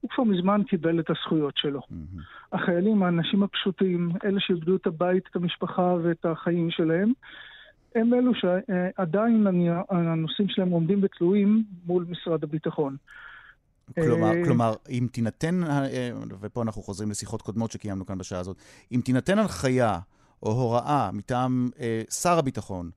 הוא 0.01 0.09
כבר 0.09 0.23
מזמן 0.23 0.61
קיבל 0.63 0.99
את 0.99 1.09
הזכויות 1.09 1.57
שלו. 1.57 1.79
Mm-hmm. 1.79 2.21
החיילים, 2.53 3.03
האנשים 3.03 3.43
הפשוטים, 3.43 4.11
אלה 4.25 4.39
שאיבדו 4.39 4.75
את 4.75 4.87
הבית, 4.87 5.23
את 5.31 5.35
המשפחה 5.35 5.95
ואת 6.03 6.25
החיים 6.25 6.71
שלהם, 6.71 7.11
הם 7.95 8.13
אלו 8.13 8.31
שעדיין 8.35 9.47
הנושאים 9.89 10.49
שלהם 10.49 10.69
עומדים 10.69 10.99
ותלויים 11.03 11.63
מול 11.85 12.05
משרד 12.09 12.43
הביטחון. 12.43 12.95
כלומר, 13.95 14.31
אה, 14.31 14.45
כלומר, 14.45 14.73
אם 14.89 15.07
תינתן, 15.11 15.61
ופה 16.41 16.61
אנחנו 16.61 16.81
חוזרים 16.81 17.09
לשיחות 17.09 17.41
קודמות 17.41 17.71
שקיימנו 17.71 18.05
כאן 18.05 18.17
בשעה 18.17 18.39
הזאת, 18.39 18.57
אם 18.91 19.01
תינתן 19.05 19.39
הנחיה 19.39 19.99
או 20.43 20.51
הוראה 20.51 21.09
מטעם 21.13 21.69
אה, 21.79 22.01
שר 22.09 22.37
הביטחון, 22.39 22.89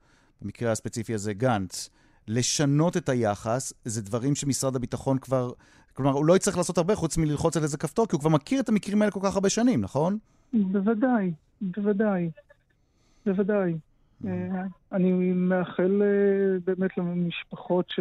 במקרה 0.42 0.72
הספציפי 0.72 1.14
הזה 1.14 1.34
גנץ, 1.34 1.90
לשנות 2.28 2.96
את 2.96 3.08
היחס, 3.08 3.72
זה 3.84 4.02
דברים 4.02 4.34
שמשרד 4.34 4.76
הביטחון 4.76 5.18
כבר... 5.18 5.52
כלומר, 5.92 6.12
הוא 6.12 6.24
לא 6.24 6.36
יצטרך 6.36 6.56
לעשות 6.56 6.78
הרבה 6.78 6.94
חוץ 6.94 7.18
מללחוץ 7.18 7.56
על 7.56 7.62
איזה 7.62 7.78
כפתור, 7.78 8.06
כי 8.06 8.16
הוא 8.16 8.20
כבר 8.20 8.30
מכיר 8.30 8.60
את 8.60 8.68
המקרים 8.68 9.02
האלה 9.02 9.12
כל 9.12 9.20
כך 9.22 9.34
הרבה 9.34 9.48
שנים, 9.48 9.80
נכון? 9.80 10.18
בוודאי, 10.52 11.32
בוודאי. 11.60 12.30
בוודאי. 13.26 13.72
Mm. 13.72 14.26
אה, 14.26 14.62
אני 14.92 15.32
מאחל 15.32 16.02
אה, 16.02 16.58
באמת 16.64 16.98
למשפחות 16.98 17.90
ש... 17.90 18.00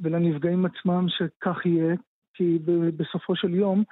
ולנפגעים 0.00 0.66
עצמם 0.66 1.06
שכך 1.08 1.66
יהיה, 1.66 1.94
כי 2.34 2.58
בסופו 2.96 3.36
של 3.36 3.54
יום 3.54 3.84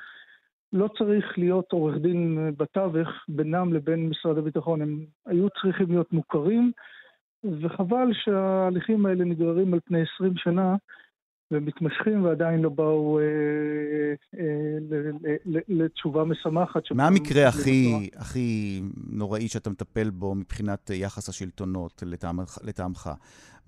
לא 0.73 0.89
צריך 0.99 1.39
להיות 1.39 1.73
עורך 1.73 1.97
דין 1.97 2.53
בתווך 2.57 3.09
בינם 3.29 3.73
לבין 3.73 4.09
משרד 4.09 4.39
הביטחון. 4.39 4.83
הם 4.83 5.05
היו 5.27 5.47
צריכים 5.63 5.87
להיות 5.89 6.13
מוכרים, 6.13 6.73
וחבל 7.45 8.09
שההליכים 8.13 9.07
האלה 9.07 9.25
נגררים 9.25 9.75
על 9.75 9.81
פני 9.85 10.03
20 10.15 10.33
שנה 10.37 10.77
ומתמשכים 11.51 12.25
ועדיין 12.25 12.61
לא 12.63 12.69
באו 12.69 13.19
אה, 13.19 13.25
אה, 14.39 15.35
לתשובה 15.69 16.25
משמחת. 16.25 16.83
מה 16.91 17.07
המקרה 17.07 17.49
הכי, 17.49 18.11
הכי 18.17 18.81
נוראי 19.11 19.49
שאתה 19.49 19.71
מטפל 19.71 20.11
בו 20.11 20.35
מבחינת 20.35 20.91
יחס 20.95 21.29
השלטונות 21.29 22.03
לטעמך, 22.63 23.11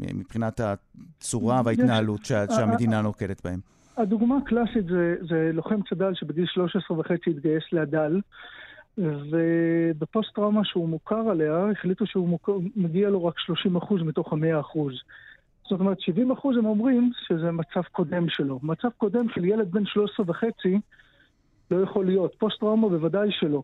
מבחינת 0.00 0.60
הצורה 0.60 1.62
וההתנהלות 1.64 2.24
שהמדינה 2.24 3.02
נוקטת 3.02 3.44
בהם? 3.44 3.60
הדוגמה 4.00 4.36
הקלאסית 4.36 4.86
זה, 4.86 5.16
זה 5.28 5.50
לוחם 5.54 5.82
צד"ל 5.90 6.14
שבגיל 6.14 6.46
13 6.46 6.98
וחצי 6.98 7.30
התגייס 7.30 7.62
להד"ל, 7.72 8.20
ובפוסט-טראומה 8.98 10.64
שהוא 10.64 10.88
מוכר 10.88 11.30
עליה, 11.30 11.70
החליטו 11.70 12.06
שהוא 12.06 12.28
מוכר, 12.28 12.52
מגיע 12.76 13.10
לו 13.10 13.24
רק 13.24 13.34
30% 13.90 13.94
מתוך 14.04 14.32
ה-100%. 14.32 14.78
זאת 15.68 15.80
אומרת, 15.80 15.98
70% 15.98 16.02
הם 16.58 16.66
אומרים 16.66 17.10
שזה 17.28 17.50
מצב 17.50 17.82
קודם 17.92 18.28
שלו. 18.28 18.60
מצב 18.62 18.88
קודם 18.96 19.26
של 19.34 19.44
ילד 19.44 19.70
בן 19.70 19.86
13 19.86 20.26
וחצי 20.28 20.80
לא 21.70 21.82
יכול 21.82 22.06
להיות. 22.06 22.34
פוסט-טראומה 22.38 22.88
בוודאי 22.88 23.28
שלא. 23.32 23.62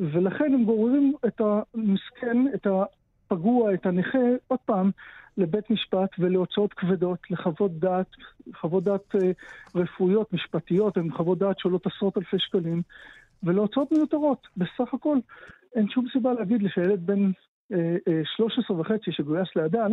ולכן 0.00 0.54
הם 0.54 0.64
גוררים 0.64 1.12
את 1.26 1.40
המסכן, 1.40 2.46
את 2.54 2.66
הפגוע, 2.66 3.74
את 3.74 3.86
הנכה, 3.86 4.18
עוד 4.48 4.58
פעם, 4.64 4.90
לבית 5.40 5.70
משפט 5.70 6.10
ולהוצאות 6.18 6.72
כבדות, 6.72 7.18
לחוות 7.30 7.78
דעת, 7.78 8.06
חוות 8.60 8.84
דעת 8.84 9.14
אה, 9.14 9.30
רפואיות, 9.74 10.32
משפטיות, 10.32 10.96
הן 10.96 11.10
חוות 11.10 11.38
דעת 11.38 11.58
שעולות 11.58 11.86
עשרות 11.86 12.18
אלפי 12.18 12.36
שקלים, 12.38 12.82
ולהוצאות 13.42 13.92
מיותרות. 13.92 14.46
בסך 14.56 14.94
הכל 14.94 15.18
אין 15.76 15.88
שום 15.88 16.06
סיבה 16.12 16.32
להגיד 16.32 16.62
לי 16.62 16.68
שילד 16.68 17.06
בן 17.06 17.30
אה, 17.72 17.96
אה, 18.08 18.20
13 18.36 18.80
וחצי 18.80 19.12
שגויס 19.12 19.48
לאדן, 19.56 19.92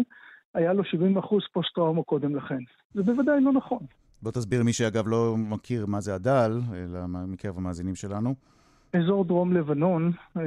היה 0.54 0.74
לו 0.74 0.84
70 0.84 1.18
אחוז 1.18 1.44
פוסט-טראומה 1.54 2.04
קודם 2.04 2.36
לכן. 2.36 2.60
זה 2.94 3.04
בוודאי 3.04 3.42
לא 3.42 3.54
נכון. 3.54 3.80
בוא 4.22 4.32
תסביר 4.32 4.64
מי 4.64 4.74
שאגב 4.74 5.08
לא 5.08 5.36
מכיר 5.38 5.86
מה 5.86 6.02
זה 6.02 6.16
הדל, 6.16 6.62
אלא 6.74 7.08
מקרב 7.08 7.58
המאזינים 7.58 7.96
שלנו. 7.96 8.36
אזור 8.94 9.26
דרום 9.26 9.54
לבנון, 9.54 10.12
אה, 10.38 10.44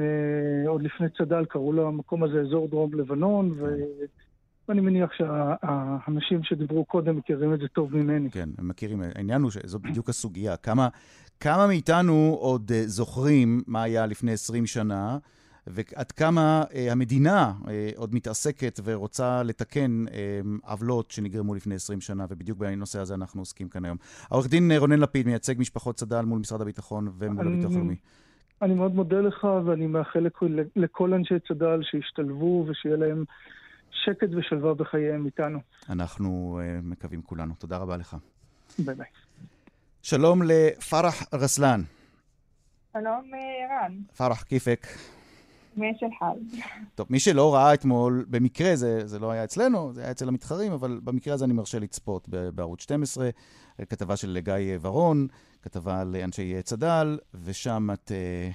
עוד 0.67 0.81
לפני 0.81 1.07
צד"ל 1.17 1.45
קראו 1.45 1.73
למקום 1.73 2.23
הזה 2.23 2.41
אזור 2.41 2.67
דרום 2.67 2.93
לבנון, 2.93 3.51
ו... 3.57 3.75
ואני 4.71 4.81
מניח 4.81 5.09
שהאנשים 5.13 6.43
שדיברו 6.43 6.85
קודם 6.85 7.15
מכירים 7.17 7.53
את 7.53 7.59
זה 7.59 7.67
טוב 7.67 7.95
ממני. 7.97 8.31
כן, 8.31 8.49
הם 8.57 8.67
מכירים. 8.67 9.01
העניין 9.15 9.41
הוא 9.41 9.51
שזו 9.51 9.79
בדיוק 9.79 10.09
הסוגיה. 10.09 10.57
כמה, 10.57 10.87
כמה 11.39 11.67
מאיתנו 11.67 12.37
עוד 12.39 12.71
אה, 12.75 12.83
זוכרים 12.85 13.61
מה 13.67 13.83
היה 13.83 14.05
לפני 14.05 14.31
20 14.31 14.65
שנה, 14.65 15.17
ועד 15.67 16.11
כמה 16.11 16.63
אה, 16.75 16.91
המדינה 16.91 17.53
אה, 17.67 17.89
עוד 17.95 18.15
מתעסקת 18.15 18.79
ורוצה 18.83 19.43
לתקן 19.43 20.03
אה, 20.13 20.39
עוולות 20.71 21.11
שנגרמו 21.11 21.55
לפני 21.55 21.75
20 21.75 22.01
שנה, 22.01 22.25
ובדיוק 22.29 22.57
בנושא 22.57 22.99
הזה 22.99 23.13
אנחנו 23.13 23.41
עוסקים 23.41 23.69
כאן 23.69 23.85
היום. 23.85 23.97
העורך 24.29 24.47
דין 24.49 24.71
אה, 24.71 24.77
רונן 24.77 24.99
לפיד 24.99 25.27
מייצג 25.27 25.55
משפחות 25.59 25.95
צד"ל 25.95 26.25
מול 26.25 26.39
משרד 26.39 26.61
הביטחון 26.61 27.11
ומול 27.17 27.47
אני- 27.47 27.53
הביטוח 27.53 27.71
הלאומי. 27.73 27.95
אני 28.61 28.73
מאוד 28.73 28.95
מודה 28.95 29.21
לך, 29.21 29.47
ואני 29.65 29.87
מאחל 29.87 30.19
לכול, 30.19 30.59
לכל 30.75 31.13
אנשי 31.13 31.35
צד"ל 31.47 31.79
שישתלבו 31.83 32.65
ושיהיה 32.67 32.95
להם 32.97 33.23
שקט 33.91 34.27
ושלווה 34.37 34.73
בחייהם 34.73 35.25
איתנו. 35.25 35.59
אנחנו 35.89 36.59
אה, 36.61 36.79
מקווים 36.83 37.21
כולנו. 37.21 37.53
תודה 37.55 37.77
רבה 37.77 37.97
לך. 37.97 38.17
ביי 38.79 38.95
ביי. 38.95 39.07
שלום 40.01 40.41
לפרח 40.45 41.23
רסלן. 41.33 41.81
שלום 42.93 43.31
ערן, 43.33 43.97
פרח, 44.17 44.43
כיפק. 44.43 44.87
טוב, 46.95 47.07
מי 47.09 47.19
שלא 47.19 47.53
ראה 47.55 47.73
אתמול, 47.73 48.25
במקרה, 48.29 48.75
זה, 48.75 49.07
זה 49.07 49.19
לא 49.19 49.31
היה 49.31 49.43
אצלנו, 49.43 49.93
זה 49.93 50.01
היה 50.01 50.11
אצל 50.11 50.27
המתחרים, 50.27 50.71
אבל 50.71 50.99
במקרה 51.03 51.33
הזה 51.33 51.45
אני 51.45 51.53
מרשה 51.53 51.79
לצפות 51.79 52.29
בערוץ 52.29 52.81
12, 52.81 53.29
כתבה 53.89 54.15
של 54.15 54.39
גיא 54.41 54.77
ורון, 54.81 55.27
כתבה 55.61 56.01
על 56.01 56.15
אנשי 56.15 56.61
צד"ל, 56.61 57.17
ושם 57.33 57.89
את 57.93 58.11
אה, 58.11 58.49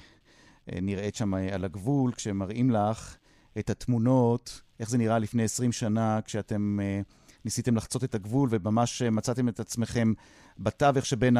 אה, 0.73 0.81
נראית 0.81 1.15
שם 1.15 1.33
על 1.33 1.65
הגבול, 1.65 2.11
כשמראים 2.11 2.71
לך 2.71 3.17
את 3.59 3.69
התמונות, 3.69 4.61
איך 4.79 4.89
זה 4.89 4.97
נראה 4.97 5.19
לפני 5.19 5.43
20 5.43 5.71
שנה, 5.71 6.19
כשאתם 6.25 6.79
אה, 6.81 7.01
ניסיתם 7.45 7.75
לחצות 7.75 8.03
את 8.03 8.15
הגבול, 8.15 8.49
וממש 8.51 9.01
אה, 9.01 9.09
מצאתם 9.09 9.49
את 9.49 9.59
עצמכם 9.59 10.13
בתווך 10.59 11.05
שבין 11.05 11.37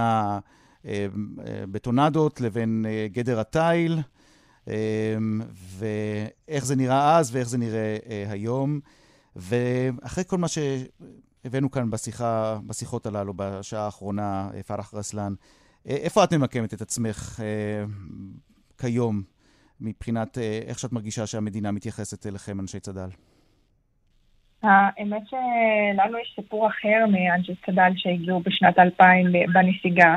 הבטונדות 0.83 2.41
לבין 2.41 2.85
אה, 2.89 3.07
גדר 3.11 3.39
התיל. 3.39 3.99
ואיך 5.77 6.65
זה 6.65 6.75
נראה 6.75 7.17
אז 7.17 7.35
ואיך 7.35 7.49
זה 7.49 7.57
נראה 7.57 7.97
אה, 8.09 8.25
היום. 8.29 8.79
ואחרי 9.37 10.23
כל 10.27 10.37
מה 10.37 10.47
שהבאנו 10.47 11.71
כאן 11.71 11.89
בשיחה, 11.89 12.59
בשיחות 12.65 13.05
הללו 13.05 13.33
בשעה 13.35 13.85
האחרונה, 13.85 14.49
אה, 14.53 14.63
פרח 14.63 14.93
רסלן, 14.93 15.33
אה, 15.87 15.95
איפה 15.95 16.23
את 16.23 16.33
ממקמת 16.33 16.73
את 16.73 16.81
עצמך 16.81 17.39
אה, 17.39 17.85
כיום, 18.77 19.23
מבחינת 19.81 20.37
אה, 20.37 20.59
איך 20.67 20.79
שאת 20.79 20.91
מרגישה 20.91 21.27
שהמדינה 21.27 21.71
מתייחסת 21.71 22.27
אליכם, 22.27 22.59
אנשי 22.59 22.79
צד"ל? 22.79 23.09
האמת 24.63 25.21
שלנו 25.29 26.17
יש 26.17 26.33
סיפור 26.35 26.67
אחר 26.67 27.05
מאנשי 27.11 27.55
צד"ל 27.65 27.91
שהגיעו 27.95 28.39
בשנת 28.39 28.79
2000 28.79 29.25
בנסיגה, 29.53 30.15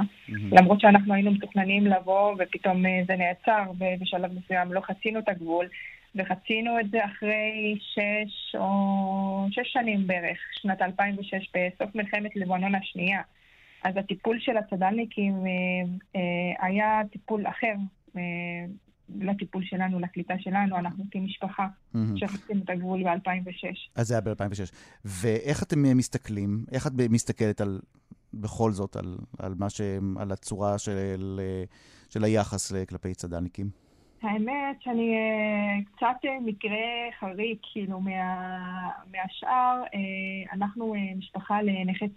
למרות 0.52 0.80
שאנחנו 0.80 1.14
היינו 1.14 1.30
מתוכננים 1.30 1.86
לבוא 1.86 2.34
ופתאום 2.38 2.86
אה, 2.86 3.00
זה 3.06 3.16
נעצר 3.16 3.70
ובשלב 3.78 4.30
מסוים 4.38 4.72
לא 4.72 4.80
חצינו 4.80 5.18
את 5.18 5.28
הגבול, 5.28 5.68
וחצינו 6.14 6.80
את 6.80 6.90
זה 6.90 7.04
אחרי 7.04 7.78
שש 7.80 8.56
או 8.56 9.46
שש 9.50 9.72
שנים 9.72 10.06
בערך, 10.06 10.38
שנת 10.52 10.82
2006, 10.82 11.50
בסוף 11.54 11.94
מלחמת 11.94 12.36
לבנון 12.36 12.74
השנייה. 12.74 13.20
אז 13.84 13.96
הטיפול 13.96 14.40
של 14.40 14.56
הצד"לניקים 14.56 15.34
אה, 16.16 16.20
היה 16.66 17.00
טיפול 17.12 17.46
אחר. 17.46 17.74
אה, 19.20 19.26
לטיפול 19.26 19.64
שלנו, 19.64 20.00
לקליטה 20.00 20.34
שלנו, 20.38 20.76
אנחנו 20.76 21.04
כמשפחה 21.10 21.66
שחצינו 22.16 22.62
את 22.64 22.70
הגבול 22.70 23.02
ב-2006. 23.02 23.76
אז 23.94 24.08
זה 24.08 24.14
היה 24.14 24.20
ב-2006. 24.20 24.72
ואיך 25.04 25.62
אתם 25.62 25.84
אה, 25.84 25.94
מסתכלים, 25.94 26.64
איך 26.72 26.86
את 26.86 26.92
מסתכלת 27.10 27.60
על, 27.60 27.80
בכל 28.34 28.72
זאת, 28.72 28.96
על, 28.96 29.16
על, 29.38 29.54
מה 29.58 29.70
ש, 29.70 29.80
על 30.16 30.32
הצורה 30.32 30.78
של, 30.78 31.40
אה, 31.42 31.64
של 32.08 32.24
היחס 32.24 32.72
כלפי 32.88 33.14
צד"לניקים? 33.14 33.70
האמת 34.22 34.82
שאני 34.82 35.14
קצת 35.96 36.28
מקרה 36.46 36.78
חריג, 37.20 37.58
כאילו, 37.72 38.00
מה, 38.00 38.90
מהשאר, 39.10 39.82
אנחנו 40.52 40.94
משפחה 41.16 41.62
לנכי 41.62 42.08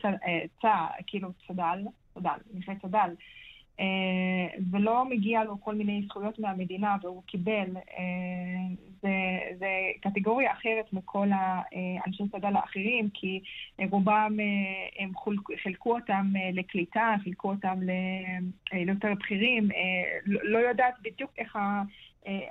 צע, 0.61 0.85
כאילו 1.07 1.29
צד"ל, 1.47 1.79
צד"ל, 2.13 2.39
נכי 2.53 2.71
צד"ל. 2.81 3.09
Uh, 3.79 3.83
ולא 4.71 5.05
מגיע 5.09 5.43
לו 5.43 5.61
כל 5.61 5.75
מיני 5.75 6.01
זכויות 6.05 6.39
מהמדינה 6.39 6.95
והוא 7.01 7.23
קיבל, 7.25 7.67
uh, 7.75 8.01
זה, 9.01 9.09
זה 9.59 9.67
קטגוריה 10.01 10.51
אחרת 10.51 10.93
מכל 10.93 11.27
האנשי 11.31 12.23
צד"ל 12.31 12.55
האחרים, 12.55 13.09
כי 13.13 13.41
רובם, 13.91 14.37
uh, 14.37 15.01
הם 15.01 15.11
חילקו 15.63 15.95
אותם 15.95 16.33
לקליטה, 16.53 17.15
חילקו 17.23 17.49
אותם 17.49 17.79
ליותר 18.73 19.13
בכירים, 19.19 19.69
לא, 20.25 20.39
לא 20.43 20.57
יודעת 20.57 20.93
בדיוק 21.03 21.31
איך. 21.37 21.57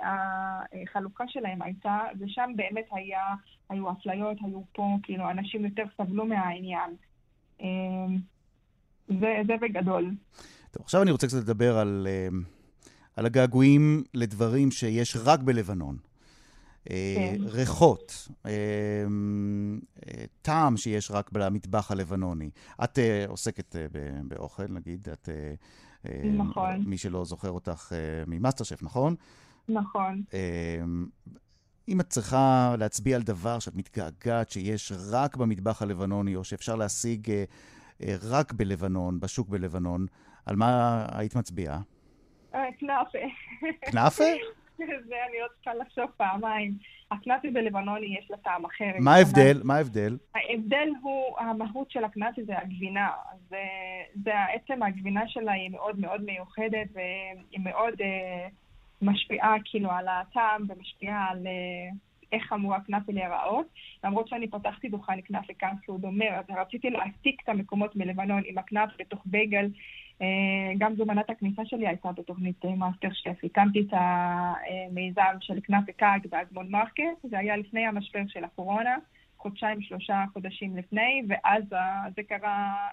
החלוקה 0.01 1.23
שלהם 1.27 1.61
הייתה, 1.61 1.99
ושם 2.19 2.51
באמת 2.55 2.85
היה, 2.91 3.23
היו 3.69 3.91
אפליות, 3.91 4.37
היו 4.45 4.61
פה, 4.73 4.97
כאילו, 5.03 5.29
אנשים 5.29 5.65
יותר 5.65 5.83
סבלו 5.97 6.25
מהעניין. 6.25 6.95
זה, 9.07 9.41
זה 9.47 9.53
בגדול. 9.61 10.11
טוב, 10.73 10.83
עכשיו 10.83 11.01
אני 11.01 11.11
רוצה 11.11 11.27
קצת 11.27 11.37
לדבר 11.37 11.77
על, 11.77 12.07
על 13.15 13.25
הגעגועים 13.25 14.03
לדברים 14.13 14.71
שיש 14.71 15.17
רק 15.23 15.39
בלבנון. 15.39 15.97
כן. 16.85 17.35
ריחות, 17.39 18.29
טעם 20.41 20.77
שיש 20.77 21.11
רק 21.11 21.29
במטבח 21.31 21.91
הלבנוני. 21.91 22.49
את 22.83 22.99
עוסקת 23.27 23.75
באוכל, 24.27 24.65
נגיד, 24.69 25.07
את... 25.13 25.29
נכון. 26.23 26.83
מי 26.85 26.97
שלא 26.97 27.25
זוכר 27.25 27.51
אותך 27.51 27.91
ממאסטר 28.27 28.63
שף, 28.63 28.83
נכון? 28.83 29.15
נכון. 29.69 30.23
אם 31.87 31.99
את 31.99 32.09
צריכה 32.09 32.75
להצביע 32.79 33.15
על 33.15 33.23
דבר 33.23 33.59
שאת 33.59 33.75
מתגעגעת 33.75 34.49
שיש 34.49 34.91
רק 35.11 35.35
במטבח 35.35 35.81
הלבנוני, 35.81 36.35
או 36.35 36.43
שאפשר 36.43 36.75
להשיג 36.75 37.31
רק 38.21 38.53
בלבנון, 38.53 39.19
בשוק 39.19 39.49
בלבנון, 39.49 40.05
על 40.45 40.55
מה 40.55 41.05
היית 41.17 41.35
מצביעה? 41.35 41.79
כנאפה. 42.51 43.17
כנאפה? 43.81 44.23
זה 45.07 45.15
אני 45.29 45.41
עוד 45.41 45.51
צריכה 45.55 45.73
לחשוב 45.73 46.05
פעמיים. 46.17 46.73
הכנאפה 47.11 47.47
בלבנוני 47.53 48.17
יש 48.19 48.31
לה 48.31 48.37
טעם 48.37 48.65
אחר. 48.65 48.91
מה 48.99 49.15
ההבדל? 49.15 49.61
מה 49.63 49.75
ההבדל? 49.75 50.17
ההבדל 50.35 50.89
הוא, 51.01 51.39
המהות 51.39 51.91
של 51.91 52.03
הכנאפה 52.03 52.41
זה 52.45 52.59
הגבינה. 52.59 53.09
זה, 53.49 53.57
זה 54.23 54.31
עצם 54.53 54.83
הגבינה 54.83 55.27
שלה 55.27 55.51
היא 55.51 55.69
מאוד 55.71 55.99
מאוד 55.99 56.21
מיוחדת, 56.21 56.87
והיא 56.93 57.59
מאוד 57.59 57.93
uh, 57.93 58.51
משפיעה 59.01 59.55
כאילו 59.65 59.91
על 59.91 60.07
הטעם 60.07 60.65
ומשפיעה 60.69 61.27
על 61.31 61.37
uh, 61.37 61.95
איך 62.31 62.53
אמורה 62.53 62.79
כנאפה 62.81 63.11
להיראות. 63.11 63.65
למרות 64.03 64.27
שאני 64.27 64.47
פתחתי 64.47 64.89
דוכן 64.89 65.19
כנאפה 65.25 65.53
כאן 65.59 65.73
סעוד 65.85 66.03
אומר, 66.03 66.29
אז 66.29 66.45
רציתי 66.57 66.89
להעתיק 66.89 67.41
את 67.43 67.49
המקומות 67.49 67.95
מלבנון 67.95 68.41
עם 68.45 68.57
הכנאפה 68.57 68.93
בתוך 68.99 69.21
בייגל. 69.25 69.69
גם 70.77 70.95
זומנת 70.95 71.29
הכניסה 71.29 71.61
שלי 71.65 71.87
הייתה 71.87 72.11
בתוכנית 72.11 72.65
מאסטר 72.65 73.07
שף. 73.13 73.43
הקמתי 73.43 73.81
את 73.81 73.93
המיזם 73.93 75.37
של 75.39 75.59
כנאפה 75.63 75.91
קאג 75.91 76.27
באגמון 76.29 76.71
מרקט, 76.71 77.21
זה 77.23 77.39
היה 77.39 77.57
לפני 77.57 77.85
המשבר 77.87 78.21
של 78.27 78.43
הקורונה, 78.43 78.95
חודשיים, 79.37 79.81
שלושה 79.81 80.23
חודשים 80.33 80.77
לפני, 80.77 81.21
ואז 81.27 81.63
זה 82.15 82.23
קרה 82.23 82.87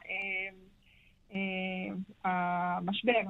המשבר. 2.24 3.20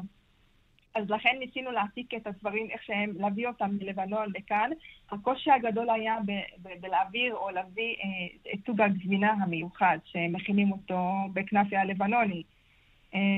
אז 0.95 1.11
לכן 1.11 1.37
ניסינו 1.39 1.71
להעתיק 1.71 2.15
את 2.15 2.27
הדברים 2.27 2.67
איך 2.71 2.83
שהם, 2.83 3.13
להביא 3.17 3.49
אותם 3.49 3.71
מלבנון 3.81 4.33
לכאן. 4.35 4.71
הקושי 5.11 5.51
הגדול 5.51 5.91
היה 5.91 6.17
ב- 6.27 6.63
ב- 6.63 6.81
בלהעביר 6.81 7.35
או 7.35 7.51
להביא 7.51 7.95
אה, 8.05 8.53
את 8.55 8.59
סוג 8.67 8.81
הגבינה 8.81 9.33
המיוחד, 9.33 9.99
שמכינים 10.05 10.73
אותו 10.73 11.13
בכנפיה 11.33 11.81
הלבנוני, 11.81 12.43
אה, 12.43 12.60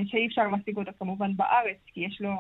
שאי 0.07 0.27
אפשר 0.27 0.43
להשיג 0.49 0.77
אותו 0.77 0.91
כמובן 0.99 1.37
בארץ, 1.37 1.77
כי 1.87 2.01
יש 2.01 2.21
לו 2.21 2.31
אה, 2.31 2.35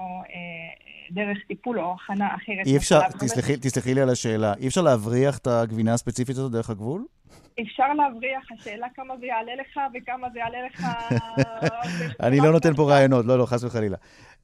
דרך 1.10 1.38
טיפול 1.48 1.80
או 1.80 1.94
הכנה 2.04 2.26
אחרת. 2.34 2.66
אי 2.66 2.76
אפשר. 2.76 3.00
תסלחי, 3.08 3.56
תסלחי 3.56 3.94
לי 3.94 4.00
על 4.00 4.08
השאלה, 4.10 4.54
אי 4.60 4.68
אפשר 4.68 4.80
להבריח 4.80 5.38
את 5.38 5.46
הגבינה 5.46 5.94
הספציפית 5.94 6.36
הזאת 6.36 6.52
דרך 6.52 6.70
הגבול? 6.70 7.04
אפשר 7.60 7.92
להבריח, 7.92 8.42
השאלה 8.52 8.86
כמה 8.94 9.14
זה 9.20 9.26
יעלה 9.26 9.52
לך 9.54 9.80
וכמה 9.94 10.28
זה 10.32 10.38
יעלה 10.38 10.58
לך... 10.66 10.86
אני 12.26 12.38
לא 12.40 12.52
נותן 12.52 12.74
פה 12.74 12.90
רעיונות, 12.90 13.26
לא, 13.26 13.38
לא, 13.38 13.46
חס 13.46 13.64
וחלילה. 13.64 13.96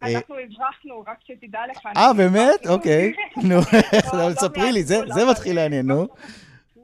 אה, 0.03 0.09
אנחנו 0.17 0.35
הברחנו, 0.35 1.05
רק 1.09 1.19
שתדע 1.27 1.61
לך. 1.71 1.87
אה, 1.97 2.13
באמת? 2.13 2.67
אוקיי. 2.69 3.13
נו, 3.49 3.55
לא, 4.19 4.29
לא 4.29 4.35
ספרי 4.35 4.73
לי, 4.73 4.83
זה- 4.83 5.01
מתחיל 5.31 5.57
לעניין, 5.57 5.87
נו. 5.87 6.07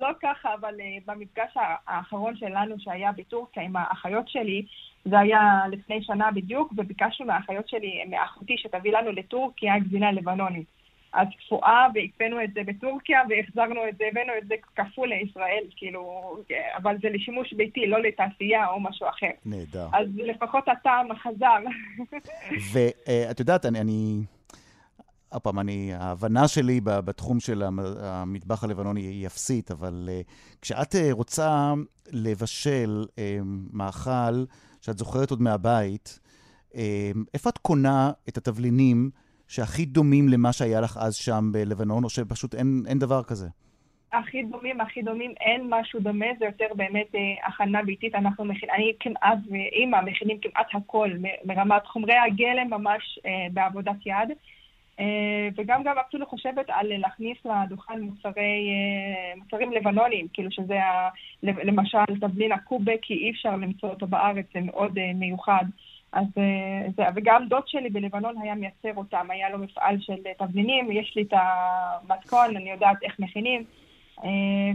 לא 0.05 0.13
ככה, 0.23 0.55
אבל 0.55 0.75
אה, 0.81 0.97
במפגש 1.07 1.57
האחרון 1.87 2.37
שלנו 2.37 2.75
שהיה 2.79 3.13
בטורקיה 3.13 3.63
עם 3.63 3.77
האחיות 3.77 4.29
שלי, 4.29 4.67
זה 5.05 5.19
היה 5.19 5.63
לפני 5.71 6.03
שנה 6.03 6.31
בדיוק, 6.31 6.73
וביקשנו 6.77 7.27
מהאחיות 7.27 7.69
שלי, 7.69 8.05
מאחותי, 8.11 8.59
שתביא 8.59 8.93
לנו 8.93 9.13
לטורקיה 9.13 9.79
גבינה 9.79 10.13
לבנונית. 10.13 10.67
אז 11.13 11.29
קפואה, 11.39 11.87
והקפאנו 11.95 12.45
את 12.45 12.55
זה 12.55 12.61
בטורקיה, 12.67 13.21
והחזרנו 13.29 13.89
את 13.89 13.97
זה, 13.99 14.05
הבאנו 14.11 14.33
את 14.39 14.49
זה 14.49 14.55
כפול 14.77 15.09
לישראל, 15.09 15.65
כאילו, 15.77 16.37
אה, 16.51 16.77
אבל 16.77 16.97
זה 17.03 17.09
לשימוש 17.09 17.53
ביתי, 17.53 17.87
לא 17.87 18.03
לתעשייה 18.03 18.69
או 18.69 18.81
משהו 18.81 19.09
אחר. 19.09 19.31
נהדר. 19.47 19.87
אז 19.93 20.07
לפחות 20.15 20.69
הטעם 20.69 21.15
חזר. 21.15 21.59
ואת 22.73 23.41
יודעת, 23.41 23.67
אני... 23.67 23.81
אני... 23.81 24.34
עוד 25.35 25.43
פעם, 25.43 25.59
אני, 25.59 25.95
ההבנה 25.95 26.49
שלי 26.49 26.81
בתחום 26.85 27.41
של 27.41 27.63
המ- 27.63 27.79
המטבח 28.01 28.65
הלבנוני 28.65 29.01
היא 29.01 29.27
אפסית, 29.27 29.71
אבל 29.71 30.09
uh, 30.09 30.59
כשאת 30.63 30.95
uh, 30.95 30.99
רוצה 31.13 31.73
לבשל 32.13 33.05
uh, 33.09 33.19
מאכל 33.73 34.45
שאת 34.81 34.99
זוכרת 34.99 35.31
עוד 35.31 35.43
מהבית, 35.43 36.19
איפה 37.35 37.51
את 37.51 37.59
קונה 37.59 38.11
את 38.29 38.37
התבלינים 38.37 39.11
שהכי 39.49 39.85
דומים 39.85 40.29
למה 40.29 40.53
שהיה 40.53 40.81
לך 40.81 40.99
אז 41.01 41.15
שם 41.15 41.51
בלבנון, 41.53 42.05
או 42.05 42.11
שפשוט 42.11 42.55
אין, 42.55 42.83
אין 42.89 42.99
דבר 42.99 43.23
כזה? 43.23 43.49
הכי 44.13 44.43
דומים, 44.43 44.81
הכי 44.81 45.03
דומים, 45.03 45.35
אין 45.41 45.67
משהו 45.69 46.01
דומה, 46.01 46.27
זה 46.39 46.45
יותר 46.45 46.67
באמת 46.75 47.15
אה, 47.15 47.21
הכנה 47.49 47.83
ביתית. 47.83 48.15
אנחנו 48.15 48.45
מכין, 48.45 48.69
אני 48.71 48.93
כמעט 49.01 49.39
ואימא 49.51 50.01
מכינים 50.01 50.39
כמעט 50.43 50.67
הכל, 50.75 51.11
מרמת 51.45 51.87
חומרי 51.87 52.15
הגלם 52.15 52.71
ממש 52.71 53.19
אה, 53.27 53.31
בעבודת 53.53 54.07
יד. 54.07 54.37
אה, 55.01 55.49
וגם 55.57 55.83
גם 55.83 55.97
אפילו 56.09 56.27
חושבת 56.27 56.67
על 56.69 56.87
להכניס 56.99 57.39
לדוכן 57.45 58.01
מוצרי, 58.01 58.69
אה, 58.71 59.37
מוצרים 59.37 59.73
לבנונים, 59.73 60.27
כאילו 60.33 60.51
שזה 60.51 60.83
ה, 60.85 61.09
למשל 61.43 61.99
תבלין 62.21 62.53
הקובה, 62.53 62.93
כי 63.03 63.15
אי 63.15 63.31
אפשר 63.31 63.57
למצוא 63.57 63.89
אותו 63.89 64.07
בארץ, 64.07 64.47
זה 64.55 64.61
מאוד 64.61 64.99
אה, 64.99 65.13
מיוחד. 65.15 65.65
אז 66.13 66.27
זה, 66.97 67.03
וגם 67.15 67.47
דוד 67.49 67.63
שלי 67.67 67.91
בלבנון 67.91 68.35
היה 68.43 68.55
מייצר 68.55 68.91
אותם, 68.97 69.27
היה 69.31 69.51
לו 69.51 69.59
מפעל 69.59 69.97
של 70.01 70.15
תבלינים, 70.39 70.93
יש 70.93 71.13
לי 71.17 71.23
את 71.23 71.33
המתכון, 71.33 72.57
אני 72.57 72.71
יודעת 72.71 72.97
איך 73.03 73.19
מכינים. 73.19 73.65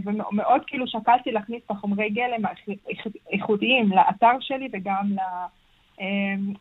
ומאוד 0.04 0.62
כאילו 0.66 0.86
שקלתי 0.86 1.32
להכניס 1.32 1.62
את 1.66 1.70
החומרי 1.70 2.10
גלם 2.10 2.42
האיכותיים 3.30 3.92
לאתר 3.92 4.40
שלי 4.40 4.68
וגם, 4.72 5.06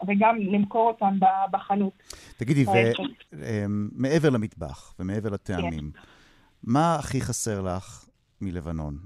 וגם 0.07 0.37
למכור 0.37 0.87
אותם 0.87 1.17
בחנות. 1.51 2.03
תגידי, 2.37 2.65
ומעבר 3.33 4.29
למטבח 4.29 4.95
ומעבר 4.99 5.29
לטעמים, 5.29 5.91
מה 6.63 6.95
הכי 6.95 7.21
חסר 7.21 7.61
לך 7.61 8.05
מלבנון? 8.41 8.97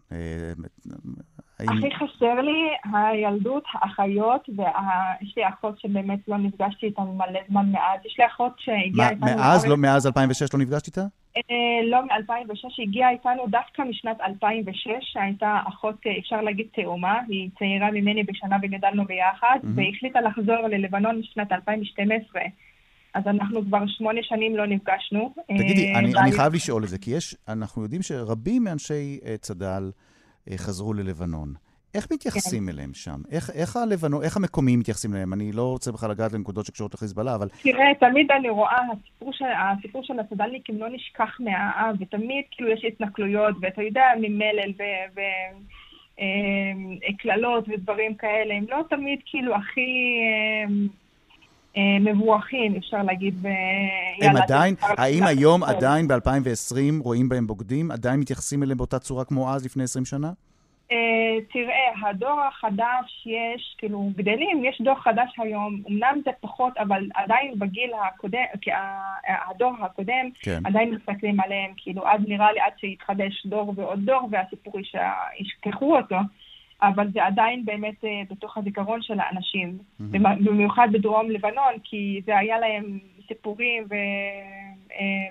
הכי 1.69 1.95
חסר 1.95 2.41
לי 2.41 2.69
הילדות, 2.93 3.63
האחיות, 3.73 4.49
ויש 4.49 5.33
לי 5.37 5.47
אחות 5.47 5.79
שבאמת 5.79 6.19
לא 6.27 6.37
נפגשתי 6.37 6.85
איתה 6.85 7.01
מלא 7.01 7.39
זמן 7.49 7.71
מאז. 7.71 7.99
יש 8.05 8.15
לי 8.19 8.25
אחות 8.25 8.51
שהגיעה 8.57 9.09
איתנו 9.09 9.25
מאז, 9.25 9.65
לא, 9.65 9.77
מאז 9.77 10.07
2006 10.07 10.53
לא 10.53 10.59
נפגשת 10.59 10.87
איתה? 10.87 11.01
אה, 11.37 11.89
לא 11.89 12.01
מ-2006, 12.01 12.67
היא 12.77 12.87
הגיעה 12.87 13.09
איתנו 13.09 13.47
דווקא 13.47 13.81
משנת 13.81 14.21
2006, 14.21 14.91
שהייתה 15.01 15.59
אחות, 15.67 15.95
אה, 16.07 16.11
אפשר 16.19 16.41
להגיד, 16.41 16.67
תאומה, 16.75 17.19
היא 17.27 17.49
צעירה 17.59 17.91
ממני 17.91 18.23
בשנה 18.23 18.57
וגדלנו 18.63 19.05
ביחד, 19.05 19.57
מהמם. 19.63 19.77
והיא 19.77 19.93
החליטה 19.95 20.21
לחזור 20.21 20.67
ללבנון 20.67 21.21
בשנת 21.21 21.51
2012. 21.51 22.41
אז 23.13 23.23
אנחנו 23.27 23.65
כבר 23.65 23.87
שמונה 23.87 24.19
שנים 24.23 24.55
לא 24.55 24.65
נפגשנו. 24.65 25.33
תגידי, 25.57 25.93
אה, 25.93 25.99
אני, 25.99 26.31
חייב 26.31 26.53
לשאול 26.53 26.83
את 26.83 26.89
זה, 26.89 26.97
כי 26.97 27.11
יש, 27.11 27.35
אנחנו 27.47 27.83
יודעים 27.83 28.01
שרבים 28.01 28.63
מאנשי 28.63 29.19
צד"ל 29.41 29.91
חזרו 30.57 30.93
ללבנון. 30.93 31.53
איך 31.95 32.07
מתייחסים 32.11 32.69
אליהם 32.69 32.93
שם? 32.93 33.21
איך, 33.31 33.49
איך, 33.49 33.75
הלבנון, 33.75 34.23
איך 34.23 34.37
המקומיים 34.37 34.79
מתייחסים 34.79 35.13
אליהם? 35.13 35.33
אני 35.33 35.51
לא 35.51 35.69
רוצה 35.69 35.91
בכלל 35.91 36.11
לגעת 36.11 36.33
לנקודות 36.33 36.65
שקשורות 36.65 36.93
לחיזבאללה, 36.93 37.35
אבל 37.35 37.47
תראה, 37.61 37.91
תמיד 37.99 38.31
אני 38.31 38.49
רואה, 38.49 38.77
הסיפור 38.91 39.33
של, 39.33 39.45
הסיפור 39.45 40.03
של 40.03 40.19
הצד"לניקים 40.19 40.77
לא 40.79 40.89
נשכח 40.89 41.37
מהעם, 41.39 41.95
ותמיד 41.99 42.43
כאילו 42.51 42.69
יש 42.69 42.85
התנכלויות, 42.85 43.55
ואתה 43.61 43.83
יודע, 43.83 44.05
ממלל 44.21 44.71
וקללות 47.09 47.69
ודברים 47.69 48.15
כאלה, 48.15 48.53
הם 48.53 48.65
לא 48.69 48.83
תמיד 48.89 49.19
כאילו 49.25 49.55
הכי 49.55 50.17
אה, 50.23 50.73
אה, 51.77 51.81
מבורכים, 51.99 52.75
אפשר 52.75 53.03
להגיד. 53.03 53.45
הם 54.21 54.35
עדיין, 54.37 54.75
האם. 54.81 55.23
היום 55.23 55.63
עדיין 55.63 56.07
ב-2020 56.07 56.75
רואים 57.03 57.29
בהם 57.29 57.47
בוגדים? 57.47 57.91
עדיין 57.91 58.19
מתייחסים 58.19 58.63
אליהם 58.63 58.77
באותה 58.77 58.99
צורה 58.99 59.25
כמו 59.25 59.53
אז, 59.53 59.65
לפני 59.65 59.83
20 59.83 60.05
שנה? 60.05 60.31
אה, 60.91 60.97
תראה, 61.53 62.09
הדור 62.09 62.41
החדש 62.47 63.25
יש, 63.25 63.75
כאילו, 63.77 64.09
גדלים, 64.15 64.65
יש 64.65 64.81
דור 64.81 64.95
חדש 64.95 65.29
היום, 65.37 65.81
אמנם 65.89 66.21
זה 66.25 66.31
פחות, 66.41 66.77
אבל 66.77 67.07
עדיין 67.15 67.53
בגיל 67.59 67.89
הקודם, 68.07 68.39
הדור 69.49 69.73
הקודם, 69.81 70.29
כן. 70.41 70.59
עדיין 70.65 70.95
מסתכלים 70.95 71.39
עליהם, 71.39 71.71
כאילו, 71.77 72.07
אז 72.07 72.21
נראה 72.27 72.51
לי 72.51 72.59
עד 72.59 72.71
שיתחדש 72.79 73.45
דור 73.45 73.73
ועוד 73.75 73.99
דור, 74.05 74.27
והסיפור 74.31 74.79
יש- 74.79 74.95
ישכחו 75.39 75.97
אותו, 75.97 76.15
אבל 76.81 77.07
זה 77.13 77.25
עדיין 77.25 77.65
באמת 77.65 78.03
אה, 78.05 78.09
בתוך 78.31 78.57
הזיכרון 78.57 79.01
של 79.01 79.19
האנשים, 79.19 79.77
במ- 79.99 80.45
במיוחד 80.45 80.87
בדרום 80.91 81.29
לבנון, 81.31 81.73
כי 81.83 82.21
זה 82.25 82.37
היה 82.37 82.59
להם 82.59 82.99
סיפורים 83.27 83.83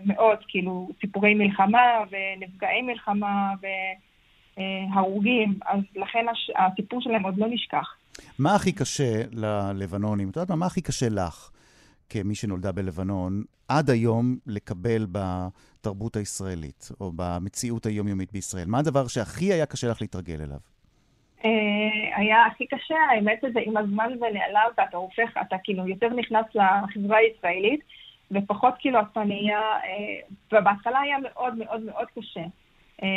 ומאוד, 0.03 0.38
כאילו, 0.49 0.88
סיפורי 1.01 1.34
מלחמה 1.34 1.80
ונפגעי 2.11 2.82
מלחמה 2.82 3.53
והרוגים, 4.57 5.59
אז 5.66 5.80
לכן 5.97 6.26
הש- 6.32 6.51
הסיפור 6.59 7.01
שלהם 7.01 7.22
עוד 7.22 7.38
לא 7.38 7.47
נשכח. 7.51 7.86
מה 8.38 8.55
הכי 8.55 8.72
קשה 8.72 9.22
ללבנונים? 9.32 10.28
את 10.30 10.36
יודעת 10.36 10.51
מה, 10.51 10.57
מה 10.57 10.66
הכי 10.66 10.80
קשה 10.80 11.09
לך, 11.09 11.51
כמי 12.09 12.34
שנולדה 12.34 12.72
בלבנון, 12.72 13.43
עד 13.68 13.90
היום 13.90 14.36
לקבל 14.47 15.07
בתרבות 15.12 16.16
הישראלית, 16.16 16.88
או 17.01 17.12
במציאות 17.16 17.86
היומיומית 17.86 18.32
בישראל? 18.32 18.66
מה 18.66 18.78
הדבר 18.78 19.07
שהכי 19.07 19.53
היה 19.53 19.66
קשה 19.66 19.88
לך 19.90 20.03
להתרגל 20.03 20.40
אליו? 20.43 20.59
אה, 21.45 22.16
היה 22.16 22.47
הכי 22.47 22.66
קשה, 22.66 22.95
האמת 23.11 23.38
שזה 23.43 23.61
עם 23.66 23.76
הזמן 23.76 24.11
זה 24.18 24.26
נעלם 24.32 24.70
ואתה 24.78 24.97
הופך, 24.97 25.36
אתה 25.40 25.57
כאילו 25.64 25.88
יותר 25.88 26.09
נכנס 26.09 26.47
לחברה 26.55 27.16
הישראלית 27.16 27.80
ופחות 28.30 28.74
כאילו 28.78 28.99
אתה 29.01 29.24
נהיה, 29.24 29.61
אה, 29.61 30.20
ובהתחלה 30.53 31.01
היה 31.01 31.16
מאוד 31.18 31.55
מאוד 31.59 31.80
מאוד 31.80 32.07
קשה 32.18 32.45
אה, 33.03 33.09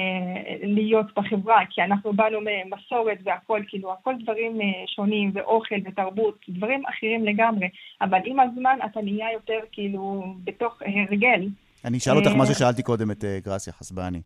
להיות 0.63 1.05
בחברה, 1.17 1.59
כי 1.69 1.81
אנחנו 1.81 2.13
באנו 2.13 2.39
ממסורת 2.41 3.17
והכל, 3.23 3.61
כאילו 3.67 3.93
הכל 3.93 4.13
דברים 4.23 4.59
שונים 4.95 5.31
ואוכל 5.33 5.75
ותרבות, 5.85 6.45
דברים 6.49 6.83
אחרים 6.85 7.25
לגמרי, 7.25 7.67
אבל 8.01 8.19
עם 8.25 8.39
הזמן 8.39 8.77
אתה 8.85 9.01
נהיה 9.01 9.31
יותר 9.33 9.59
כאילו 9.71 10.23
בתוך 10.43 10.81
הרגל. 10.81 11.47
אני 11.85 11.97
אשאל 11.97 12.17
אותך 12.17 12.31
מה 12.31 12.45
ששאלתי 12.45 12.83
קודם 12.83 13.11
את 13.11 13.23
גרסיה 13.43 13.73
חסבני. 13.73 14.21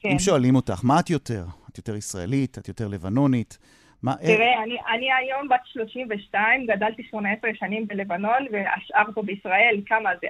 כן. 0.00 0.08
אם 0.08 0.18
שואלים 0.18 0.56
אותך, 0.56 0.80
מה 0.84 1.00
את 1.00 1.10
יותר? 1.10 1.44
את 1.70 1.78
יותר 1.78 1.96
ישראלית? 1.96 2.58
את 2.58 2.68
יותר 2.68 2.88
לבנונית? 2.88 3.58
מה, 4.02 4.12
אה, 4.12 4.26
תראה, 4.26 4.62
אני, 4.62 4.76
אני 4.94 5.12
היום 5.12 5.48
בת 5.48 5.60
32, 5.64 6.66
גדלתי 6.66 7.02
18 7.02 7.50
שנים 7.54 7.86
בלבנון, 7.86 8.46
והשאר 8.52 9.12
פה 9.14 9.22
בישראל, 9.22 9.80
כמה 9.86 10.10
זה? 10.20 10.26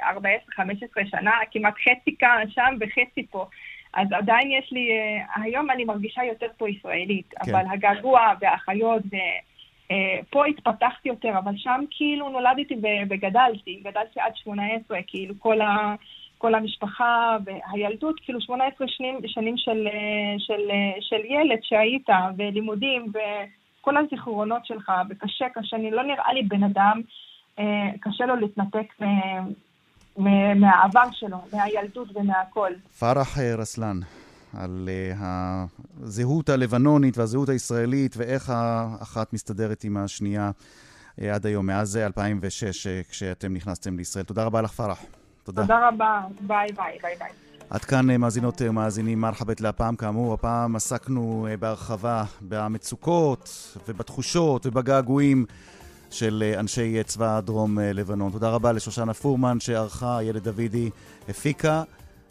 14-15 0.59 1.11
שנה, 1.11 1.33
כמעט 1.51 1.75
חצי 1.75 2.16
כאן, 2.18 2.45
שם 2.49 2.75
וחצי 2.81 3.27
פה. 3.31 3.47
אז 3.95 4.09
עדיין 4.12 4.51
יש 4.51 4.73
לי, 4.73 4.91
אה, 4.91 5.43
היום 5.43 5.71
אני 5.71 5.85
מרגישה 5.85 6.25
יותר 6.25 6.47
פה 6.59 6.71
ישראלית, 6.71 7.35
כן. 7.45 7.55
אבל 7.55 7.64
הגעגוע 7.73 8.33
והאחיות, 8.41 9.03
ו... 9.12 9.16
אה, 9.91 10.18
פה 10.31 10.47
התפתחתי 10.47 11.09
יותר, 11.09 11.39
אבל 11.39 11.53
שם 11.57 11.85
כאילו 11.91 12.29
נולדתי 12.29 12.77
וגדלתי, 13.11 13.81
גדלתי 13.85 14.21
עד 14.21 14.37
18, 14.37 14.99
כאילו 15.07 15.35
כל, 15.39 15.61
ה, 15.61 15.95
כל 16.41 16.55
המשפחה 16.55 17.36
והילדות, 17.45 18.20
כאילו 18.24 18.41
18 18.41 18.86
שנים, 18.88 19.18
שנים 19.26 19.55
של, 19.57 19.86
אה, 19.86 20.34
של, 20.38 20.70
אה, 20.70 21.01
של 21.01 21.24
ילד 21.24 21.59
שהיית, 21.62 22.09
ולימודים, 22.38 23.12
וכל 23.12 23.97
הזיכרונות 23.97 24.66
שלך, 24.66 24.93
וקשה, 25.11 25.45
קשה, 25.55 25.76
אני 25.76 25.91
לא 25.91 26.03
נראה 26.03 26.32
לי 26.32 26.43
בן 26.43 26.62
אדם, 26.62 27.01
אה, 27.59 27.64
קשה 28.01 28.26
לו 28.26 28.36
להתנתק 28.36 28.86
מהעבר 30.57 31.11
שלו, 31.12 31.38
מהילדות 31.53 32.09
ומהכל. 32.14 32.70
פרח 32.99 33.38
רסלן, 33.38 33.97
על 34.57 34.88
הזהות 35.20 36.49
הלבנונית 36.49 37.18
והזהות 37.18 37.49
הישראלית 37.49 38.14
ואיך 38.16 38.51
האחת 38.51 39.32
מסתדרת 39.32 39.84
עם 39.84 39.97
השנייה 39.97 40.51
עד 41.34 41.47
היום, 41.47 41.66
מאז 41.66 41.97
2006, 41.97 42.86
כשאתם 42.86 43.55
נכנסתם 43.55 43.97
לישראל. 43.97 44.24
תודה 44.24 44.45
רבה 44.45 44.62
לך, 44.62 44.72
פרח. 44.72 45.20
תודה. 45.45 45.62
תודה 45.62 45.88
רבה. 45.88 46.20
ביי 46.41 46.68
ביי, 46.76 46.99
ביי 47.03 47.14
ביי. 47.18 47.30
עד 47.70 47.84
כאן 47.84 48.16
מאזינות 48.16 48.62
ומאזינים 48.64 49.20
מרחאבית 49.20 49.61
להפעם. 49.61 49.97
כאמור, 49.97 50.34
הפעם 50.34 50.76
עסקנו 50.76 51.47
בהרחבה 51.61 52.24
במצוקות 52.41 53.76
ובתחושות 53.88 54.66
ובגעגועים 54.66 55.47
של 56.11 56.55
אנשי 56.59 57.03
צבא 57.05 57.41
דרום 57.41 57.78
לבנון. 57.78 58.32
תודה 58.32 58.49
רבה 58.49 58.72
לשושנה 58.72 59.14
פורמן 59.14 59.61
שערכה, 59.61 60.18
איילת 60.18 60.43
דוידי 60.43 60.91
הפיקה. 61.28 61.82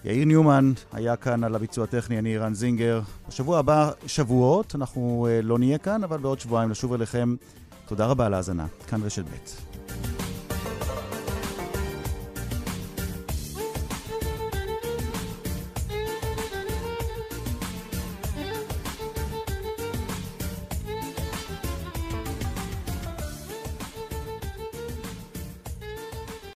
יאיר 0.05 0.25
ניומן 0.25 0.71
היה 0.93 1.15
כאן 1.15 1.43
על 1.43 1.55
הביצוע 1.55 1.83
הטכני, 1.83 2.19
אני 2.19 2.37
רן 2.37 2.53
זינגר. 2.53 3.01
בשבוע 3.27 3.59
הבא 3.59 3.91
שבועות, 4.07 4.75
אנחנו 4.75 5.27
לא 5.43 5.59
נהיה 5.59 5.77
כאן, 5.77 6.03
אבל 6.03 6.17
בעוד 6.17 6.39
שבועיים 6.39 6.69
נשוב 6.69 6.93
אליכם. 6.93 7.35
תודה 7.85 8.05
רבה 8.05 8.25
על 8.25 8.33
ההאזנה. 8.33 8.65
כאן 8.87 9.03
רשת 9.03 9.23
ב'. 9.25 9.68